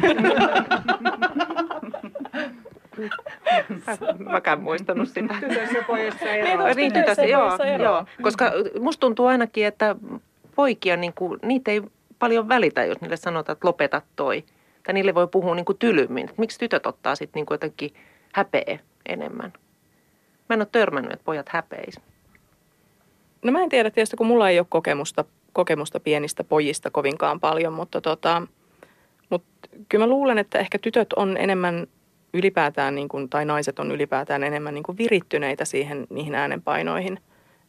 Mäkään 4.20 4.62
muistanut 4.62 5.10
sitä. 5.10 5.36
Tytössä 5.40 5.84
pojassa 5.88 6.26
eroa. 6.26 6.74
Niin, 6.74 6.94
tytössä, 6.94 7.26
joo, 7.26 7.58
joo. 7.84 8.06
Koska 8.22 8.52
musta 8.80 9.00
tuntuu 9.00 9.26
ainakin, 9.26 9.66
että 9.66 9.96
poikia, 10.56 10.98
niin 10.98 11.14
kuin, 11.14 11.40
niitä 11.44 11.72
ei 11.72 11.82
paljon 12.20 12.50
välitä, 12.50 12.86
jos 12.86 13.02
niille 13.02 13.18
sanotaan, 13.18 13.54
että 13.54 13.68
lopeta 13.68 14.02
toi. 14.16 14.44
Tai 14.84 14.94
niille 14.94 15.16
voi 15.16 15.28
puhua 15.28 15.56
niin 15.56 15.66
kuin 15.66 15.78
tylymmin. 15.78 16.30
Miksi 16.38 16.60
tytöt 16.60 16.86
ottaa 16.86 17.16
sitten 17.16 17.40
niin 17.40 17.48
jotenkin 17.52 17.94
häpeä 18.34 18.80
enemmän? 19.06 19.54
Mä 20.50 20.54
en 20.54 20.62
ole 20.62 20.68
törmännyt, 20.72 21.14
että 21.14 21.26
pojat 21.26 21.50
häpeis. 21.50 22.00
No 23.44 23.52
mä 23.52 23.64
en 23.64 23.70
tiedä 23.70 23.92
tietysti, 23.92 24.18
kun 24.18 24.28
mulla 24.28 24.50
ei 24.50 24.60
ole 24.60 24.68
kokemusta, 24.70 25.26
kokemusta 25.54 26.00
pienistä 26.00 26.44
pojista 26.44 26.92
kovinkaan 26.92 27.40
paljon, 27.40 27.74
mutta, 27.74 28.02
tota, 28.02 28.42
mutta 29.30 29.70
kyllä 29.90 30.06
mä 30.06 30.10
luulen, 30.10 30.38
että 30.38 30.60
ehkä 30.60 30.80
tytöt 30.80 31.14
on 31.14 31.38
enemmän 31.38 31.88
ylipäätään, 32.34 32.96
niin 32.96 33.10
kuin, 33.10 33.30
tai 33.30 33.46
naiset 33.46 33.80
on 33.80 33.92
ylipäätään 33.92 34.44
enemmän 34.44 34.74
niin 34.74 34.84
kuin 34.84 34.98
virittyneitä 34.98 35.66
siihen, 35.66 36.08
niihin 36.10 36.36
äänenpainoihin. 36.36 37.20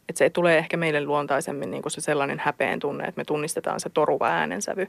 Että 0.09 0.19
se 0.19 0.31
tulee 0.31 0.59
ehkä 0.59 0.77
meille 0.77 1.05
luontaisemmin 1.05 1.71
niin 1.71 1.83
kuin 1.83 1.93
se 1.93 2.01
sellainen 2.01 2.39
häpeen 2.39 2.81
tunne, 2.81 3.05
että 3.05 3.21
me 3.21 3.25
tunnistetaan 3.25 3.81
se 3.81 3.89
toruva 3.89 4.29
äänensävy. 4.29 4.87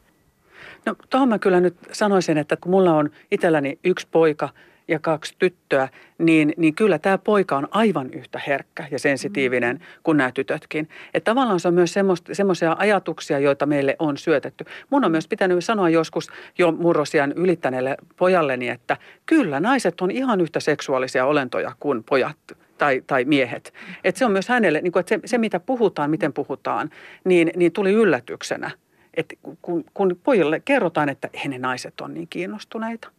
No 0.85 0.95
tuohon 1.09 1.29
mä 1.29 1.39
kyllä 1.39 1.59
nyt 1.59 1.75
sanoisin, 1.91 2.37
että 2.37 2.57
kun 2.57 2.71
mulla 2.71 2.93
on 2.93 3.09
itselläni 3.31 3.79
yksi 3.83 4.07
poika– 4.11 4.49
ja 4.87 4.99
kaksi 4.99 5.35
tyttöä, 5.39 5.89
niin, 6.17 6.53
niin 6.57 6.75
kyllä 6.75 6.99
tämä 6.99 7.17
poika 7.17 7.57
on 7.57 7.67
aivan 7.71 8.13
yhtä 8.13 8.41
herkkä 8.47 8.87
ja 8.91 8.99
sensitiivinen 8.99 9.75
mm. 9.75 9.81
kuin 10.03 10.17
nämä 10.17 10.31
tytötkin. 10.31 10.89
Että 11.13 11.31
tavallaan 11.31 11.59
se 11.59 11.67
on 11.67 11.73
myös 11.73 11.95
semmoisia 12.31 12.75
ajatuksia, 12.79 13.39
joita 13.39 13.65
meille 13.65 13.95
on 13.99 14.17
syötetty. 14.17 14.65
Mun 14.89 15.05
on 15.05 15.11
myös 15.11 15.27
pitänyt 15.27 15.63
sanoa 15.63 15.89
joskus 15.89 16.29
jo 16.57 16.71
murrosian 16.71 17.31
ylittäneelle 17.31 17.97
pojalleni, 18.17 18.69
että 18.69 18.97
kyllä 19.25 19.59
naiset 19.59 20.01
on 20.01 20.11
ihan 20.11 20.41
yhtä 20.41 20.59
seksuaalisia 20.59 21.25
olentoja 21.25 21.71
kuin 21.79 22.03
pojat 22.03 22.37
tai, 22.77 23.03
tai 23.07 23.25
miehet. 23.25 23.73
Että 24.03 24.19
se 24.19 24.25
on 24.25 24.31
myös 24.31 24.49
hänelle, 24.49 24.81
niin 24.81 24.91
kuin, 24.91 24.99
että 24.99 25.15
se, 25.15 25.19
se 25.25 25.37
mitä 25.37 25.59
puhutaan, 25.59 26.09
miten 26.09 26.33
puhutaan, 26.33 26.89
niin, 27.23 27.51
niin 27.55 27.71
tuli 27.71 27.91
yllätyksenä. 27.91 28.71
Että 29.13 29.35
kun, 29.61 29.85
kun 29.93 30.19
pojille 30.23 30.59
kerrotaan, 30.59 31.09
että 31.09 31.29
he 31.43 31.49
ne 31.49 31.57
naiset 31.57 32.01
on 32.01 32.13
niin 32.13 32.27
kiinnostuneita. 32.27 33.11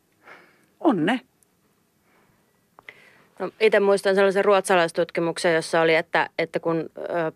On 0.81 1.07
ne. 1.07 1.20
No, 3.38 3.51
itse 3.61 3.81
muistan 3.81 4.14
sellaisen 4.14 4.44
ruotsalaistutkimuksen, 4.44 5.55
jossa 5.55 5.81
oli, 5.81 5.94
että, 5.94 6.31
että 6.38 6.61
kun 6.61 6.90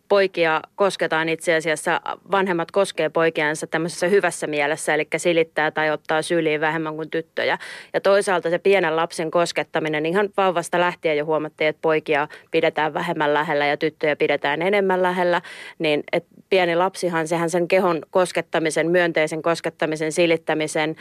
poikia 0.08 0.60
kosketaan 0.76 1.28
itse 1.28 1.54
asiassa, 1.54 2.00
vanhemmat 2.30 2.70
koskee 2.70 3.08
poikiansa 3.08 3.66
tämmöisessä 3.66 4.08
hyvässä 4.08 4.46
mielessä, 4.46 4.94
eli 4.94 5.06
silittää 5.16 5.70
tai 5.70 5.90
ottaa 5.90 6.22
syliin 6.22 6.60
vähemmän 6.60 6.96
kuin 6.96 7.10
tyttöjä. 7.10 7.58
Ja 7.94 8.00
toisaalta 8.00 8.50
se 8.50 8.58
pienen 8.58 8.96
lapsen 8.96 9.30
koskettaminen, 9.30 10.06
ihan 10.06 10.28
vauvasta 10.36 10.80
lähtien 10.80 11.16
jo 11.16 11.24
huomattiin, 11.24 11.68
että 11.68 11.82
poikia 11.82 12.28
pidetään 12.50 12.94
vähemmän 12.94 13.34
lähellä 13.34 13.66
ja 13.66 13.76
tyttöjä 13.76 14.16
pidetään 14.16 14.62
enemmän 14.62 15.02
lähellä, 15.02 15.42
niin 15.78 16.02
et 16.12 16.24
pieni 16.50 16.76
lapsihan, 16.76 17.28
sehän 17.28 17.50
sen 17.50 17.68
kehon 17.68 18.02
koskettamisen, 18.10 18.90
myönteisen 18.90 19.42
koskettamisen, 19.42 20.12
silittämisen 20.12 20.96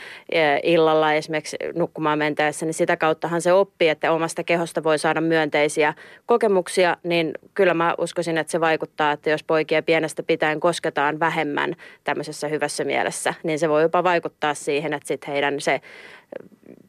illalla 0.62 1.12
esimerkiksi 1.12 1.56
nukkumaan 1.74 2.18
mentäessä, 2.18 2.66
niin 2.66 2.74
sitä 2.74 2.96
kauttahan 2.96 3.42
se 3.42 3.52
oppii, 3.52 3.88
että 3.88 4.12
omasta 4.12 4.44
kehosta 4.44 4.84
voi 4.88 4.98
saada 4.98 5.20
myönteisiä 5.20 5.94
kokemuksia, 6.26 6.96
niin 7.02 7.32
kyllä 7.54 7.74
mä 7.74 7.94
uskoisin, 7.98 8.38
että 8.38 8.50
se 8.50 8.60
vaikuttaa, 8.60 9.12
että 9.12 9.30
jos 9.30 9.44
poikia 9.44 9.82
pienestä 9.82 10.22
pitäen 10.22 10.60
kosketaan 10.60 11.20
vähemmän 11.20 11.76
tämmöisessä 12.04 12.48
hyvässä 12.48 12.84
mielessä, 12.84 13.34
niin 13.42 13.58
se 13.58 13.68
voi 13.68 13.82
jopa 13.82 14.04
vaikuttaa 14.04 14.54
siihen, 14.54 14.92
että 14.92 15.08
sitten 15.08 15.32
heidän 15.32 15.60
se 15.60 15.80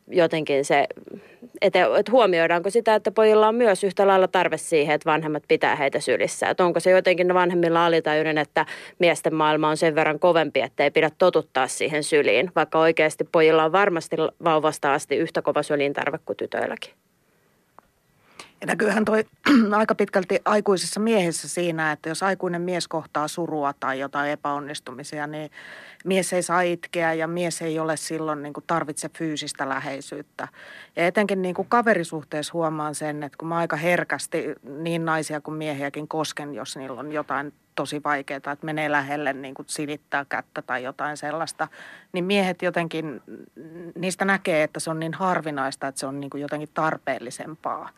jotenkin 0.07 0.65
se, 0.65 0.87
että, 1.61 1.79
että 1.99 2.11
huomioidaanko 2.11 2.69
sitä, 2.69 2.95
että 2.95 3.11
pojilla 3.11 3.47
on 3.47 3.55
myös 3.55 3.83
yhtä 3.83 4.07
lailla 4.07 4.27
tarve 4.27 4.57
siihen, 4.57 4.95
että 4.95 5.09
vanhemmat 5.09 5.43
pitää 5.47 5.75
heitä 5.75 5.99
sylissä. 5.99 6.49
Että 6.49 6.65
onko 6.65 6.79
se 6.79 6.91
jotenkin 6.91 7.33
vanhemmilla 7.33 7.85
alitajuinen, 7.85 8.37
että 8.37 8.65
miesten 8.99 9.35
maailma 9.35 9.69
on 9.69 9.77
sen 9.77 9.95
verran 9.95 10.19
kovempi, 10.19 10.61
että 10.61 10.83
ei 10.83 10.91
pidä 10.91 11.09
totuttaa 11.17 11.67
siihen 11.67 12.03
syliin, 12.03 12.51
vaikka 12.55 12.79
oikeasti 12.79 13.23
pojilla 13.31 13.63
on 13.63 13.71
varmasti 13.71 14.15
vauvasta 14.43 14.93
asti 14.93 15.15
yhtä 15.15 15.41
kova 15.41 15.63
sylin 15.63 15.93
tarve 15.93 16.19
kuin 16.25 16.37
tytöilläkin. 16.37 16.93
Näkyyhän 18.65 19.05
toi 19.05 19.23
aika 19.77 19.95
pitkälti 19.95 20.39
aikuisessa 20.45 20.99
miehessä 20.99 21.47
siinä, 21.47 21.91
että 21.91 22.09
jos 22.09 22.23
aikuinen 22.23 22.61
mies 22.61 22.87
kohtaa 22.87 23.27
surua 23.27 23.73
tai 23.79 23.99
jotain 23.99 24.31
epäonnistumisia, 24.31 25.27
niin 25.27 25.51
mies 26.05 26.33
ei 26.33 26.43
saa 26.43 26.61
itkeä 26.61 27.13
ja 27.13 27.27
mies 27.27 27.61
ei 27.61 27.79
ole 27.79 27.97
silloin 27.97 28.43
niin 28.43 28.53
kuin 28.53 28.63
tarvitse 28.67 29.09
fyysistä 29.17 29.69
läheisyyttä. 29.69 30.47
Ja 30.95 31.07
etenkin 31.07 31.41
niin 31.41 31.55
kuin 31.55 31.67
kaverisuhteessa 31.69 32.53
huomaan 32.53 32.95
sen, 32.95 33.23
että 33.23 33.37
kun 33.37 33.47
mä 33.47 33.57
aika 33.57 33.75
herkästi 33.75 34.45
niin 34.63 35.05
naisia 35.05 35.41
kuin 35.41 35.57
miehiäkin 35.57 36.07
kosken, 36.07 36.53
jos 36.53 36.77
niillä 36.77 36.99
on 36.99 37.11
jotain 37.11 37.53
tosi 37.75 38.01
vaikeaa, 38.03 38.37
että 38.37 38.57
menee 38.61 38.91
lähelle 38.91 39.33
niin 39.33 39.53
kuin 39.53 39.65
silittää 39.69 40.25
kättä 40.29 40.61
tai 40.61 40.83
jotain 40.83 41.17
sellaista, 41.17 41.67
niin 42.13 42.25
miehet 42.25 42.61
jotenkin, 42.61 43.21
niistä 43.95 44.25
näkee, 44.25 44.63
että 44.63 44.79
se 44.79 44.89
on 44.89 44.99
niin 44.99 45.13
harvinaista, 45.13 45.87
että 45.87 45.99
se 45.99 46.05
on 46.05 46.19
niin 46.19 46.29
kuin 46.29 46.41
jotenkin 46.41 46.69
tarpeellisempaa 46.73 47.89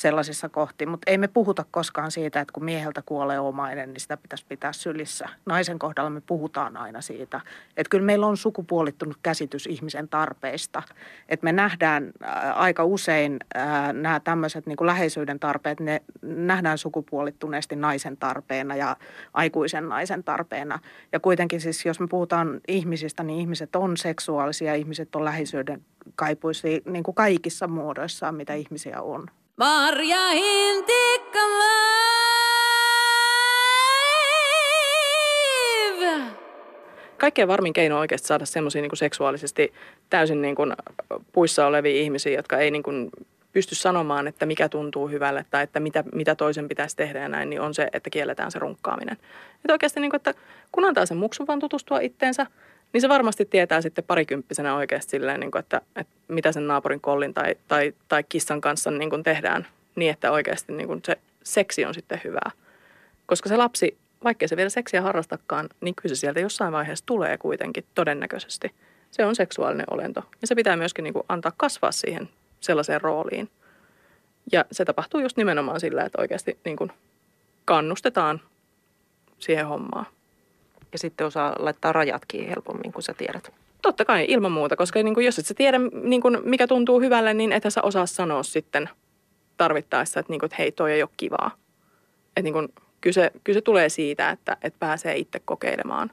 sellaisissa 0.00 0.48
kohti. 0.48 0.86
Mutta 0.86 1.10
ei 1.10 1.18
me 1.18 1.28
puhuta 1.28 1.64
koskaan 1.70 2.10
siitä, 2.10 2.40
että 2.40 2.52
kun 2.52 2.64
mieheltä 2.64 3.02
kuolee 3.06 3.38
omainen, 3.38 3.92
niin 3.92 4.00
sitä 4.00 4.16
pitäisi 4.16 4.44
pitää 4.48 4.72
sylissä. 4.72 5.28
Naisen 5.46 5.78
kohdalla 5.78 6.10
me 6.10 6.20
puhutaan 6.20 6.76
aina 6.76 7.00
siitä, 7.00 7.40
että 7.76 7.90
kyllä 7.90 8.04
meillä 8.04 8.26
on 8.26 8.36
sukupuolittunut 8.36 9.18
käsitys 9.22 9.66
ihmisen 9.66 10.08
tarpeista. 10.08 10.82
Että 11.28 11.44
me 11.44 11.52
nähdään 11.52 12.12
aika 12.54 12.84
usein 12.84 13.38
nämä 13.92 14.20
tämmöiset 14.20 14.66
niin 14.66 14.76
läheisyyden 14.80 15.40
tarpeet, 15.40 15.80
ne 15.80 16.02
nähdään 16.22 16.78
sukupuolittuneesti 16.78 17.76
naisen 17.76 18.16
tarpeena 18.16 18.76
ja 18.76 18.96
aikuisen 19.34 19.88
naisen 19.88 20.24
tarpeena. 20.24 20.78
Ja 21.12 21.20
kuitenkin 21.20 21.60
siis, 21.60 21.86
jos 21.86 22.00
me 22.00 22.06
puhutaan 22.06 22.60
ihmisistä, 22.68 23.22
niin 23.22 23.40
ihmiset 23.40 23.76
on 23.76 23.96
seksuaalisia, 23.96 24.74
ihmiset 24.74 25.16
on 25.16 25.24
läheisyyden 25.24 25.82
kaipuisia 26.14 26.80
niin 26.84 27.02
kuin 27.02 27.14
kaikissa 27.14 27.68
muodoissaan, 27.68 28.34
mitä 28.34 28.54
ihmisiä 28.54 29.02
on. 29.02 29.26
Marja 29.60 30.28
Hintikka 30.28 31.38
Kaikkein 37.16 37.48
varmin 37.48 37.72
keino 37.72 37.94
on 37.94 38.00
oikeasti 38.00 38.28
saada 38.28 38.46
semmoisia 38.46 38.82
niin 38.82 38.90
seksuaalisesti 38.94 39.72
täysin 40.10 40.42
niin 40.42 40.54
kuin 40.54 40.72
puissa 41.32 41.66
olevia 41.66 42.00
ihmisiä, 42.00 42.36
jotka 42.36 42.58
ei 42.58 42.70
niin 42.70 42.82
kuin 42.82 43.10
pysty 43.52 43.74
sanomaan, 43.74 44.28
että 44.28 44.46
mikä 44.46 44.68
tuntuu 44.68 45.08
hyvälle 45.08 45.46
tai 45.50 45.62
että 45.62 45.80
mitä, 45.80 46.04
mitä 46.14 46.34
toisen 46.34 46.68
pitäisi 46.68 46.96
tehdä 46.96 47.20
ja 47.20 47.28
näin, 47.28 47.50
niin 47.50 47.60
on 47.60 47.74
se, 47.74 47.88
että 47.92 48.10
kielletään 48.10 48.50
se 48.50 48.58
runkkaaminen. 48.58 49.16
Että 49.54 49.72
oikeasti, 49.72 50.00
niin 50.00 50.10
kuin, 50.10 50.18
että 50.18 50.34
kun 50.72 50.84
antaa 50.84 51.06
sen 51.06 51.16
muksun 51.16 51.46
vaan 51.46 51.58
tutustua 51.58 52.00
itteensä, 52.00 52.46
niin 52.92 53.00
se 53.00 53.08
varmasti 53.08 53.44
tietää 53.44 53.80
sitten 53.80 54.04
parikymppisenä 54.04 54.74
oikeasti 54.74 55.10
silleen, 55.10 55.40
niin 55.40 55.50
kuin, 55.50 55.60
että, 55.60 55.80
että 55.96 56.12
mitä 56.28 56.52
sen 56.52 56.66
naapurin 56.66 57.00
kollin 57.00 57.34
tai, 57.34 57.54
tai, 57.68 57.94
tai 58.08 58.24
kissan 58.28 58.60
kanssa 58.60 58.90
niin 58.90 59.10
kuin 59.10 59.22
tehdään 59.22 59.66
niin, 59.96 60.10
että 60.10 60.32
oikeasti 60.32 60.72
niin 60.72 60.86
kuin 60.86 61.00
se 61.04 61.16
seksi 61.42 61.84
on 61.84 61.94
sitten 61.94 62.20
hyvää. 62.24 62.50
Koska 63.26 63.48
se 63.48 63.56
lapsi, 63.56 63.98
vaikkei 64.24 64.48
se 64.48 64.56
vielä 64.56 64.70
seksiä 64.70 65.02
harrastakaan, 65.02 65.68
niin 65.80 65.94
kyllä 65.94 66.14
se 66.14 66.18
sieltä 66.18 66.40
jossain 66.40 66.72
vaiheessa 66.72 67.06
tulee 67.06 67.38
kuitenkin 67.38 67.84
todennäköisesti. 67.94 68.74
Se 69.10 69.24
on 69.24 69.36
seksuaalinen 69.36 69.86
olento 69.90 70.22
ja 70.42 70.46
se 70.46 70.54
pitää 70.54 70.76
myöskin 70.76 71.02
niin 71.02 71.12
kuin 71.12 71.24
antaa 71.28 71.52
kasvaa 71.56 71.92
siihen 71.92 72.28
sellaiseen 72.60 73.00
rooliin. 73.00 73.50
Ja 74.52 74.64
se 74.72 74.84
tapahtuu 74.84 75.20
just 75.20 75.36
nimenomaan 75.36 75.80
sillä, 75.80 76.04
että 76.04 76.20
oikeasti 76.20 76.58
niin 76.64 76.76
kuin 76.76 76.92
kannustetaan 77.64 78.40
siihen 79.38 79.66
hommaan. 79.66 80.06
Ja 80.92 80.98
sitten 80.98 81.26
osaa 81.26 81.56
laittaa 81.58 81.92
rajatkin 81.92 82.48
helpommin, 82.48 82.92
kun 82.92 83.02
sä 83.02 83.14
tiedät. 83.14 83.52
Totta 83.82 84.04
kai, 84.04 84.24
ilman 84.28 84.52
muuta, 84.52 84.76
koska 84.76 85.02
niin 85.02 85.14
kuin, 85.14 85.26
jos 85.26 85.38
et 85.38 85.46
sä 85.46 85.54
tiedä, 85.54 85.78
niin 86.02 86.22
kuin, 86.22 86.38
mikä 86.44 86.66
tuntuu 86.66 87.00
hyvälle, 87.00 87.34
niin 87.34 87.52
et 87.52 87.62
sä 87.68 87.82
osaa 87.82 88.06
sanoa 88.06 88.42
sitten 88.42 88.88
tarvittaessa, 89.56 90.20
että, 90.20 90.32
niin 90.32 90.40
kuin, 90.40 90.46
että 90.46 90.56
hei, 90.58 90.72
toi 90.72 90.92
ei 90.92 91.02
ole 91.02 91.10
kivaa. 91.16 91.50
Että 92.26 92.42
niin 92.42 92.52
kuin, 92.52 92.68
kyllä, 93.00 93.14
se, 93.14 93.30
kyllä 93.44 93.56
se 93.56 93.60
tulee 93.60 93.88
siitä, 93.88 94.30
että, 94.30 94.56
että 94.62 94.78
pääsee 94.78 95.16
itse 95.16 95.40
kokeilemaan 95.44 96.10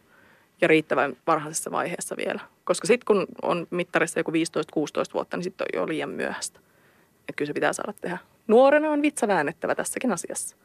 ja 0.62 0.68
riittävän 0.68 1.18
varhaisessa 1.28 1.72
vaiheessa 1.72 2.18
vielä. 2.18 2.40
Koska 2.64 2.88
sitten 2.88 3.06
kun 3.06 3.26
on 3.42 3.68
mittarissa 3.70 4.20
joku 4.20 4.32
15-16 4.32 4.34
vuotta, 5.14 5.38
niin 5.38 5.44
sitten 5.44 5.68
on 5.74 5.80
jo 5.80 5.88
liian 5.88 6.10
myöhäistä. 6.10 6.60
Että 7.20 7.34
kyllä 7.36 7.48
se 7.48 7.54
pitää 7.54 7.74
saada 7.74 7.94
tehdä. 8.02 8.18
Nuorena 8.48 8.92
on 8.92 9.02
vitsa 9.02 9.28
väännettävä 9.28 9.76
tässäkin 9.76 10.12
asiassa. 10.12 10.58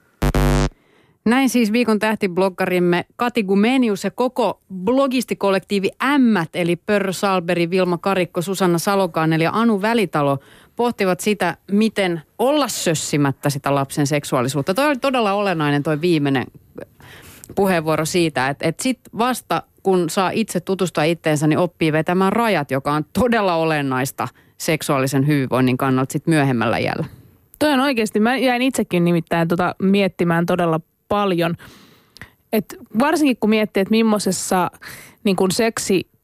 Näin 1.24 1.48
siis 1.48 1.72
viikon 1.72 1.98
tähtibloggarimme 1.98 3.04
Kati 3.16 3.42
Gumenius 3.42 4.04
ja 4.04 4.10
koko 4.10 4.60
blogistikollektiivi 4.74 5.90
Ämmät, 6.04 6.48
eli 6.54 6.76
Pörr 6.76 7.12
Salberi, 7.12 7.70
Vilma 7.70 7.98
Karikko, 7.98 8.42
Susanna 8.42 8.78
Salokaaneli 8.78 9.44
ja 9.44 9.50
Anu 9.54 9.82
Välitalo 9.82 10.38
pohtivat 10.76 11.20
sitä, 11.20 11.56
miten 11.70 12.22
olla 12.38 12.68
sössimättä 12.68 13.50
sitä 13.50 13.74
lapsen 13.74 14.06
seksuaalisuutta. 14.06 14.74
Toi 14.74 14.86
oli 14.86 14.96
todella 14.96 15.32
olennainen 15.32 15.82
toi 15.82 16.00
viimeinen 16.00 16.46
puheenvuoro 17.54 18.04
siitä, 18.04 18.48
että, 18.48 18.68
että 18.68 18.82
sit 18.82 19.00
vasta 19.18 19.62
kun 19.82 20.10
saa 20.10 20.30
itse 20.30 20.60
tutustua 20.60 21.04
itteensä, 21.04 21.46
niin 21.46 21.58
oppii 21.58 21.92
vetämään 21.92 22.32
rajat, 22.32 22.70
joka 22.70 22.92
on 22.92 23.04
todella 23.12 23.54
olennaista 23.54 24.28
seksuaalisen 24.58 25.26
hyvinvoinnin 25.26 25.76
kannalta 25.76 26.12
sit 26.12 26.26
myöhemmällä 26.26 26.78
jällä. 26.78 27.06
Toi 27.58 27.72
on 27.72 27.80
oikeasti, 27.80 28.20
mä 28.20 28.36
jäin 28.36 28.62
itsekin 28.62 29.04
nimittäin 29.04 29.48
tota 29.48 29.74
miettimään 29.82 30.46
todella 30.46 30.80
paljon. 31.12 31.54
Et 32.52 32.76
varsinkin 32.98 33.36
kun 33.40 33.50
miettii, 33.50 33.80
että 33.80 33.90
millaisessa 33.90 34.70
niin 35.24 35.36
kun 35.36 35.50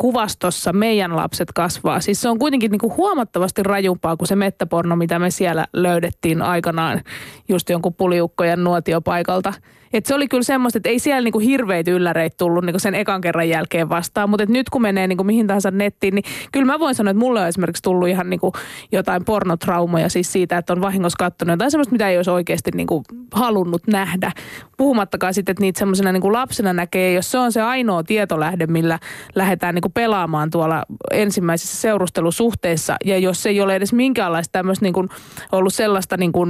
seksikuvastossa 0.03 0.73
meidän 0.73 1.17
lapset 1.17 1.53
kasvaa. 1.53 2.01
Siis 2.01 2.21
se 2.21 2.29
on 2.29 2.39
kuitenkin 2.39 2.71
niin 2.71 2.79
kuin 2.79 2.97
huomattavasti 2.97 3.63
rajumpaa 3.63 4.17
kuin 4.17 4.29
se 4.29 4.37
mettäporno, 4.37 4.97
mitä 4.97 5.19
me 5.19 5.31
siellä 5.31 5.67
löydettiin 5.73 6.43
aikanaan 6.43 7.01
just 7.49 7.71
jonkun 7.71 7.95
puliukkojen 7.95 8.65
nuotiopaikalta. 8.65 9.53
Et 9.93 10.07
se 10.07 10.15
oli 10.15 10.29
kyllä 10.29 10.43
semmoista, 10.43 10.77
että 10.77 10.89
ei 10.89 10.99
siellä 10.99 11.25
niinku 11.25 11.39
hirveitä 11.39 11.91
ylläreitä 11.91 12.37
tullut 12.37 12.65
niinku 12.65 12.79
sen 12.79 12.95
ekan 12.95 13.21
kerran 13.21 13.49
jälkeen 13.49 13.89
vastaan. 13.89 14.31
Mutta 14.31 14.47
nyt 14.49 14.71
kun 14.71 14.83
menee 14.83 15.07
niinku 15.07 15.25
mihin 15.25 15.47
tahansa 15.47 15.71
nettiin, 15.71 16.15
niin 16.15 16.25
kyllä 16.53 16.67
mä 16.67 16.79
voin 16.79 16.95
sanoa, 16.95 17.11
että 17.11 17.19
mulle 17.19 17.41
on 17.41 17.49
esimerkiksi 17.49 17.83
tullut 17.83 18.09
ihan 18.09 18.31
niinku 18.31 18.53
jotain 18.93 19.25
pornotraumoja 19.25 20.09
siis 20.09 20.33
siitä, 20.33 20.59
että 20.59 20.73
on 20.73 20.81
vahingossa 20.81 21.17
katsonut 21.19 21.53
jotain 21.53 21.71
semmoista, 21.71 21.93
mitä 21.93 22.09
ei 22.09 22.17
olisi 22.17 22.31
oikeasti 22.31 22.71
niinku 22.75 23.03
halunnut 23.33 23.87
nähdä. 23.87 24.33
Puhumattakaan 24.77 25.35
sitten, 25.35 25.53
että 25.53 25.61
niitä 25.61 25.79
semmoisena 25.79 26.13
niinku 26.13 26.33
lapsena 26.33 26.73
näkee, 26.73 27.13
jos 27.13 27.31
se 27.31 27.39
on 27.39 27.53
se 27.53 27.63
ainoa 27.63 28.03
tietolähde, 28.03 28.67
millä 28.67 28.99
lähdetään 29.35 29.75
niinku 29.75 29.88
pelaamaan 29.95 30.51
tuolla 30.51 30.85
ensimmäisissä 31.13 31.77
seurustelusuhteissa. 31.77 32.97
Ja 33.05 33.19
jos 33.19 33.47
ei 33.47 33.61
ole 33.61 33.77
edes 33.77 33.93
minkäänlaista 33.93 34.53
tämmöistä 34.53 34.85
niinku 34.85 35.09
ollut 35.53 35.75
sellaista 35.75 36.17
niinku 36.17 36.47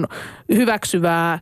hyväksyvää 0.55 1.39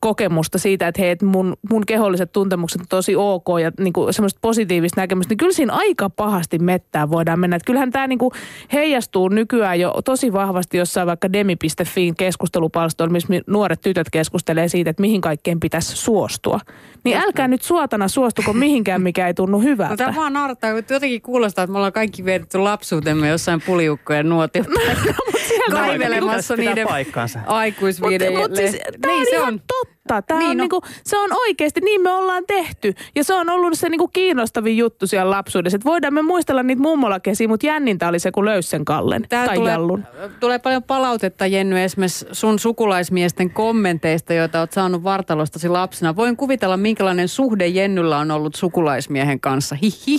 kokemusta 0.00 0.58
siitä, 0.58 0.88
että 0.88 1.02
hei, 1.02 1.10
että 1.10 1.26
mun, 1.26 1.56
mun 1.70 1.86
keholliset 1.86 2.32
tuntemukset 2.32 2.80
on 2.80 2.86
tosi 2.88 3.16
ok 3.16 3.46
ja 3.62 3.72
niin 3.80 3.92
kuin 3.92 4.14
semmoista 4.14 4.38
positiivista 4.42 5.00
näkemystä, 5.00 5.30
niin 5.30 5.38
kyllä 5.38 5.52
siinä 5.52 5.72
aika 5.72 6.10
pahasti 6.10 6.58
mettää 6.58 7.10
voidaan 7.10 7.40
mennä. 7.40 7.56
Että 7.56 7.66
kyllähän 7.66 7.90
tämä 7.90 8.06
niin 8.06 8.18
kuin 8.18 8.30
heijastuu 8.72 9.28
nykyään 9.28 9.80
jo 9.80 9.94
tosi 10.04 10.32
vahvasti 10.32 10.78
jossain 10.78 11.06
vaikka 11.06 11.32
demi.fiin 11.32 12.16
keskustelupalstoilla, 12.16 13.12
missä 13.12 13.28
nuoret 13.46 13.80
tytöt 13.80 14.10
keskustelee 14.12 14.68
siitä, 14.68 14.90
että 14.90 15.00
mihin 15.00 15.20
kaikkeen 15.20 15.60
pitäisi 15.60 15.96
suostua. 15.96 16.60
Niin 17.04 17.16
älkää 17.16 17.48
nyt 17.48 17.62
suotana 17.62 18.08
suostuko 18.08 18.52
mihinkään, 18.52 19.02
mikä 19.02 19.26
ei 19.26 19.34
tunnu 19.34 19.60
hyvältä. 19.60 19.92
No, 19.92 19.96
tämä 19.96 20.14
vaan 20.14 20.32
naurattaa, 20.32 20.72
kun 20.72 20.82
jotenkin 20.90 21.22
kuulostaa, 21.22 21.64
että 21.64 21.72
me 21.72 21.78
ollaan 21.78 21.92
kaikki 21.92 22.24
vietetty 22.24 22.58
lapsuutemme 22.58 23.28
jossain 23.28 23.62
puliukkojen 23.66 24.28
nuotio 24.28 24.64
kaivelemassa 25.70 26.54
Pitää 26.54 26.74
niiden 26.74 26.88
paikkaansa. 26.88 27.40
aikuisviideille. 27.46 28.38
Mutta 28.38 28.56
siis, 28.56 28.76
tämä 29.00 29.14
on 29.14 29.26
ihan 29.32 29.60
totta. 29.82 30.22
Tämä 30.22 30.40
niin, 30.40 30.50
on 30.50 30.56
no. 30.56 30.62
niinku, 30.62 30.80
se 31.04 31.18
on 31.18 31.30
oikeasti, 31.32 31.80
niin 31.80 32.00
me 32.00 32.10
ollaan 32.10 32.44
tehty. 32.46 32.94
Ja 33.14 33.24
se 33.24 33.34
on 33.34 33.50
ollut 33.50 33.78
se 33.78 33.88
niinku 33.88 34.08
kiinnostavin 34.08 34.76
juttu 34.76 35.06
siellä 35.06 35.30
lapsuudessa. 35.30 35.76
Että 35.76 35.88
voidaan 35.88 36.14
me 36.14 36.22
muistella 36.22 36.62
niitä 36.62 36.82
mummolakesiä, 36.82 37.48
mutta 37.48 37.66
jännintä 37.66 38.08
oli 38.08 38.18
se, 38.18 38.32
kun 38.32 38.44
löysi 38.44 38.68
sen 38.68 38.84
Kallen 38.84 39.26
Täällä 39.28 39.46
tai 39.46 39.56
tulee, 39.56 39.72
Jallun. 39.72 40.04
tulee 40.40 40.58
paljon 40.58 40.82
palautetta, 40.82 41.46
Jenny, 41.46 41.80
esimerkiksi 41.80 42.26
sun 42.32 42.58
sukulaismiesten 42.58 43.50
kommenteista, 43.50 44.34
joita 44.34 44.60
oot 44.60 44.72
saanut 44.72 45.04
vartalostasi 45.04 45.68
lapsena. 45.68 46.16
Voin 46.16 46.36
kuvitella, 46.36 46.76
minkälainen 46.76 47.28
suhde 47.28 47.66
Jennyllä 47.66 48.18
on 48.18 48.30
ollut 48.30 48.54
sukulaismiehen 48.54 49.40
kanssa. 49.40 49.76
Hihi. 49.82 50.18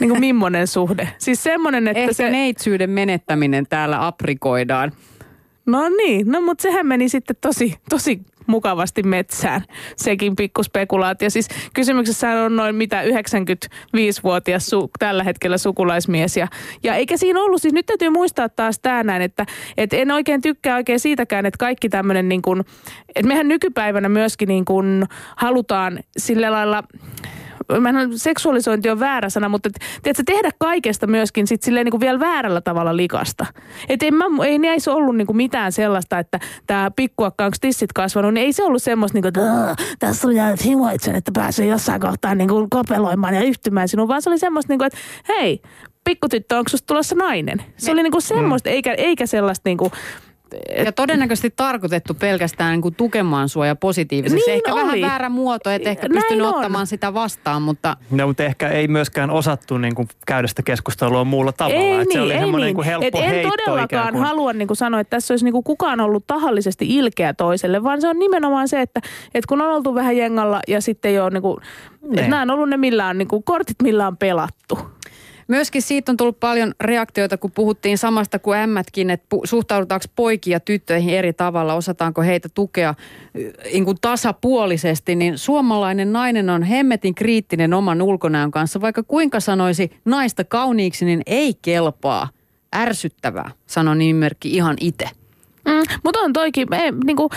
Niin 0.00 0.10
kuin 0.10 0.20
millainen 0.20 0.66
suhde. 0.66 1.08
Siis 1.18 1.42
semmoinen, 1.42 1.88
että 1.88 2.00
Ehkä 2.00 2.12
se... 2.12 2.30
neitsyyden 2.30 2.90
menettäminen 2.90 3.66
täällä 3.66 4.06
aprikoidaan. 4.06 4.92
No 5.70 5.88
niin, 5.88 6.26
no 6.32 6.40
mutta 6.40 6.62
sehän 6.62 6.86
meni 6.86 7.08
sitten 7.08 7.36
tosi, 7.40 7.74
tosi 7.90 8.20
mukavasti 8.46 9.02
metsään, 9.02 9.64
sekin 9.96 10.36
pikku 10.36 10.62
spekulaatio. 10.62 11.30
Siis 11.30 11.48
kysymyksessä 11.74 12.30
on 12.30 12.56
noin 12.56 12.74
mitä 12.74 13.02
95-vuotias 13.02 14.66
su, 14.66 14.90
tällä 14.98 15.24
hetkellä 15.24 15.58
sukulaismies. 15.58 16.36
Ja, 16.36 16.48
ja 16.82 16.94
eikä 16.94 17.16
siinä 17.16 17.40
ollut, 17.40 17.62
siis 17.62 17.74
nyt 17.74 17.86
täytyy 17.86 18.10
muistaa 18.10 18.48
taas 18.48 18.78
tämä 18.78 19.02
näin, 19.02 19.22
että, 19.22 19.46
että 19.76 19.96
en 19.96 20.10
oikein 20.10 20.42
tykkää 20.42 20.76
oikein 20.76 21.00
siitäkään, 21.00 21.46
että 21.46 21.58
kaikki 21.58 21.88
tämmöinen 21.88 22.28
niin 22.28 22.42
kuin, 22.42 22.60
että 23.08 23.28
mehän 23.28 23.48
nykypäivänä 23.48 24.08
myöskin 24.08 24.48
niin 24.48 24.64
kuin 24.64 25.04
halutaan 25.36 25.98
sillä 26.18 26.52
lailla 26.52 26.84
mä 27.80 27.88
en, 27.88 28.18
seksuaalisointi 28.18 28.90
on 28.90 29.00
väärä 29.00 29.28
sana, 29.28 29.48
mutta 29.48 29.70
tiedätkö, 30.02 30.22
tehdä 30.26 30.50
kaikesta 30.58 31.06
myöskin 31.06 31.46
sit 31.46 31.62
silleen 31.62 31.84
niin 31.84 31.90
kuin 31.90 32.00
vielä 32.00 32.20
väärällä 32.20 32.60
tavalla 32.60 32.96
likasta. 32.96 33.46
Et 33.88 34.02
en 34.02 34.14
mä, 34.14 34.24
ei 34.46 34.58
näissä 34.58 34.92
ollut 34.92 35.16
niin 35.16 35.26
kuin 35.26 35.36
mitään 35.36 35.72
sellaista, 35.72 36.18
että 36.18 36.40
tämä 36.66 36.90
pikkuakka 36.96 37.44
onko 37.44 37.56
tissit 37.60 37.92
kasvanut, 37.92 38.34
niin 38.34 38.46
ei 38.46 38.52
se 38.52 38.64
ollut 38.64 38.82
semmoista, 38.82 39.16
niin 39.16 39.22
kuin, 39.22 39.28
että 39.28 39.52
"Aa, 39.52 39.76
tässä 39.98 40.28
on 40.28 40.36
jäänyt 40.36 40.64
himoitsen, 40.64 41.14
että 41.14 41.30
pääsee 41.34 41.66
jossain 41.66 42.00
kohtaa 42.00 42.34
niin 42.34 42.48
kuin 42.48 42.70
kopeloimaan 42.70 43.34
ja 43.34 43.42
yhtymään 43.42 43.88
sinuun, 43.88 44.08
vaan 44.08 44.22
se 44.22 44.30
oli 44.30 44.38
semmoista, 44.38 44.72
niin 44.72 44.78
kuin, 44.78 44.86
että 44.86 44.98
hei, 45.28 45.62
pikkutyttö, 46.04 46.58
onko 46.58 46.68
susta 46.68 46.86
tulossa 46.86 47.14
nainen? 47.14 47.62
Se 47.76 47.92
oli 47.92 48.02
niin 48.02 48.12
kuin 48.12 48.22
semmoista, 48.22 48.70
eikä, 48.70 48.94
eikä 48.94 49.26
sellaista 49.26 49.68
niin 49.68 49.78
kuin, 49.78 49.92
Ja 50.84 50.92
todennäköisesti 50.92 51.52
tarkoitettu 51.56 52.14
pelkästään 52.14 52.72
niin 52.72 52.82
kuin 52.82 52.94
tukemaan 52.94 53.48
sua 53.48 53.66
ja 53.66 53.76
positiivisesti. 53.76 54.40
Niin 54.46 54.54
ehkä 54.54 54.74
vähän 54.74 54.90
oli. 54.90 55.00
väärä 55.02 55.28
muoto, 55.28 55.70
et 55.70 55.86
ehkä 55.86 56.08
Näin 56.08 56.22
pystynyt 56.22 56.46
on. 56.46 56.54
ottamaan 56.54 56.86
sitä 56.86 57.14
vastaan, 57.14 57.62
mutta 57.62 57.96
No, 58.10 58.26
mutta 58.26 58.42
ehkä 58.44 58.68
ei 58.68 58.88
myöskään 58.88 59.30
osattu 59.30 59.78
niin 59.78 59.94
kuin, 59.94 60.08
käydä 60.26 60.48
sitä 60.48 60.62
keskustelua 60.62 61.24
muulla 61.24 61.52
tavalla. 61.52 61.80
Ei 61.80 61.92
että 61.92 62.04
niin, 62.04 62.12
se 62.12 62.20
oli 62.20 62.32
ei 62.32 62.38
semmoinen 62.40 62.60
niin. 62.66 62.66
niin 62.66 62.74
kuin 62.74 62.86
helppo 62.86 63.18
Et 63.18 63.34
en 63.34 63.50
todellakaan 63.50 64.12
kuin. 64.12 64.22
halua 64.24 64.52
niin 64.52 64.68
kuin 64.68 64.76
sanoa, 64.76 65.00
että 65.00 65.16
tässä 65.16 65.32
olisi 65.34 65.44
niin 65.44 65.52
kuin 65.52 65.64
kukaan 65.64 66.00
ollut 66.00 66.26
tahallisesti 66.26 66.86
ilkeä 66.96 67.34
toiselle, 67.34 67.82
vaan 67.82 68.00
se 68.00 68.08
on 68.08 68.18
nimenomaan 68.18 68.68
se, 68.68 68.80
että, 68.80 69.00
että 69.34 69.48
kun 69.48 69.60
on 69.60 69.70
oltu 69.72 69.94
vähän 69.94 70.16
jengalla 70.16 70.60
ja 70.68 70.80
sitten 70.80 71.10
ei 71.10 71.18
ole 71.20 71.30
niin 71.30 71.42
kuin, 71.42 71.56
että 72.04 72.20
Niin. 72.20 72.30
nämä 72.30 72.42
on 72.42 72.50
ollut 72.50 72.68
ne 72.68 72.76
millään, 72.76 73.18
niin 73.18 73.28
kuin 73.28 73.42
kortit 73.42 73.76
millä 73.82 74.06
on 74.06 74.16
pelattu. 74.16 74.78
Myöskin 75.50 75.82
siitä 75.82 76.12
on 76.12 76.16
tullut 76.16 76.40
paljon 76.40 76.74
reaktioita, 76.80 77.36
kun 77.36 77.50
puhuttiin 77.50 77.98
samasta 77.98 78.38
kuin 78.38 78.58
ämmätkin, 78.58 79.10
että 79.10 79.36
suhtaudutaanko 79.44 80.06
poikia 80.16 80.60
tyttöihin 80.60 81.14
eri 81.14 81.32
tavalla, 81.32 81.74
osataanko 81.74 82.22
heitä 82.22 82.48
tukea 82.54 82.94
niin 83.72 83.84
kuin 83.84 83.96
tasapuolisesti, 84.00 85.14
niin 85.14 85.38
suomalainen 85.38 86.12
nainen 86.12 86.50
on 86.50 86.62
hemmetin 86.62 87.14
kriittinen 87.14 87.74
oman 87.74 88.02
ulkonäön 88.02 88.50
kanssa. 88.50 88.80
Vaikka 88.80 89.02
kuinka 89.02 89.40
sanoisi 89.40 89.90
naista 90.04 90.44
kauniiksi, 90.44 91.04
niin 91.04 91.22
ei 91.26 91.54
kelpaa. 91.62 92.28
Ärsyttävää, 92.76 93.50
sanoi 93.66 93.96
nimimerkki 93.96 94.50
ihan 94.54 94.76
itse. 94.80 95.08
Mm, 95.64 95.94
mutta 96.04 96.20
on 96.20 96.32
toikin, 96.32 96.66
me, 96.70 96.92
niin 97.04 97.16
kuin, 97.16 97.30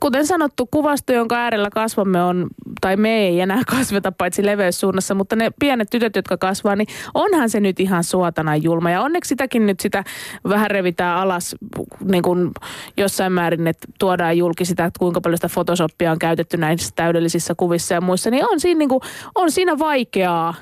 kuten 0.00 0.26
sanottu, 0.26 0.66
kuvasto, 0.66 1.12
jonka 1.12 1.36
äärellä 1.36 1.70
kasvamme 1.70 2.22
on, 2.22 2.46
tai 2.80 2.96
me 2.96 3.18
ei 3.18 3.40
enää 3.40 3.62
kasveta 3.76 4.12
paitsi 4.12 4.46
leveyssuunnassa, 4.46 5.14
mutta 5.14 5.36
ne 5.36 5.50
pienet 5.60 5.90
tytöt, 5.90 6.16
jotka 6.16 6.36
kasvaa, 6.36 6.76
niin 6.76 6.88
onhan 7.14 7.50
se 7.50 7.60
nyt 7.60 7.80
ihan 7.80 8.04
suotana 8.04 8.56
julma. 8.56 8.90
Ja 8.90 9.02
onneksi 9.02 9.28
sitäkin 9.28 9.66
nyt 9.66 9.80
sitä 9.80 10.04
vähän 10.48 10.70
revitään 10.70 11.18
alas 11.18 11.56
niin 12.04 12.22
kuin 12.22 12.50
jossain 12.96 13.32
määrin, 13.32 13.66
että 13.66 13.88
tuodaan 13.98 14.38
julki 14.38 14.64
sitä, 14.64 14.84
että 14.84 14.98
kuinka 14.98 15.20
paljon 15.20 15.38
sitä 15.38 15.48
Photoshopia 15.52 16.12
on 16.12 16.18
käytetty 16.18 16.56
näissä 16.56 16.92
täydellisissä 16.96 17.54
kuvissa 17.56 17.94
ja 17.94 18.00
muissa. 18.00 18.30
Niin 18.30 18.44
on 18.44 18.60
siinä, 18.60 18.78
niin 18.78 18.88
kuin, 18.88 19.00
on 19.34 19.50
siinä 19.50 19.78
vaikeaa, 19.78 20.54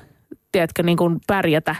tiedätkö, 0.51 0.83
niin 0.83 0.97
kuin 0.97 1.19
pärjätä. 1.27 1.75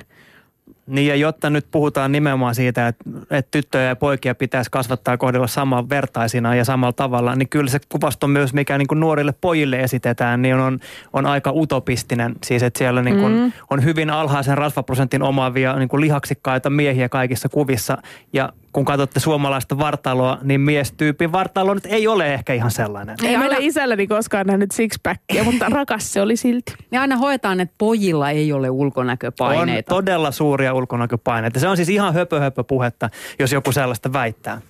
Niin 0.89 1.07
ja 1.07 1.15
jotta 1.15 1.49
nyt 1.49 1.65
puhutaan 1.71 2.11
nimenomaan 2.11 2.55
siitä, 2.55 2.87
että, 2.87 3.03
että 3.31 3.51
tyttöjä 3.51 3.83
ja 3.83 3.95
poikia 3.95 4.35
pitäisi 4.35 4.71
kasvattaa 4.71 5.17
kohdella 5.17 5.47
saman 5.47 5.89
vertaisina 5.89 6.55
ja 6.55 6.65
samalla 6.65 6.93
tavalla, 6.93 7.35
niin 7.35 7.49
kyllä 7.49 7.69
se 7.71 7.79
kuvasto 7.89 8.27
myös, 8.27 8.53
mikä 8.53 8.77
niin 8.77 8.87
kuin 8.87 8.99
nuorille 8.99 9.33
pojille 9.41 9.79
esitetään, 9.79 10.41
niin 10.41 10.55
on, 10.55 10.79
on 11.13 11.25
aika 11.25 11.51
utopistinen. 11.51 12.35
Siis 12.43 12.63
että 12.63 12.77
siellä 12.77 13.01
niin 13.01 13.17
kuin 13.17 13.39
Mm. 13.39 13.51
on 13.69 13.83
hyvin 13.83 14.09
alhaisen 14.09 14.57
rasvaprosentin 14.57 15.23
omaavia 15.23 15.75
niin 15.75 15.89
kuin 15.89 16.01
lihaksikkaita 16.01 16.69
miehiä 16.69 17.09
kaikissa 17.09 17.49
kuvissa. 17.49 17.97
Ja 18.33 18.53
kun 18.73 18.85
katsotte 18.85 19.19
suomalaista 19.19 19.77
vartaloa, 19.77 20.37
niin 20.43 20.61
miestyypin 20.61 21.31
vartalo 21.31 21.73
nyt 21.73 21.85
ei 21.85 22.07
ole 22.07 22.33
ehkä 22.33 22.53
ihan 22.53 22.71
sellainen. 22.71 23.15
Ei 23.23 23.27
aina- 23.27 23.39
meillä 23.39 23.57
isälläni 23.59 24.07
koskaan 24.07 24.47
nähnyt 24.47 24.71
sixpackia, 24.71 25.43
mutta 25.43 25.65
rakas 25.79 26.13
se 26.13 26.21
oli 26.21 26.35
silti. 26.35 26.73
Ja 26.91 27.01
aina 27.01 27.17
hoetaan, 27.17 27.59
että 27.59 27.75
pojilla 27.77 28.29
ei 28.29 28.53
ole 28.53 28.69
On 28.69 28.75
ulkonäköpaineita. 28.75 29.89
todella 29.89 30.31
suuria 30.31 30.73
ulkonäköpaineita. 30.73 31.59
Se 31.59 31.67
on 31.67 31.77
siis 31.77 31.89
ihan 31.89 32.13
höpö, 32.13 32.39
höpö 32.39 32.63
puhetta, 32.63 33.09
jos 33.39 33.51
joku 33.51 33.71
sellaista 33.71 34.13
väittää. 34.13 34.61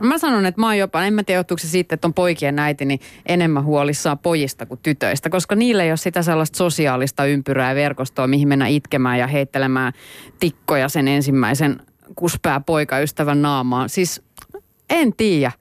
Mä 0.00 0.18
sanon, 0.18 0.46
että 0.46 0.60
mä 0.60 0.66
oon 0.66 0.78
jopa, 0.78 1.02
en 1.04 1.14
mä 1.14 1.22
tiedä 1.22 1.38
johtuuko 1.38 1.58
se 1.58 1.68
siitä, 1.68 1.94
että 1.94 2.08
on 2.08 2.14
poikien 2.14 2.58
äiti, 2.58 2.84
niin 2.84 3.00
enemmän 3.26 3.64
huolissaan 3.64 4.18
pojista 4.18 4.66
kuin 4.66 4.80
tytöistä, 4.82 5.30
koska 5.30 5.54
niillä 5.54 5.82
ei 5.84 5.90
ole 5.90 5.96
sitä 5.96 6.22
sellaista 6.22 6.56
sosiaalista 6.56 7.24
ympyrää 7.24 7.68
ja 7.70 7.74
verkostoa, 7.74 8.26
mihin 8.26 8.48
mennä 8.48 8.66
itkemään 8.66 9.18
ja 9.18 9.26
heittelemään 9.26 9.92
tikkoja 10.40 10.88
sen 10.88 11.08
ensimmäisen 11.08 11.80
kuspää 12.14 12.60
poikaystävän 12.60 13.42
naamaan. 13.42 13.88
Siis 13.88 14.22
en 14.90 15.12
tiedä. 15.16 15.52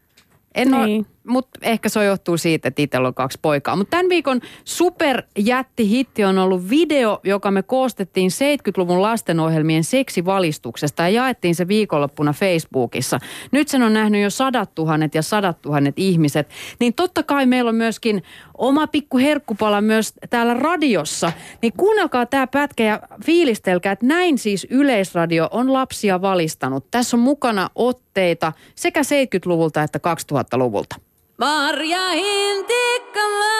En 0.56 0.72
niin. 0.72 0.86
Niin. 0.86 1.06
Mutta 1.28 1.60
ehkä 1.62 1.90
se 1.90 2.06
johtuu 2.06 2.38
siitä, 2.38 2.68
että 2.68 2.82
itsellä 2.82 3.08
on 3.08 3.14
kaksi 3.14 3.40
poikaa. 3.42 3.76
Mutta 3.76 3.92
tämän 3.92 4.10
viikon 4.10 4.42
superjättihitti 4.64 6.24
on 6.24 6.38
ollut 6.38 6.70
video, 6.70 7.20
joka 7.24 7.52
me 7.52 7.64
koostettiin 7.64 8.32
70-luvun 8.32 9.02
lastenohjelmien 9.02 9.84
seksivalistuksesta 9.84 11.04
ja 11.04 11.10
jaettiin 11.10 11.56
se 11.56 11.68
viikonloppuna 11.68 12.34
Facebookissa. 12.34 13.20
Nyt 13.52 13.68
sen 13.68 13.84
on 13.84 13.94
nähnyt 13.94 14.22
jo 14.22 14.30
sadat 14.30 14.76
tuhannet 14.76 15.16
ja 15.16 15.22
sadat 15.22 15.62
tuhannet 15.62 16.00
ihmiset. 16.00 16.50
Niin 16.80 16.94
totta 16.94 17.24
kai 17.24 17.46
meillä 17.46 17.70
on 17.70 17.76
myöskin 17.76 18.24
oma 18.58 18.88
pikku 18.88 19.18
herkkupala 19.18 19.82
myös 19.82 20.14
täällä 20.30 20.54
radiossa. 20.54 21.32
Niin 21.62 21.74
kuunnelkaa 21.78 22.26
tämä 22.26 22.48
pätkä 22.48 22.84
ja 22.84 23.00
fiilistelkää, 23.26 23.92
että 23.92 24.06
näin 24.06 24.38
siis 24.38 24.68
Yleisradio 24.70 25.48
on 25.52 25.74
lapsia 25.74 26.22
valistanut. 26.22 26.92
Tässä 26.92 27.18
on 27.18 27.22
mukana 27.22 27.70
otteita 27.76 28.54
sekä 28.76 29.02
70-luvulta 29.02 29.84
että 29.84 30.00
2000-luvulta. 30.00 30.96
Marja 31.38 32.10
Hintikka 32.10 33.20
live. 33.20 33.56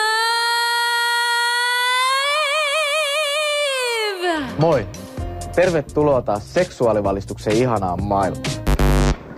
Moi! 4.58 4.86
Tervetuloa 5.54 6.22
taas 6.22 6.54
seksuaalivalistuksen 6.54 7.52
ihanaan 7.52 8.02
maailmaan. 8.02 8.50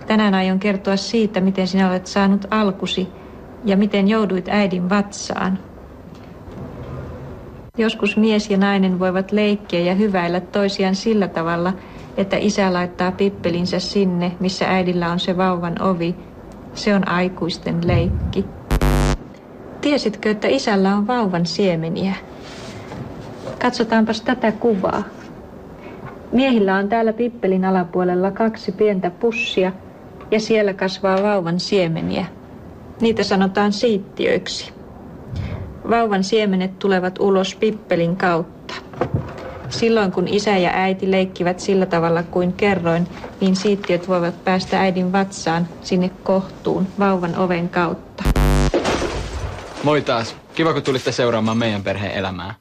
Tänään 0.07 0.33
aion 0.33 0.59
kertoa 0.59 0.95
siitä, 0.95 1.41
miten 1.41 1.67
sinä 1.67 1.89
olet 1.89 2.07
saanut 2.07 2.45
alkusi 2.51 3.07
ja 3.65 3.77
miten 3.77 4.07
jouduit 4.07 4.49
äidin 4.49 4.89
vatsaan. 4.89 5.59
Joskus 7.77 8.17
mies 8.17 8.49
ja 8.49 8.57
nainen 8.57 8.99
voivat 8.99 9.31
leikkiä 9.31 9.79
ja 9.79 9.95
hyväillä 9.95 10.39
toisiaan 10.39 10.95
sillä 10.95 11.27
tavalla, 11.27 11.73
että 12.17 12.37
isä 12.37 12.73
laittaa 12.73 13.11
pippelinsä 13.11 13.79
sinne, 13.79 14.31
missä 14.39 14.65
äidillä 14.65 15.11
on 15.11 15.19
se 15.19 15.37
vauvan 15.37 15.81
ovi. 15.81 16.15
Se 16.73 16.95
on 16.95 17.07
aikuisten 17.07 17.87
leikki. 17.87 18.45
Tiesitkö, 19.81 20.31
että 20.31 20.47
isällä 20.47 20.95
on 20.95 21.07
vauvan 21.07 21.45
siemeniä? 21.45 22.15
Katsotaanpas 23.61 24.21
tätä 24.21 24.51
kuvaa. 24.51 25.03
Miehillä 26.31 26.75
on 26.75 26.89
täällä 26.89 27.13
pippelin 27.13 27.65
alapuolella 27.65 28.31
kaksi 28.31 28.71
pientä 28.71 29.09
pussia 29.09 29.71
ja 30.31 30.39
siellä 30.39 30.73
kasvaa 30.73 31.23
vauvan 31.23 31.59
siemeniä. 31.59 32.25
Niitä 33.01 33.23
sanotaan 33.23 33.73
siittiöiksi. 33.73 34.73
Vauvan 35.89 36.23
siemenet 36.23 36.79
tulevat 36.79 37.19
ulos 37.19 37.55
pippelin 37.55 38.15
kautta. 38.15 38.73
Silloin 39.69 40.11
kun 40.11 40.27
isä 40.27 40.57
ja 40.57 40.71
äiti 40.73 41.11
leikkivät 41.11 41.59
sillä 41.59 41.85
tavalla 41.85 42.23
kuin 42.23 42.53
kerroin, 42.53 43.07
niin 43.41 43.55
siittiöt 43.55 44.07
voivat 44.07 44.43
päästä 44.43 44.79
äidin 44.79 45.11
vatsaan 45.11 45.67
sinne 45.81 46.11
kohtuun 46.23 46.87
vauvan 46.99 47.35
oven 47.35 47.69
kautta. 47.69 48.23
Moi 49.83 50.01
taas. 50.01 50.35
Kiva, 50.55 50.73
kun 50.73 50.83
tulitte 50.83 51.11
seuraamaan 51.11 51.57
meidän 51.57 51.83
perheen 51.83 52.13
elämää. 52.13 52.55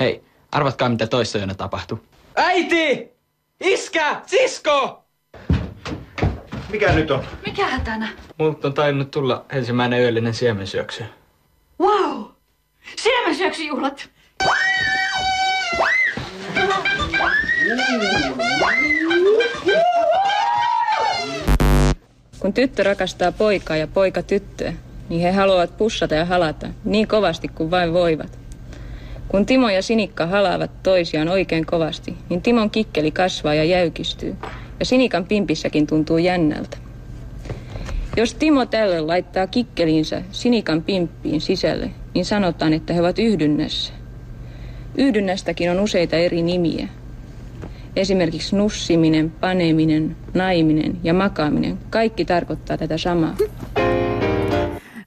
Hei, 0.00 0.22
arvatkaa 0.52 0.88
mitä 0.88 1.06
toissa 1.06 1.38
yönä 1.38 1.54
tapahtui. 1.54 1.98
Äiti! 2.36 3.08
Iskä! 3.60 4.20
Sisko! 4.26 5.04
Mikä 6.72 6.92
nyt 6.92 7.10
on? 7.10 7.24
Mikä 7.46 7.66
hätänä? 7.66 8.08
Multa 8.38 8.68
on 8.68 8.74
tainnut 8.74 9.10
tulla 9.10 9.44
ensimmäinen 9.52 10.00
yöllinen 10.00 10.34
siemensyöksy. 10.34 11.04
Wow! 11.80 12.24
Siemensyöksyjuhlat! 12.96 14.08
Kun 22.38 22.52
tyttö 22.52 22.82
rakastaa 22.82 23.32
poikaa 23.32 23.76
ja 23.76 23.86
poika 23.86 24.22
tyttöä, 24.22 24.72
niin 25.08 25.20
he 25.20 25.32
haluavat 25.32 25.76
pussata 25.76 26.14
ja 26.14 26.24
halata 26.24 26.68
niin 26.84 27.08
kovasti 27.08 27.48
kuin 27.48 27.70
vain 27.70 27.92
voivat. 27.92 28.38
Kun 29.28 29.46
Timo 29.46 29.70
ja 29.70 29.82
Sinikka 29.82 30.26
halaavat 30.26 30.82
toisiaan 30.82 31.28
oikein 31.28 31.66
kovasti, 31.66 32.16
niin 32.28 32.42
Timon 32.42 32.70
kikkeli 32.70 33.10
kasvaa 33.10 33.54
ja 33.54 33.64
jäykistyy, 33.64 34.36
ja 34.80 34.84
Sinikan 34.84 35.24
pimpissäkin 35.24 35.86
tuntuu 35.86 36.18
jännältä. 36.18 36.76
Jos 38.16 38.34
Timo 38.34 38.66
tälle 38.66 39.00
laittaa 39.00 39.46
kikkeliinsä 39.46 40.22
Sinikan 40.32 40.82
pimppiin 40.82 41.40
sisälle, 41.40 41.90
niin 42.14 42.24
sanotaan, 42.24 42.72
että 42.72 42.92
he 42.92 43.00
ovat 43.00 43.18
yhdynnässä. 43.18 43.97
Yhdynnästäkin 44.94 45.70
on 45.70 45.80
useita 45.80 46.16
eri 46.16 46.42
nimiä. 46.42 46.88
Esimerkiksi 47.96 48.56
nussiminen, 48.56 49.30
paneminen, 49.30 50.16
naiminen 50.34 50.96
ja 51.02 51.14
makaaminen. 51.14 51.78
Kaikki 51.90 52.24
tarkoittaa 52.24 52.78
tätä 52.78 52.98
samaa. 52.98 53.36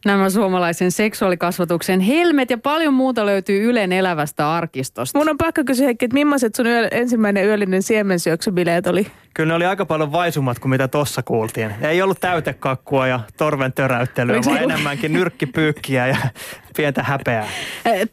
Nämä 0.05 0.29
suomalaisen 0.29 0.91
seksuaalikasvatuksen 0.91 1.99
helmet 1.99 2.49
ja 2.49 2.57
paljon 2.57 2.93
muuta 2.93 3.25
löytyy 3.25 3.63
Ylen 3.69 3.91
elävästä 3.91 4.53
arkistosta. 4.53 5.19
Mun 5.19 5.29
on 5.29 5.37
pakko 5.37 5.63
kysyä 5.65 5.85
Heikki, 5.85 6.05
että 6.05 6.13
millaiset 6.13 6.55
sun 6.55 6.67
yö, 6.67 6.87
ensimmäinen 6.87 7.45
yöllinen 7.45 7.83
siemensyöksybileet 7.83 8.87
oli? 8.87 9.07
Kyllä 9.33 9.47
ne 9.47 9.53
oli 9.53 9.65
aika 9.65 9.85
paljon 9.85 10.11
vaisummat 10.11 10.59
kuin 10.59 10.69
mitä 10.69 10.87
tossa 10.87 11.23
kuultiin. 11.23 11.71
Ei 11.81 12.01
ollut 12.01 12.19
täytekakkua 12.19 13.07
ja 13.07 13.19
torven 13.37 13.73
töräyttelyä, 13.73 14.35
Oliko 14.35 14.49
vaan 14.49 14.63
enemmänkin 14.63 15.13
nyrkkipyykkiä 15.13 16.07
ja 16.07 16.17
pientä 16.77 17.03
häpeää. 17.03 17.47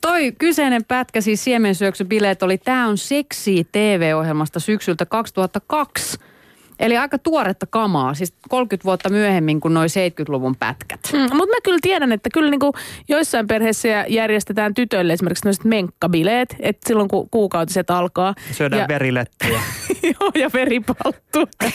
Toi 0.01 0.32
kyseinen 0.32 0.84
pätkä, 0.84 1.20
siis 1.20 1.45
siemensyöksybileet, 1.45 2.43
oli 2.43 2.59
Tää 2.59 2.86
on 2.86 2.99
seksi 2.99 3.68
TV-ohjelmasta 3.72 4.61
syksyltä 4.61 5.07
2002. 5.07 6.18
Eli 6.79 6.97
aika 6.97 7.18
tuoretta 7.18 7.66
kamaa, 7.70 8.14
siis 8.14 8.35
30 8.49 8.85
vuotta 8.85 9.09
myöhemmin 9.09 9.61
kuin 9.61 9.74
noin 9.74 9.91
70-luvun 9.91 10.57
pätkät. 10.57 11.01
Mm, 11.12 11.20
mutta 11.20 11.55
mä 11.55 11.61
kyllä 11.64 11.79
tiedän, 11.83 12.12
että 12.12 12.29
kyllä 12.33 12.51
niinku 12.51 12.72
joissain 13.09 13.47
perheissä 13.47 14.05
järjestetään 14.09 14.74
tytöille 14.74 15.12
esimerkiksi 15.12 15.43
tämmöiset 15.43 15.64
menkkabileet, 15.64 16.57
että 16.61 16.89
silloin 16.89 17.09
kun 17.09 17.29
kuukautiset 17.31 17.91
alkaa. 17.91 18.35
Syödään 18.53 18.81
ja, 18.81 18.89
verilettuja. 18.89 19.61
Joo, 20.20 20.31
ja 20.35 20.51
veripalttu. 20.53 21.49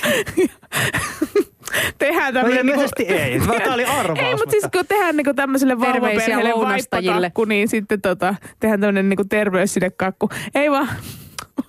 tehdään 1.97 2.33
tämmöinen... 2.33 2.65
No 2.65 2.71
ilmeisesti 2.71 3.03
ei. 3.03 3.39
Tämä 3.39 3.73
oli 3.73 3.85
arvaus, 3.85 4.19
Ei, 4.19 4.35
mutta 4.35 4.51
siis 4.51 4.67
kun 4.71 4.87
tehdään 4.87 5.15
niinku 5.15 5.33
tämmöiselle 5.33 5.79
vauvaperheelle 5.79 6.53
vaippakakku, 6.55 7.45
niin 7.45 7.67
sitten 7.67 8.01
tota, 8.01 8.35
tehdään 8.59 8.79
tämmöinen 8.79 9.09
niinku 9.09 9.25
terveyssidekakku. 9.25 10.29
Ei 10.55 10.71
vaan... 10.71 10.89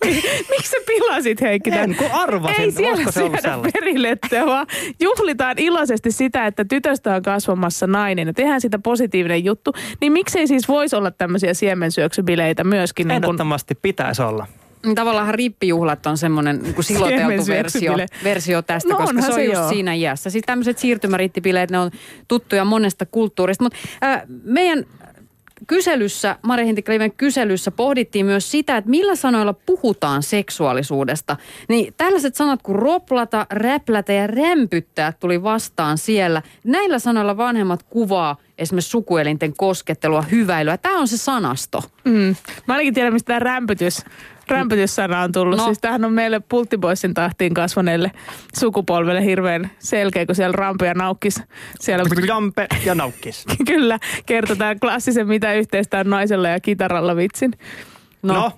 Miksi 0.51 0.71
sä 0.71 0.77
pilasit 0.87 1.41
Heikki? 1.41 1.71
tän? 1.71 1.91
En, 1.91 1.97
kun 1.97 2.11
arvasin. 2.13 2.61
Ei 2.61 2.73
siellä 2.73 3.13
se 3.13 3.23
ollut 3.23 3.39
verilettuja, 3.75 4.47
vaan 4.47 4.67
juhlitaan 5.01 5.59
iloisesti 5.59 6.13
sitä, 6.13 6.47
että 6.47 6.65
tytöstä 6.65 7.15
on 7.15 7.23
kasvamassa 7.23 7.87
nainen 7.87 8.27
ja 8.27 8.35
tehdään 8.35 8.61
sitä 8.61 8.79
positiivinen 8.79 9.45
juttu. 9.45 9.73
Niin 10.01 10.13
miksei 10.13 10.47
siis 10.47 10.69
voisi 10.69 10.97
olla 10.97 11.11
tämmöisiä 11.11 11.55
siemensyöksybileitä 11.55 12.65
myöskin? 12.65 13.09
Niin 13.09 13.23
kun, 13.23 13.25
Ehdottomasti 13.25 13.75
pitäisi 13.75 14.23
olla. 14.23 14.47
Niin 14.85 14.95
Tavallaan 14.95 15.35
rippijuhlat 15.35 16.07
on 16.07 16.19
semmoinen 16.19 16.63
niin 16.63 16.75
kuin 16.75 16.85
siloteltu 16.85 17.47
versio, 17.47 17.93
versio 18.25 18.63
tästä, 18.63 18.89
No 18.89 18.97
koska 18.97 19.21
se 19.21 19.27
on 19.27 19.35
se 19.35 19.45
just 19.45 19.55
joo. 19.55 19.69
siinä 19.69 19.95
iässä. 19.95 20.31
Siis 20.31 20.45
tämmöiset 20.47 20.79
siirtymärittibileet, 20.79 21.71
ne 21.71 21.79
on 21.79 21.91
tuttuja 22.29 22.65
monesta 22.65 23.07
kulttuurista. 23.07 23.65
Mutta 23.65 23.79
äh, 24.05 24.23
meidän 24.45 24.85
kyselyssä, 25.67 26.37
Mari 26.43 26.67
Hintikliven 26.67 27.13
kyselyssä 27.13 27.71
pohdittiin 27.71 28.27
myös 28.27 28.51
sitä, 28.51 28.77
että 28.77 28.91
millä 28.91 29.17
sanoilla 29.17 29.53
puhutaan 29.53 30.23
seksuaalisuudesta. 30.23 31.37
Niin 31.69 31.95
tällaiset 31.97 32.35
sanat 32.35 32.63
kuin 32.63 32.77
roplata, 32.77 33.47
räplätä 33.51 34.13
ja 34.13 34.27
rämpyttää 34.27 35.13
tuli 35.13 35.43
vastaan 35.43 35.99
siellä. 35.99 36.43
Näillä 36.65 36.99
sanoilla 36.99 37.37
vanhemmat 37.37 37.83
kuvaa 37.83 38.37
esimerkiksi 38.59 38.91
sukuelinten 38.91 39.57
koskettelua, 39.57 40.23
hyväilyä. 40.23 40.79
Tämä 40.79 40.99
on 40.99 41.09
se 41.09 41.19
sanasto. 41.19 41.83
Mm. 42.05 42.37
Mä 42.69 42.75
ainakin 42.75 42.95
tiedän, 42.95 43.13
mistä 43.13 43.27
tämä 43.27 43.39
rämpytys, 43.39 44.05
rämpytyssana 44.49 45.21
on 45.21 45.33
tullut. 45.33 45.59
No. 45.59 45.65
Siis 45.65 45.79
tämähän 45.79 46.05
on 46.05 46.13
meille 46.13 46.41
Pulttiboissin 46.41 47.15
tahtiin 47.15 47.55
kasvaneelle 47.55 48.11
sukupolvelle 48.59 49.25
hirveän 49.25 49.71
selkeä, 49.79 50.27
kun 50.27 50.35
siellä 50.35 50.57
Rampe 50.63 50.87
ja 50.87 50.95
Naukkis 50.95 51.43
siellä 51.81 52.05
Jampe 52.27 52.67
ja 52.85 52.95
naukkis. 52.95 53.45
kyllä 53.67 53.99
kertotaan 54.27 54.81
klassisen 54.81 55.29
mitä 55.29 55.55
yhteistä 55.55 55.99
on 55.99 56.11
naisella 56.11 56.49
ja 56.49 56.61
kitaralla 56.61 57.17
vitsin. 57.17 57.53
No, 58.23 58.35
No, 58.35 58.53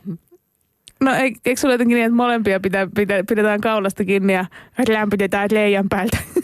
No 1.01 1.14
ei, 1.14 1.34
eikö 1.45 1.61
sulla 1.61 1.74
jotenkin 1.74 1.95
niin, 1.95 2.07
että 2.07 2.16
molempia 2.16 2.61
pitää, 2.61 2.87
pitää, 2.97 3.22
pidetään 3.28 3.61
kaulasta 3.61 4.05
kiinni 4.05 4.32
ja 4.32 4.45
lämpitetään 4.89 5.49
leijan 5.53 5.89
päältä? 5.89 6.18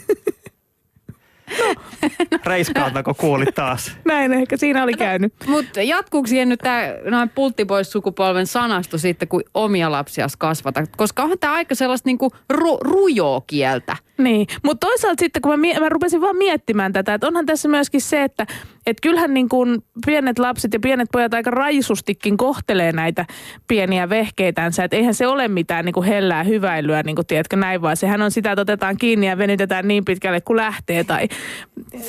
reiskaaltako 2.45 3.13
kuulit 3.13 3.55
taas? 3.55 3.97
Näin 4.05 4.33
ehkä 4.33 4.57
siinä 4.57 4.83
oli 4.83 4.93
käynyt. 4.93 5.33
Mutta 5.47 5.81
jatkuuko 5.81 6.27
siihen 6.27 6.49
nyt 6.49 6.59
tämä 6.59 6.83
noin 7.09 7.29
pulttipois-sukupolven 7.29 8.47
sanasto 8.47 8.97
sitten, 8.97 9.27
kun 9.27 9.43
omia 9.53 9.91
lapsia 9.91 10.27
kasvata? 10.37 10.83
Koska 10.97 11.23
onhan 11.23 11.39
tämä 11.39 11.53
aika 11.53 11.75
sellaista 11.75 12.09
niinku 12.09 12.31
ru- 12.53 12.79
rujoa 12.81 13.41
kieltä. 13.47 13.95
Niin, 14.17 14.47
mutta 14.63 14.87
toisaalta 14.87 15.21
sitten 15.21 15.41
kun 15.41 15.51
mä, 15.51 15.57
mie- 15.57 15.79
mä 15.79 15.89
rupesin 15.89 16.21
vaan 16.21 16.35
miettimään 16.35 16.93
tätä, 16.93 17.13
että 17.13 17.27
onhan 17.27 17.45
tässä 17.45 17.69
myöskin 17.69 18.01
se, 18.01 18.23
että 18.23 18.45
et 18.85 18.97
kyllähän 19.01 19.33
niin 19.33 19.49
kuin 19.49 19.83
pienet 20.05 20.39
lapset 20.39 20.73
ja 20.73 20.79
pienet 20.79 21.09
pojat 21.11 21.33
aika 21.33 21.51
rajustikin 21.51 22.37
kohtelee 22.37 22.91
näitä 22.91 23.25
pieniä 23.67 24.09
vehkeitänsä, 24.09 24.83
että 24.83 24.97
eihän 24.97 25.13
se 25.13 25.27
ole 25.27 25.47
mitään 25.47 25.85
niin 25.85 25.93
kuin 25.93 26.07
hellää 26.07 26.43
hyväilyä, 26.43 27.03
niin 27.03 27.15
kuin 27.15 27.27
tiedätkö 27.27 27.55
näin, 27.55 27.81
vaan 27.81 27.97
sehän 27.97 28.21
on 28.21 28.31
sitä, 28.31 28.51
että 28.51 28.61
otetaan 28.61 28.97
kiinni 28.97 29.27
ja 29.27 29.37
venytetään 29.37 29.87
niin 29.87 30.05
pitkälle 30.05 30.41
kuin 30.41 30.57
lähtee 30.57 31.03
tai 31.03 31.27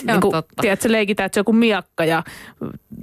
niin 0.07 0.21
kuin, 0.21 0.33
totta. 0.33 0.61
tiedätkö, 0.61 0.93
leikitään, 0.93 1.27
että 1.27 1.35
se 1.35 1.41
on 1.41 1.43
joku 1.43 1.53
miakka 1.53 2.05
ja 2.05 2.23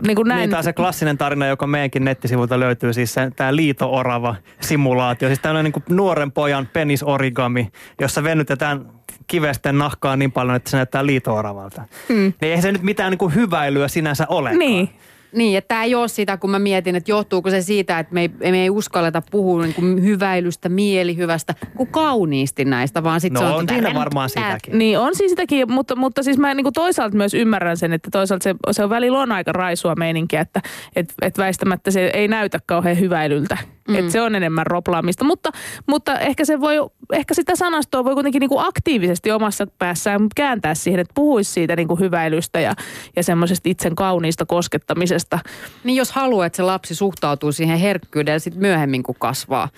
niin 0.08 0.16
kuin 0.16 0.28
näin. 0.28 0.40
Niin, 0.40 0.50
tämä 0.50 0.58
on 0.58 0.64
se 0.64 0.74
klassinen 0.74 1.18
tarina, 1.18 1.48
joka 1.48 1.68
meidänkin 1.68 2.06
nettisivulta 2.06 2.60
löytyy, 2.60 2.94
siis 2.94 3.14
se, 3.14 3.32
tämä 3.36 3.56
liito-orava 3.56 4.36
simulaatio. 4.62 5.30
Siis 5.30 5.40
tämmöinen 5.40 5.72
niin 5.76 5.96
nuoren 5.96 6.32
pojan 6.32 6.68
penisorigami, 6.74 7.68
jossa 8.00 8.24
venytetään 8.24 9.01
kivesten 9.32 9.78
nahkaa 9.78 10.16
niin 10.16 10.32
paljon, 10.32 10.56
että 10.56 10.70
se 10.70 10.78
näyttää 10.78 11.06
liito-oravalta. 11.06 11.82
Mm. 12.10 12.16
Niin 12.16 12.34
eihän 12.42 12.62
se 12.62 12.72
nyt 12.72 12.84
mitään 12.84 13.12
niin 13.12 13.18
kuin 13.18 13.36
hyväilyä 13.36 13.88
sinänsä 13.88 14.26
ole. 14.30 14.56
Niin. 14.56 14.90
Niin, 15.32 15.58
että 15.58 15.68
tämä 15.68 15.84
ei 15.84 15.96
ole 15.96 16.08
sitä, 16.08 16.38
kun 16.38 16.50
mä 16.50 16.60
mietin, 16.60 16.96
että 16.96 17.12
johtuuko 17.12 17.50
se 17.50 17.62
siitä, 17.62 18.00
että 18.00 18.14
me 18.14 18.22
ei, 18.22 18.52
me 18.52 18.62
ei 18.62 18.70
uskalleta 18.70 19.22
puhua 19.32 19.64
niin 19.64 19.74
kuin 19.74 20.04
hyväilystä, 20.04 20.70
mielihyvästä, 20.70 21.56
kuin 21.76 21.90
kauniisti 21.90 22.66
näistä, 22.66 23.04
vaan 23.04 23.22
sitten 23.22 23.42
No 23.42 23.48
se 23.48 23.54
on 23.54 23.60
on 23.60 23.70
siinä 23.70 23.94
varmaan 23.94 24.30
sitäkin. 24.30 24.78
Niin 24.78 25.00
on 25.00 25.16
siis 25.16 25.32
sitäkin, 25.32 25.72
mutta, 25.72 25.96
mutta 25.96 26.24
siis 26.24 26.38
mä 26.38 26.54
niin 26.54 26.64
kuin 26.64 26.74
toisaalta 26.74 27.18
myös 27.18 27.34
ymmärrän 27.34 27.78
sen, 27.78 27.94
että 27.94 28.10
toisaalta 28.12 28.44
se, 28.44 28.56
se 28.72 28.84
on 28.84 28.90
välillä 28.90 29.20
on 29.20 29.32
aika 29.32 29.52
raisua 29.52 29.96
meininkiä, 29.96 30.42
että 30.42 30.62
et, 30.96 31.14
et 31.22 31.38
väistämättä 31.38 31.92
se 31.92 32.12
ei 32.14 32.28
näytä 32.28 32.60
kauhean 32.66 33.00
hyväilyltä. 33.00 33.58
Mm. 33.92 34.00
Että 34.00 34.12
se 34.12 34.22
on 34.22 34.36
enemmän 34.36 34.68
roplaamista, 34.68 35.24
mutta, 35.24 35.50
mutta 35.88 36.20
ehkä, 36.20 36.46
se 36.46 36.60
voi, 36.60 36.76
ehkä 37.12 37.34
sitä 37.34 37.56
sanastoa 37.56 38.04
voi 38.04 38.14
kuitenkin 38.14 38.40
niin 38.40 38.50
kuin 38.50 38.66
aktiivisesti 38.66 39.32
omassa 39.32 39.68
päässään 39.68 40.22
kääntää 40.36 40.76
siihen, 40.76 41.00
että 41.00 41.14
puhuisi 41.14 41.52
siitä 41.52 41.76
niin 41.76 41.88
kuin 41.88 42.00
hyväilystä 42.00 42.60
ja, 42.60 42.76
ja 43.16 43.24
semmoisesta 43.24 43.70
itsen 43.70 43.96
kauniista 43.96 44.46
koskettamisesta. 44.46 45.40
Niin 45.84 45.96
jos 45.96 46.12
haluaa, 46.12 46.46
että 46.46 46.58
se 46.58 46.64
lapsi 46.64 46.96
suhtautuu 46.96 47.52
siihen 47.52 47.78
herkkyydellä 47.78 48.40
sitten 48.40 48.62
myöhemmin, 48.62 49.04
kun 49.04 49.16
kasvaa. 49.20 49.70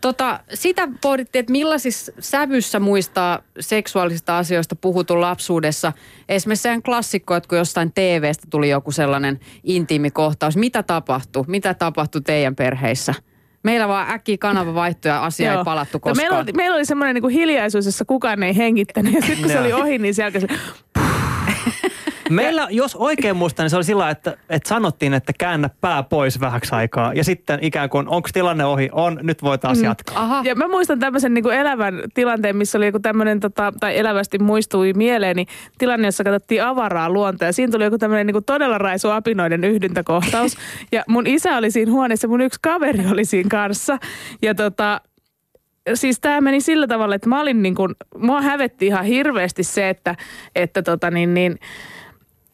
Tota, 0.00 0.40
sitä 0.54 0.88
pohdittiin, 1.02 1.40
että 1.40 1.52
millaisissa 1.52 2.12
sävyssä 2.18 2.80
muistaa 2.80 3.38
seksuaalisista 3.60 4.38
asioista 4.38 4.76
puhutun 4.76 5.20
lapsuudessa. 5.20 5.92
Esimerkiksi 6.28 6.62
sehän 6.62 6.82
klassikko, 6.82 7.34
että 7.34 7.48
kun 7.48 7.58
jostain 7.58 7.92
TV-stä 7.92 8.46
tuli 8.50 8.70
joku 8.70 8.92
sellainen 8.92 9.40
intiimi 9.64 10.10
kohtaus. 10.10 10.56
Mitä 10.56 10.82
tapahtui? 10.82 11.44
Mitä 11.46 11.74
tapahtui 11.74 12.22
teidän 12.22 12.56
perheissä? 12.56 13.14
Meillä 13.62 13.88
vaan 13.88 14.10
äkkiä 14.10 14.36
kanava 14.38 14.74
vaihtui 14.74 15.10
ja 15.10 15.24
asia 15.24 15.58
ei 15.58 15.64
palattu 15.64 16.00
koskaan. 16.00 16.16
Meillä 16.16 16.38
oli, 16.44 16.52
meillä 16.52 16.76
oli 16.76 16.84
semmoinen 16.84 17.14
niin 17.14 17.22
kuin 17.22 17.34
hiljaisuus, 17.34 17.86
jossa 17.86 18.04
kukaan 18.04 18.42
ei 18.42 18.56
hengittänyt. 18.56 19.14
Ja 19.14 19.20
sitten 19.20 19.40
kun 19.40 19.50
se 19.50 19.60
oli 19.60 19.72
ohi, 19.72 19.98
niin 19.98 20.14
se... 20.14 20.24
Meillä, 22.30 22.66
jos 22.70 22.96
oikein 22.96 23.36
muistan, 23.36 23.64
niin 23.64 23.70
se 23.70 23.76
oli 23.76 23.84
sillä, 23.84 24.10
että, 24.10 24.36
että 24.50 24.68
sanottiin, 24.68 25.14
että 25.14 25.32
käännä 25.38 25.70
pää 25.80 26.02
pois 26.02 26.40
vähäksi 26.40 26.74
aikaa. 26.74 27.14
Ja 27.14 27.24
sitten 27.24 27.58
ikään 27.62 27.90
kuin, 27.90 28.08
onko 28.08 28.28
tilanne 28.32 28.64
ohi? 28.64 28.88
On, 28.92 29.18
nyt 29.22 29.42
voi 29.42 29.58
taas 29.58 29.82
jatkaa. 29.82 30.22
Aha. 30.22 30.42
Ja 30.44 30.54
mä 30.54 30.68
muistan 30.68 30.98
tämmöisen 30.98 31.34
niin 31.34 31.42
kuin 31.42 31.56
elävän 31.56 32.02
tilanteen, 32.14 32.56
missä 32.56 32.78
oli 32.78 32.86
joku 32.86 32.98
tämmöinen, 32.98 33.40
tota, 33.40 33.72
tai 33.80 33.98
elävästi 33.98 34.38
muistui 34.38 34.92
mieleeni 34.92 35.46
tilanne, 35.78 36.08
jossa 36.08 36.24
katsottiin 36.24 36.64
avaraa 36.64 37.10
luontoa. 37.10 37.48
Ja 37.48 37.52
siinä 37.52 37.72
tuli 37.72 37.84
joku 37.84 37.98
tämmöinen 37.98 38.26
niin 38.26 38.34
kuin 38.34 38.44
todella 38.44 38.78
raisu 38.78 39.08
apinoiden 39.08 39.64
yhdyntäkohtaus. 39.64 40.56
Ja 40.92 41.04
mun 41.08 41.26
isä 41.26 41.56
oli 41.56 41.70
siinä 41.70 41.92
huoneessa, 41.92 42.28
mun 42.28 42.40
yksi 42.40 42.58
kaveri 42.62 43.06
oli 43.12 43.24
siinä 43.24 43.48
kanssa. 43.50 43.98
Ja 44.42 44.54
tota, 44.54 45.00
siis 45.94 46.20
tämä 46.20 46.40
meni 46.40 46.60
sillä 46.60 46.86
tavalla, 46.86 47.14
että 47.14 47.28
mä 47.28 47.40
olin 47.40 47.62
niin 47.62 47.74
kuin, 47.74 47.94
mua 48.18 48.40
hävetti 48.40 48.86
ihan 48.86 49.04
hirveästi 49.04 49.62
se, 49.62 49.88
että, 49.88 50.16
että 50.54 50.82
tota 50.82 51.10
niin, 51.10 51.34
niin 51.34 51.58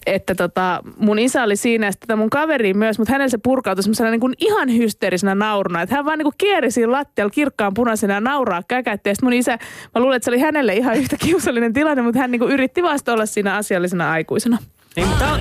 että 0.07 0.35
tota, 0.35 0.81
mun 0.97 1.19
isä 1.19 1.43
oli 1.43 1.57
siinä 1.57 1.87
ja 1.87 1.93
sitten 1.93 2.19
mun 2.19 2.31
kaveri 2.31 2.75
myös, 2.75 2.99
mutta 2.99 3.13
hänellä 3.13 3.29
se 3.29 3.39
purkautui 3.39 3.83
semmoisena 3.83 4.11
niin 4.11 4.21
kuin 4.21 4.35
ihan 4.39 4.77
hysteerisenä 4.77 5.35
nauruna. 5.35 5.83
Että 5.83 5.95
hän 5.95 6.05
vaan 6.05 6.19
niin 6.19 6.25
kuin 6.25 6.35
kieri 6.39 6.71
siinä 6.71 6.93
lattialla 6.93 7.31
kirkkaan 7.31 7.75
punaisena 7.75 8.15
ja 8.15 8.21
nauraa 8.21 8.63
käkätti. 8.69 9.09
Ja 9.09 9.15
mun 9.23 9.33
isä, 9.33 9.59
mä 9.95 10.01
luulen, 10.01 10.17
että 10.17 10.25
se 10.25 10.31
oli 10.31 10.41
hänelle 10.41 10.75
ihan 10.75 10.97
yhtä 10.97 11.17
kiusallinen 11.25 11.73
tilanne, 11.73 12.03
mutta 12.03 12.21
hän 12.21 12.31
niin 12.31 12.41
kuin 12.41 12.53
yritti 12.53 12.83
vasta 12.83 13.13
olla 13.13 13.27
siinä 13.27 13.55
asiallisena 13.55 14.11
aikuisena. 14.11 14.59
Niin, 14.97 15.09
tää, 15.19 15.39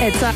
Et 0.00 0.14
sä, 0.20 0.34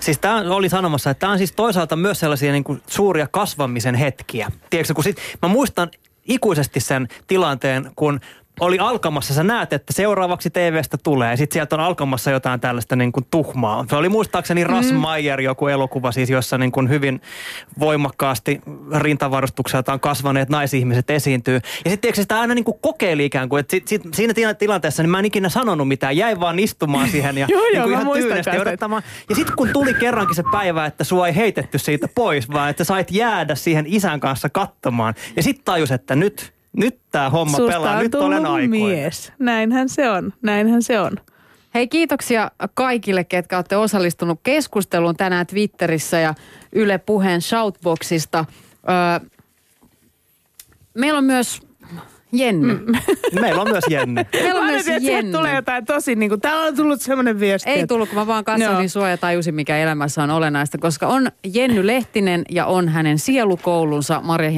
Siis 0.00 0.18
tämä 0.18 0.54
oli 0.54 0.68
sanomassa, 0.68 1.10
että 1.10 1.20
tämä 1.20 1.32
on 1.32 1.38
siis 1.38 1.52
toisaalta 1.52 1.96
myös 1.96 2.20
sellaisia 2.20 2.52
niin 2.52 2.64
kuin 2.64 2.82
suuria 2.86 3.26
kasvamisen 3.30 3.94
hetkiä. 3.94 4.50
Tiedätkö, 4.70 4.94
kun 4.94 5.04
sit, 5.04 5.16
mä 5.42 5.48
muistan 5.48 5.90
ikuisesti 6.28 6.80
sen 6.80 7.08
tilanteen, 7.26 7.90
kun 7.96 8.20
oli 8.60 8.78
alkamassa, 8.78 9.34
sä 9.34 9.44
näet, 9.44 9.72
että 9.72 9.92
seuraavaksi 9.92 10.50
TVstä 10.50 10.98
tulee, 11.02 11.30
ja 11.30 11.36
sitten 11.36 11.54
sieltä 11.54 11.76
on 11.76 11.80
alkamassa 11.80 12.30
jotain 12.30 12.60
tällaista 12.60 12.96
niin 12.96 13.12
kuin 13.12 13.26
tuhmaa. 13.30 13.84
Se 13.88 13.96
oli 13.96 14.08
muistaakseni 14.08 14.64
Ras 14.64 14.92
mm. 14.92 15.00
Meyer 15.00 15.40
joku 15.40 15.66
elokuva 15.66 16.12
siis, 16.12 16.30
jossa 16.30 16.58
niin 16.58 16.72
kuin 16.72 16.88
hyvin 16.88 17.20
voimakkaasti 17.78 18.60
rintavarustukseltaan 18.96 20.00
kasvaneet 20.00 20.48
naisihmiset 20.48 21.10
esiintyy. 21.10 21.60
Ja 21.84 21.90
sitten 21.90 22.14
sitä 22.14 22.40
aina 22.40 22.54
niin 22.54 22.64
kuin 22.64 22.78
kokeili 22.80 23.24
ikään 23.24 23.48
kuin, 23.48 23.60
että 23.60 23.70
sit, 23.70 23.88
sit, 23.88 24.02
siinä 24.14 24.34
tila- 24.34 24.54
tilanteessa 24.54 25.02
niin 25.02 25.10
mä 25.10 25.18
en 25.18 25.24
ikinä 25.24 25.48
sanonut 25.48 25.88
mitään, 25.88 26.16
jäin 26.16 26.40
vaan 26.40 26.58
istumaan 26.58 27.08
siihen 27.18 27.38
ja 27.38 27.46
Joo, 27.50 27.62
niin 27.72 27.82
kuin 27.82 27.92
ihan 27.92 28.12
tyynesti 28.12 28.58
odottamaan. 28.58 29.02
Ja 29.28 29.34
sitten 29.34 29.56
kun 29.56 29.68
tuli 29.72 29.94
kerrankin 29.94 30.36
se 30.36 30.42
päivä, 30.52 30.86
että 30.86 31.04
sua 31.04 31.26
ei 31.26 31.36
heitetty 31.36 31.78
siitä 31.78 32.08
pois, 32.14 32.50
vaan 32.50 32.70
että 32.70 32.84
sait 32.84 33.10
jäädä 33.10 33.54
siihen 33.54 33.84
isän 33.88 34.20
kanssa 34.20 34.48
katsomaan. 34.48 35.14
Ja 35.36 35.42
sitten 35.42 35.64
tajus, 35.64 35.90
että 35.90 36.16
nyt, 36.16 36.57
nyt 36.78 36.98
tämä 37.10 37.30
homma 37.30 37.56
susta 37.56 37.72
pelaa, 37.72 37.96
on 37.96 38.02
nyt 38.02 38.14
olen 38.14 38.46
aikuinen. 38.46 38.98
mies. 38.98 39.32
Näinhän 39.38 39.88
se 39.88 40.10
on, 40.10 40.32
näinhän 40.42 40.82
se 40.82 41.00
on. 41.00 41.12
Hei 41.74 41.88
kiitoksia 41.88 42.50
kaikille, 42.74 43.24
ketkä 43.24 43.56
olette 43.56 43.76
osallistunut 43.76 44.40
keskusteluun 44.42 45.16
tänään 45.16 45.46
Twitterissä 45.46 46.18
ja 46.18 46.34
Yle 46.72 46.98
Puheen 46.98 47.42
Shoutboxista. 47.42 48.44
Öö, 48.88 49.28
meillä 50.94 51.18
on 51.18 51.24
myös 51.24 51.67
Jenny. 52.32 52.74
Mm. 52.74 52.92
Meillä 53.40 53.62
on 53.62 53.68
myös 53.70 53.84
Jenne. 53.90 54.26
Meillä 54.32 54.60
on 54.60 54.66
myös 54.66 54.84
sieltä 54.84 55.06
Jenny. 55.06 55.32
tulee 55.32 55.54
jotain 55.54 55.84
tosi, 55.84 56.14
niin 56.14 56.28
kuin, 56.28 56.40
täällä 56.40 56.62
on 56.66 56.76
tullut 56.76 57.00
semmoinen 57.00 57.40
viesti. 57.40 57.70
Ei 57.70 57.74
että- 57.80 57.86
tullut, 57.86 58.08
kun 58.08 58.18
mä 58.18 58.26
vaan 58.26 58.44
katsoin, 58.44 58.78
niin 58.78 58.90
sua 58.90 59.08
ja 59.08 59.16
tajusin, 59.18 59.54
mikä 59.54 59.76
elämässä 59.78 60.22
on 60.22 60.30
olennaista, 60.30 60.78
koska 60.78 61.06
on 61.06 61.28
Jenny 61.54 61.86
Lehtinen 61.86 62.42
ja 62.50 62.66
on 62.66 62.88
hänen 62.88 63.18
sielukoulunsa 63.18 64.20
Marja 64.20 64.50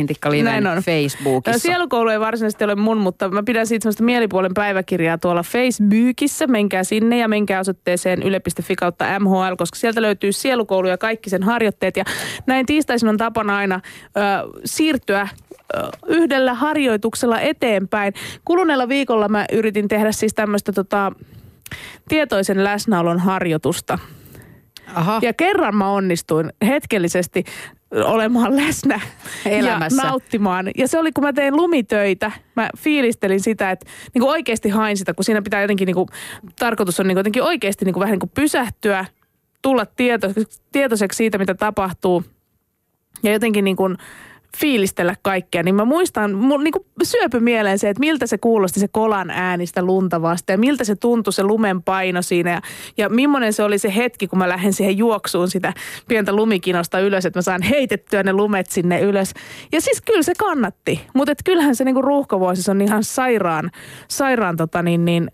on. 0.76 0.82
Facebookissa. 0.82 1.50
No, 1.52 1.58
sielukoulu 1.58 2.10
ei 2.10 2.20
varsinaisesti 2.20 2.64
ole 2.64 2.74
mun, 2.74 2.98
mutta 2.98 3.28
mä 3.28 3.42
pidän 3.42 3.66
siitä 3.66 3.82
semmoista 3.82 4.02
mielipuolen 4.02 4.54
päiväkirjaa 4.54 5.18
tuolla 5.18 5.42
Facebookissa. 5.42 6.46
Menkää 6.46 6.84
sinne 6.84 7.18
ja 7.18 7.28
menkää 7.28 7.60
osoitteeseen 7.60 8.22
yle.fi 8.22 8.76
kautta 8.76 9.20
MHL, 9.20 9.54
koska 9.58 9.78
sieltä 9.78 10.02
löytyy 10.02 10.32
sielukoulu 10.32 10.88
ja 10.88 10.98
kaikki 10.98 11.30
sen 11.30 11.42
harjoitteet. 11.42 11.96
Ja 11.96 12.04
näin 12.46 12.66
tiistaisin 12.66 13.08
on 13.08 13.16
tapana 13.16 13.56
aina 13.56 13.80
ö, 14.16 14.20
siirtyä 14.64 15.28
yhdellä 16.06 16.54
harjoituksella 16.54 17.40
eteenpäin. 17.40 18.14
Kuluneella 18.44 18.88
viikolla 18.88 19.28
mä 19.28 19.44
yritin 19.52 19.88
tehdä 19.88 20.12
siis 20.12 20.34
tämmöistä 20.34 20.72
tota, 20.72 21.12
tietoisen 22.08 22.64
läsnäolon 22.64 23.18
harjoitusta. 23.18 23.98
Aha. 24.94 25.18
Ja 25.22 25.32
kerran 25.32 25.76
mä 25.76 25.90
onnistuin 25.90 26.52
hetkellisesti 26.66 27.44
olemaan 27.90 28.56
läsnä 28.56 29.00
Elämässä. 29.46 30.02
ja 30.02 30.08
nauttimaan. 30.08 30.70
Ja 30.78 30.88
se 30.88 30.98
oli, 30.98 31.12
kun 31.12 31.24
mä 31.24 31.32
tein 31.32 31.56
lumitöitä, 31.56 32.32
mä 32.56 32.70
fiilistelin 32.78 33.40
sitä, 33.40 33.70
että 33.70 33.86
niin 34.14 34.20
kuin 34.20 34.30
oikeasti 34.30 34.68
hain 34.68 34.96
sitä, 34.96 35.14
kun 35.14 35.24
siinä 35.24 35.42
pitää 35.42 35.62
jotenkin, 35.62 35.86
niin 35.86 35.94
kuin, 35.94 36.08
tarkoitus 36.58 37.00
on 37.00 37.06
niin 37.06 37.14
kuin 37.14 37.20
jotenkin 37.20 37.42
oikeasti 37.42 37.84
niin 37.84 37.92
kuin 37.92 38.00
vähän 38.00 38.12
niin 38.12 38.20
kuin 38.20 38.30
pysähtyä, 38.34 39.04
tulla 39.62 39.86
tieto, 39.86 40.28
tietoiseksi 40.72 41.16
siitä, 41.16 41.38
mitä 41.38 41.54
tapahtuu 41.54 42.24
ja 43.22 43.32
jotenkin 43.32 43.64
niin 43.64 43.76
kuin 43.76 43.96
fiilistellä 44.56 45.14
kaikkea, 45.22 45.62
niin 45.62 45.74
mä 45.74 45.84
muistan, 45.84 46.34
mun 46.34 46.64
niin 46.64 46.74
syöpy 47.02 47.40
mieleen 47.40 47.78
se, 47.78 47.88
että 47.88 48.00
miltä 48.00 48.26
se 48.26 48.38
kuulosti 48.38 48.80
se 48.80 48.88
kolan 48.88 49.30
äänistä 49.30 49.82
lunta 49.82 50.22
vasta 50.22 50.52
ja 50.52 50.58
miltä 50.58 50.84
se 50.84 50.96
tuntui 50.96 51.32
se 51.32 51.42
lumen 51.42 51.82
paino 51.82 52.22
siinä 52.22 52.50
ja, 52.50 52.60
ja 52.96 53.08
millainen 53.08 53.52
se 53.52 53.62
oli 53.62 53.78
se 53.78 53.96
hetki, 53.96 54.28
kun 54.28 54.38
mä 54.38 54.48
lähden 54.48 54.72
siihen 54.72 54.98
juoksuun 54.98 55.50
sitä 55.50 55.72
pientä 56.08 56.32
lumikinosta 56.32 57.00
ylös, 57.00 57.26
että 57.26 57.38
mä 57.38 57.42
saan 57.42 57.62
heitettyä 57.62 58.22
ne 58.22 58.32
lumet 58.32 58.70
sinne 58.70 59.00
ylös. 59.00 59.34
Ja 59.72 59.80
siis 59.80 60.00
kyllä 60.00 60.22
se 60.22 60.32
kannatti, 60.38 61.00
mutta 61.14 61.32
et 61.32 61.42
kyllähän 61.44 61.76
se 61.76 61.84
niin 61.84 62.04
ruuhkavuosis 62.04 62.68
on 62.68 62.80
ihan 62.80 63.04
sairaan, 63.04 63.70
sairaan 64.08 64.56
tota 64.56 64.82
niin, 64.82 65.04
niin, 65.04 65.30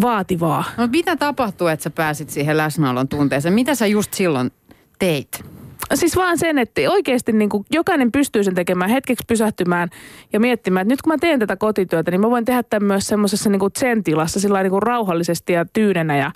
vaativaa. 0.00 0.64
No 0.76 0.86
mitä 0.86 1.16
tapahtuu, 1.16 1.66
että 1.66 1.82
sä 1.82 1.90
pääsit 1.90 2.30
siihen 2.30 2.56
läsnäolon 2.56 3.08
tunteeseen? 3.08 3.54
Mitä 3.54 3.74
sä 3.74 3.86
just 3.86 4.14
silloin 4.14 4.50
teit? 4.98 5.51
Siis 5.94 6.16
vaan 6.16 6.38
sen, 6.38 6.58
että 6.58 6.80
oikeasti 6.88 7.32
niin 7.32 7.48
kuin 7.48 7.64
jokainen 7.70 8.12
pystyy 8.12 8.44
sen 8.44 8.54
tekemään 8.54 8.90
hetkeksi 8.90 9.24
pysähtymään 9.28 9.88
ja 10.32 10.40
miettimään, 10.40 10.84
että 10.84 10.92
nyt 10.92 11.02
kun 11.02 11.12
mä 11.12 11.18
teen 11.18 11.38
tätä 11.38 11.56
kotityötä, 11.56 12.10
niin 12.10 12.20
mä 12.20 12.30
voin 12.30 12.44
tehdä 12.44 12.62
tämän 12.62 12.86
myös 12.86 13.06
semmoisessa 13.06 13.50
niin 13.50 13.60
kuin 13.60 13.72
zen-tilassa, 13.78 14.40
sillä 14.40 14.62
niin 14.62 14.70
kuin 14.70 14.82
rauhallisesti 14.82 15.52
ja 15.52 15.66
tyynenä 15.72 16.16
ja 16.16 16.30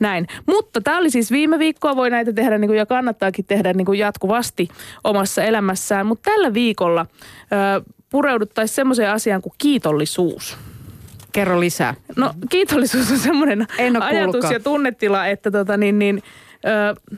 näin. 0.00 0.26
Mutta 0.46 0.80
tämä 0.80 0.98
oli 0.98 1.10
siis 1.10 1.30
viime 1.30 1.58
viikkoa, 1.58 1.96
voi 1.96 2.10
näitä 2.10 2.32
tehdä 2.32 2.58
niin 2.58 2.68
kuin, 2.68 2.78
ja 2.78 2.86
kannattaakin 2.86 3.44
tehdä 3.44 3.72
niin 3.72 3.86
kuin 3.86 3.98
jatkuvasti 3.98 4.68
omassa 5.04 5.42
elämässään. 5.42 6.06
Mutta 6.06 6.30
tällä 6.30 6.54
viikolla 6.54 7.06
ö, 7.42 7.82
pureuduttaisiin 8.10 8.74
semmoiseen 8.74 9.10
asiaan 9.10 9.42
kuin 9.42 9.52
kiitollisuus. 9.58 10.58
Kerro 11.32 11.60
lisää. 11.60 11.94
No 12.16 12.34
kiitollisuus 12.50 13.10
on 13.10 13.18
semmoinen 13.18 13.66
ajatus 14.00 14.50
ja 14.50 14.60
tunnetila, 14.60 15.26
että 15.26 15.50
tota 15.50 15.76
niin, 15.76 15.98
niin 15.98 16.22
ö, 16.66 17.16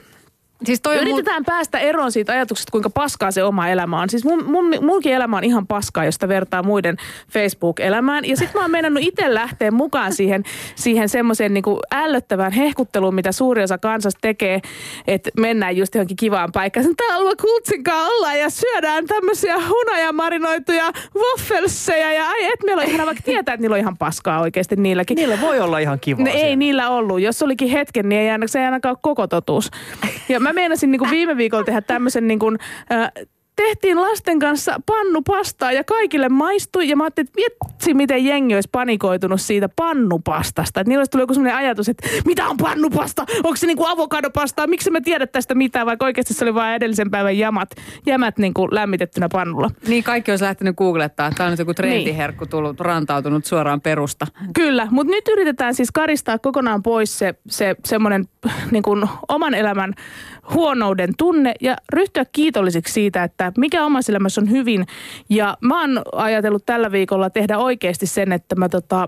Siis 0.63 0.81
toi 0.81 0.93
on 0.97 1.03
mun- 1.03 1.07
Yritetään 1.07 1.45
päästä 1.45 1.79
eroon 1.79 2.11
siitä 2.11 2.31
ajatuksesta, 2.31 2.71
kuinka 2.71 2.89
paskaa 2.89 3.31
se 3.31 3.43
oma 3.43 3.67
elämä 3.67 4.01
on. 4.01 4.09
Siis 4.09 4.23
mun, 4.25 4.45
mun, 4.45 4.65
munkin 4.81 5.13
elämä 5.13 5.37
on 5.37 5.43
ihan 5.43 5.67
paskaa, 5.67 6.05
josta 6.05 6.27
vertaa 6.27 6.63
muiden 6.63 6.97
Facebook-elämään. 7.31 8.25
Ja 8.25 8.37
sitten 8.37 8.59
mä 8.59 8.61
oon 8.63 8.71
meinannut 8.71 9.03
itse 9.03 9.33
lähteä 9.33 9.71
mukaan 9.71 10.13
siihen, 10.13 10.43
siihen 10.75 11.09
semmoiseen 11.09 11.53
niinku 11.53 11.79
ällöttävään 11.95 12.51
hehkutteluun, 12.51 13.15
mitä 13.15 13.31
suuri 13.31 13.63
osa 13.63 13.77
kansasta 13.77 14.19
tekee, 14.21 14.61
että 15.07 15.29
mennään 15.39 15.77
just 15.77 15.95
johonkin 15.95 16.17
kivaan 16.17 16.51
paikkaan. 16.51 16.85
Täällä 16.97 17.29
me 17.29 17.35
kultsinkaan 17.41 18.09
ollaan 18.11 18.39
ja 18.39 18.49
syödään 18.49 19.05
tämmöisiä 19.05 19.55
hunajamarinoituja 19.69 20.91
waffelseja 21.15 22.13
ja 22.13 22.29
ai 22.29 22.45
et 22.45 22.59
meillä 22.65 22.83
on 22.83 22.89
ihan 22.89 23.05
vaikka 23.05 23.23
tietää, 23.23 23.53
että 23.53 23.61
niillä 23.61 23.73
on 23.73 23.79
ihan 23.79 23.97
paskaa 23.97 24.41
oikeasti 24.41 24.75
niilläkin. 24.75 25.15
Niillä 25.15 25.41
voi 25.41 25.59
olla 25.59 25.79
ihan 25.79 25.99
kivaa 25.99 26.23
Ne, 26.23 26.31
ei 26.31 26.55
niillä 26.55 26.89
ollut. 26.89 27.21
Jos 27.21 27.41
olikin 27.41 27.67
hetken, 27.69 28.09
niin 28.09 28.21
ei 28.21 28.29
aina, 28.29 28.47
se 28.47 28.59
ei 28.59 28.65
ainakaan 28.65 28.91
ole 28.91 28.99
koko 29.01 29.27
totuus. 29.27 29.71
Ja 30.29 30.39
mä 30.49 30.53
meinasin 30.53 30.91
niin 30.91 30.99
kuin 30.99 31.11
viime 31.11 31.37
viikolla 31.37 31.63
tehdä 31.63 31.81
tämmöisen 31.81 32.27
niin 32.27 32.39
kuin, 32.39 32.57
äh, 32.91 33.11
tehtiin 33.55 34.01
lasten 34.01 34.39
kanssa 34.39 34.81
pannupastaa 34.85 35.71
ja 35.71 35.83
kaikille 35.83 36.29
maistui. 36.29 36.89
Ja 36.89 36.95
mä 36.95 37.03
ajattelin, 37.03 37.27
että 37.27 37.41
vitsi, 37.41 37.93
miten 37.93 38.25
jengi 38.25 38.55
olisi 38.55 38.69
panikoitunut 38.71 39.41
siitä 39.41 39.69
pannupastasta. 39.75 40.81
Että 40.81 40.89
niillä 40.89 40.99
olisi 40.99 41.11
tullut 41.11 41.23
joku 41.23 41.33
sellainen 41.33 41.57
ajatus, 41.57 41.89
että 41.89 42.07
mitä 42.25 42.47
on 42.47 42.57
pannupasta? 42.57 43.25
Onko 43.43 43.55
se 43.55 43.67
niin 43.67 43.77
kuin 43.77 43.89
avokadopastaa? 43.89 44.67
Miksi 44.67 44.91
mä 44.91 45.01
tiedä 45.01 45.27
tästä 45.27 45.55
mitään? 45.55 45.85
Vaikka 45.85 46.05
oikeasti 46.05 46.33
se 46.33 46.45
oli 46.45 46.53
vain 46.53 46.75
edellisen 46.75 47.11
päivän 47.11 47.37
jamat, 47.37 47.69
jämät 48.05 48.37
niin 48.37 48.53
kuin 48.53 48.69
lämmitettynä 48.71 49.27
pannulla. 49.31 49.71
Niin 49.87 50.03
kaikki 50.03 50.31
olisi 50.31 50.43
lähtenyt 50.43 50.75
googlettaa. 50.75 51.31
Tämä 51.31 51.47
on 51.47 51.51
nyt 51.51 51.59
joku 51.59 51.73
trendiherkku 51.73 52.45
tullut, 52.45 52.79
rantautunut 52.79 53.45
suoraan 53.45 53.81
perusta. 53.81 54.27
Kyllä, 54.53 54.87
mutta 54.91 55.11
nyt 55.11 55.27
yritetään 55.27 55.75
siis 55.75 55.91
karistaa 55.91 56.39
kokonaan 56.39 56.83
pois 56.83 57.19
se, 57.19 57.35
se 57.49 57.75
semmoinen 57.85 58.25
niin 58.71 58.83
kuin 58.83 59.09
oman 59.27 59.53
elämän 59.53 59.93
huonouden 60.53 61.13
tunne 61.17 61.53
ja 61.61 61.75
ryhtyä 61.93 62.25
kiitollisiksi 62.31 62.93
siitä, 62.93 63.23
että 63.23 63.44
mikä 63.57 63.85
omassa 63.85 64.11
elämässä 64.11 64.41
on 64.41 64.49
hyvin. 64.49 64.85
Ja 65.29 65.57
mä 65.61 65.81
oon 65.81 66.01
ajatellut 66.15 66.65
tällä 66.65 66.91
viikolla 66.91 67.29
tehdä 67.29 67.57
oikeasti 67.57 68.05
sen, 68.05 68.31
että 68.31 68.55
mä 68.55 68.69
tota, 68.69 69.07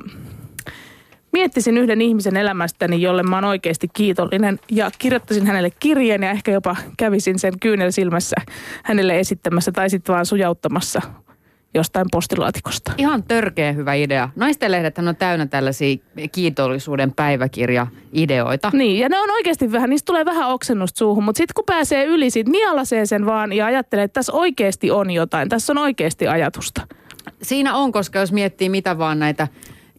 miettisin 1.33 1.77
yhden 1.77 2.01
ihmisen 2.01 2.37
elämästäni, 2.37 3.01
jolle 3.01 3.23
mä 3.23 3.35
oon 3.35 3.45
oikeasti 3.45 3.87
kiitollinen 3.93 4.59
ja 4.71 4.91
kirjoittaisin 4.99 5.47
hänelle 5.47 5.69
kirjeen 5.79 6.23
ja 6.23 6.31
ehkä 6.31 6.51
jopa 6.51 6.75
kävisin 6.97 7.39
sen 7.39 7.53
kyynel 7.59 7.91
silmässä 7.91 8.35
hänelle 8.83 9.19
esittämässä 9.19 9.71
tai 9.71 9.89
sitten 9.89 10.13
vaan 10.13 10.25
sujauttamassa 10.25 11.01
jostain 11.73 12.05
postilaatikosta. 12.11 12.91
Ihan 12.97 13.23
törkeä 13.23 13.71
hyvä 13.71 13.93
idea. 13.93 14.29
Naistenlehdethän 14.35 15.07
on 15.07 15.15
täynnä 15.15 15.45
tällaisia 15.45 15.97
kiitollisuuden 16.31 17.13
päiväkirja-ideoita. 17.13 18.69
Niin, 18.73 18.99
ja 18.99 19.09
ne 19.09 19.19
on 19.19 19.31
oikeasti 19.31 19.71
vähän, 19.71 19.89
niistä 19.89 20.05
tulee 20.05 20.25
vähän 20.25 20.49
oksennusta 20.49 20.97
suuhun, 20.97 21.23
mutta 21.23 21.37
sitten 21.37 21.53
kun 21.55 21.65
pääsee 21.65 22.05
yli, 22.05 22.29
sit 22.29 22.47
nielasee 22.47 23.05
sen 23.05 23.25
vaan 23.25 23.53
ja 23.53 23.65
ajattelee, 23.65 24.03
että 24.03 24.13
tässä 24.13 24.33
oikeasti 24.33 24.91
on 24.91 25.11
jotain, 25.11 25.49
tässä 25.49 25.73
on 25.73 25.77
oikeasti 25.77 26.27
ajatusta. 26.27 26.87
Siinä 27.41 27.75
on, 27.75 27.91
koska 27.91 28.19
jos 28.19 28.31
miettii 28.31 28.69
mitä 28.69 28.97
vaan 28.97 29.19
näitä 29.19 29.47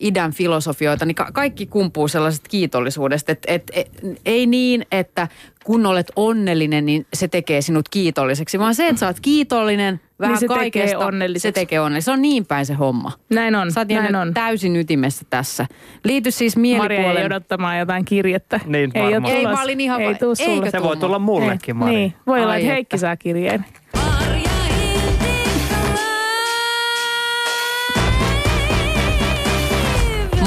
idän 0.01 0.33
filosofioita, 0.33 1.05
niin 1.07 1.15
ka- 1.15 1.33
kaikki 1.33 1.67
kumpuu 1.67 2.09
sellaisesta 2.09 2.49
kiitollisuudesta. 2.49 3.33
Että 3.33 3.53
et, 3.53 3.71
et, 3.75 3.91
ei 4.27 4.47
niin, 4.47 4.87
että 4.93 5.29
kun 5.65 5.87
olet 5.87 6.13
onnellinen, 6.17 6.87
niin 6.87 7.07
se 7.15 7.29
tekee 7.29 7.61
sinut 7.63 7.89
kiitolliseksi, 7.89 8.59
vaan 8.59 8.75
se, 8.75 8.87
että 8.87 9.01
sä 9.01 9.07
oot 9.07 9.21
kiitollinen 9.21 10.01
vähän 10.21 10.33
Niin 10.33 10.41
se 10.41 10.47
tekee 10.49 10.59
kaikesta, 10.59 10.99
onnelliseksi. 11.07 11.43
se 11.49 11.53
tekee 11.53 11.81
onnelliseksi. 11.81 12.05
Se 12.05 12.11
on 12.13 12.23
niin 12.23 12.47
päin 12.47 12.67
se 12.67 12.75
homma. 12.75 13.13
Näin 13.31 13.55
on, 13.55 13.73
Sä 13.73 13.81
oot 13.81 13.89
näin 13.89 14.03
jäänyt 14.03 14.21
on. 14.21 14.35
täysin 14.35 14.77
ytimessä 14.77 15.27
tässä. 15.31 15.67
Liity 16.05 16.31
siis 16.31 16.57
Maria 16.57 16.75
ei 16.77 16.79
mielipuolen... 16.89 17.27
odottamaan 17.27 17.79
jotain 17.79 18.05
kirjettä. 18.05 18.61
Niin, 18.67 18.91
ei, 18.95 19.03
varmaan. 19.03 19.33
Ei, 19.33 19.41
tulos. 19.43 19.57
mä 19.57 19.63
olin 19.63 19.81
ihan 19.81 20.01
ei 20.01 20.09
va- 20.13 20.19
tuu 20.19 20.35
Eikö 20.39 20.55
sulle. 20.55 20.71
Se 20.71 20.83
voi 20.83 20.97
tulla 20.97 21.19
mullekin, 21.19 21.71
Ei, 21.77 21.79
Mari. 21.79 21.95
Niin, 21.95 22.15
voi 22.27 22.41
olla, 22.43 22.53
Ai 22.53 22.59
että 22.59 22.67
että. 22.67 22.75
Heikki 22.75 22.99
saa 22.99 23.17
kirjeen. 23.17 23.65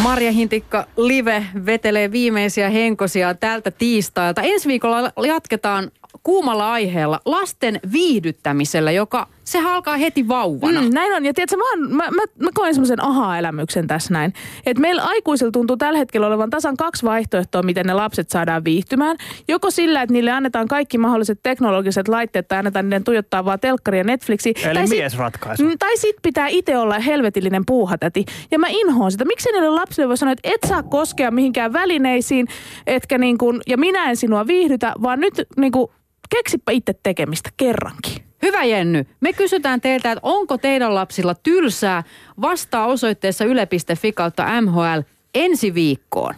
Marja 0.04 0.32
Hintikka 0.32 0.86
Live 0.98 1.46
vetelee 1.66 2.12
viimeisiä 2.12 2.70
henkosia 2.70 3.34
tältä 3.34 3.72
tiistailta. 3.72 4.42
Ensi 4.42 4.68
viikolla 4.68 5.12
jatketaan 5.28 5.92
kuumalla 6.24 6.72
aiheella 6.72 7.20
lasten 7.26 7.80
viihdyttämisellä, 7.92 8.92
joka 8.92 9.28
se 9.44 9.60
alkaa 9.66 9.98
heti 9.98 10.28
vauvana. 10.28 10.82
Mm, 10.82 10.90
näin 10.94 11.14
on. 11.14 11.26
Ja 11.26 11.34
tiedätkö, 11.34 11.58
mä, 11.58 11.70
oon, 11.70 11.80
mä, 11.96 12.04
mä, 12.12 12.22
mä 12.40 12.50
koen 12.54 12.74
semmoisen 12.74 13.04
aha-elämyksen 13.04 13.88
tässä 13.88 14.14
näin. 14.14 14.34
Että 14.66 14.82
meillä 14.82 15.04
aikuisilla 15.04 15.52
tuntuu 15.52 15.78
tällä 15.78 16.00
hetkellä 16.00 16.28
olevan 16.28 16.50
tasan 16.50 16.78
kaksi 16.78 17.06
vaihtoehtoa, 17.06 17.64
miten 17.64 17.86
ne 17.86 17.94
lapset 17.94 18.30
saadaan 18.30 18.64
viihtymään. 18.64 19.18
Joko 19.48 19.72
sillä, 19.72 20.02
että 20.02 20.14
niille 20.14 20.32
annetaan 20.32 20.68
kaikki 20.68 20.98
mahdolliset 20.98 21.40
teknologiset 21.44 22.08
laitteet 22.08 22.48
tai 22.48 22.58
annetaan 22.60 22.86
niiden 22.86 23.04
tuijottaa 23.04 23.46
vaan 23.46 23.60
telkkari 23.60 23.98
ja 23.98 24.04
Netflixi. 24.04 24.54
Eli 24.64 24.74
tai 24.74 24.88
sit- 24.88 24.98
miesratkaisu. 24.98 25.64
Mm, 25.64 25.72
Tai 25.80 25.98
sit 25.98 26.16
pitää 26.22 26.48
itse 26.48 26.78
olla 26.78 27.00
helvetillinen 27.00 27.66
puuhatäti. 27.66 28.26
Ja 28.52 28.60
mä 28.60 28.68
inhoon 28.70 29.12
sitä. 29.12 29.26
Miksi 29.26 29.50
niille 29.52 29.70
lapsille 29.70 30.08
voi 30.08 30.18
sanoa, 30.18 30.32
että 30.32 30.50
et 30.54 30.70
saa 30.70 30.84
koskea 30.84 31.32
mihinkään 31.32 31.74
välineisiin, 31.74 32.48
etkä 32.88 33.18
niin 33.18 33.38
kuin, 33.38 33.62
ja 33.68 33.78
minä 33.78 34.10
en 34.10 34.16
sinua 34.18 34.48
viihdytä, 34.48 34.94
vaan 35.02 35.20
nyt 35.20 35.34
niin 35.58 35.72
kuin, 35.72 35.88
keksipä 36.36 36.72
itse 36.72 36.94
tekemistä 37.04 37.50
kerrankin. 37.58 38.24
Hyvä 38.42 38.64
Jenny, 38.64 39.06
me 39.20 39.34
kysytään 39.34 39.82
teiltä, 39.82 40.12
että 40.12 40.20
onko 40.24 40.58
teidän 40.58 40.96
lapsilla 40.96 41.36
tylsää? 41.36 42.04
Vastaa 42.42 42.86
osoitteessa 42.86 43.46
yle.fi 43.46 44.12
kautta 44.12 44.62
MHL 44.62 45.02
ensi 45.36 45.74
viikkoon. 45.74 46.36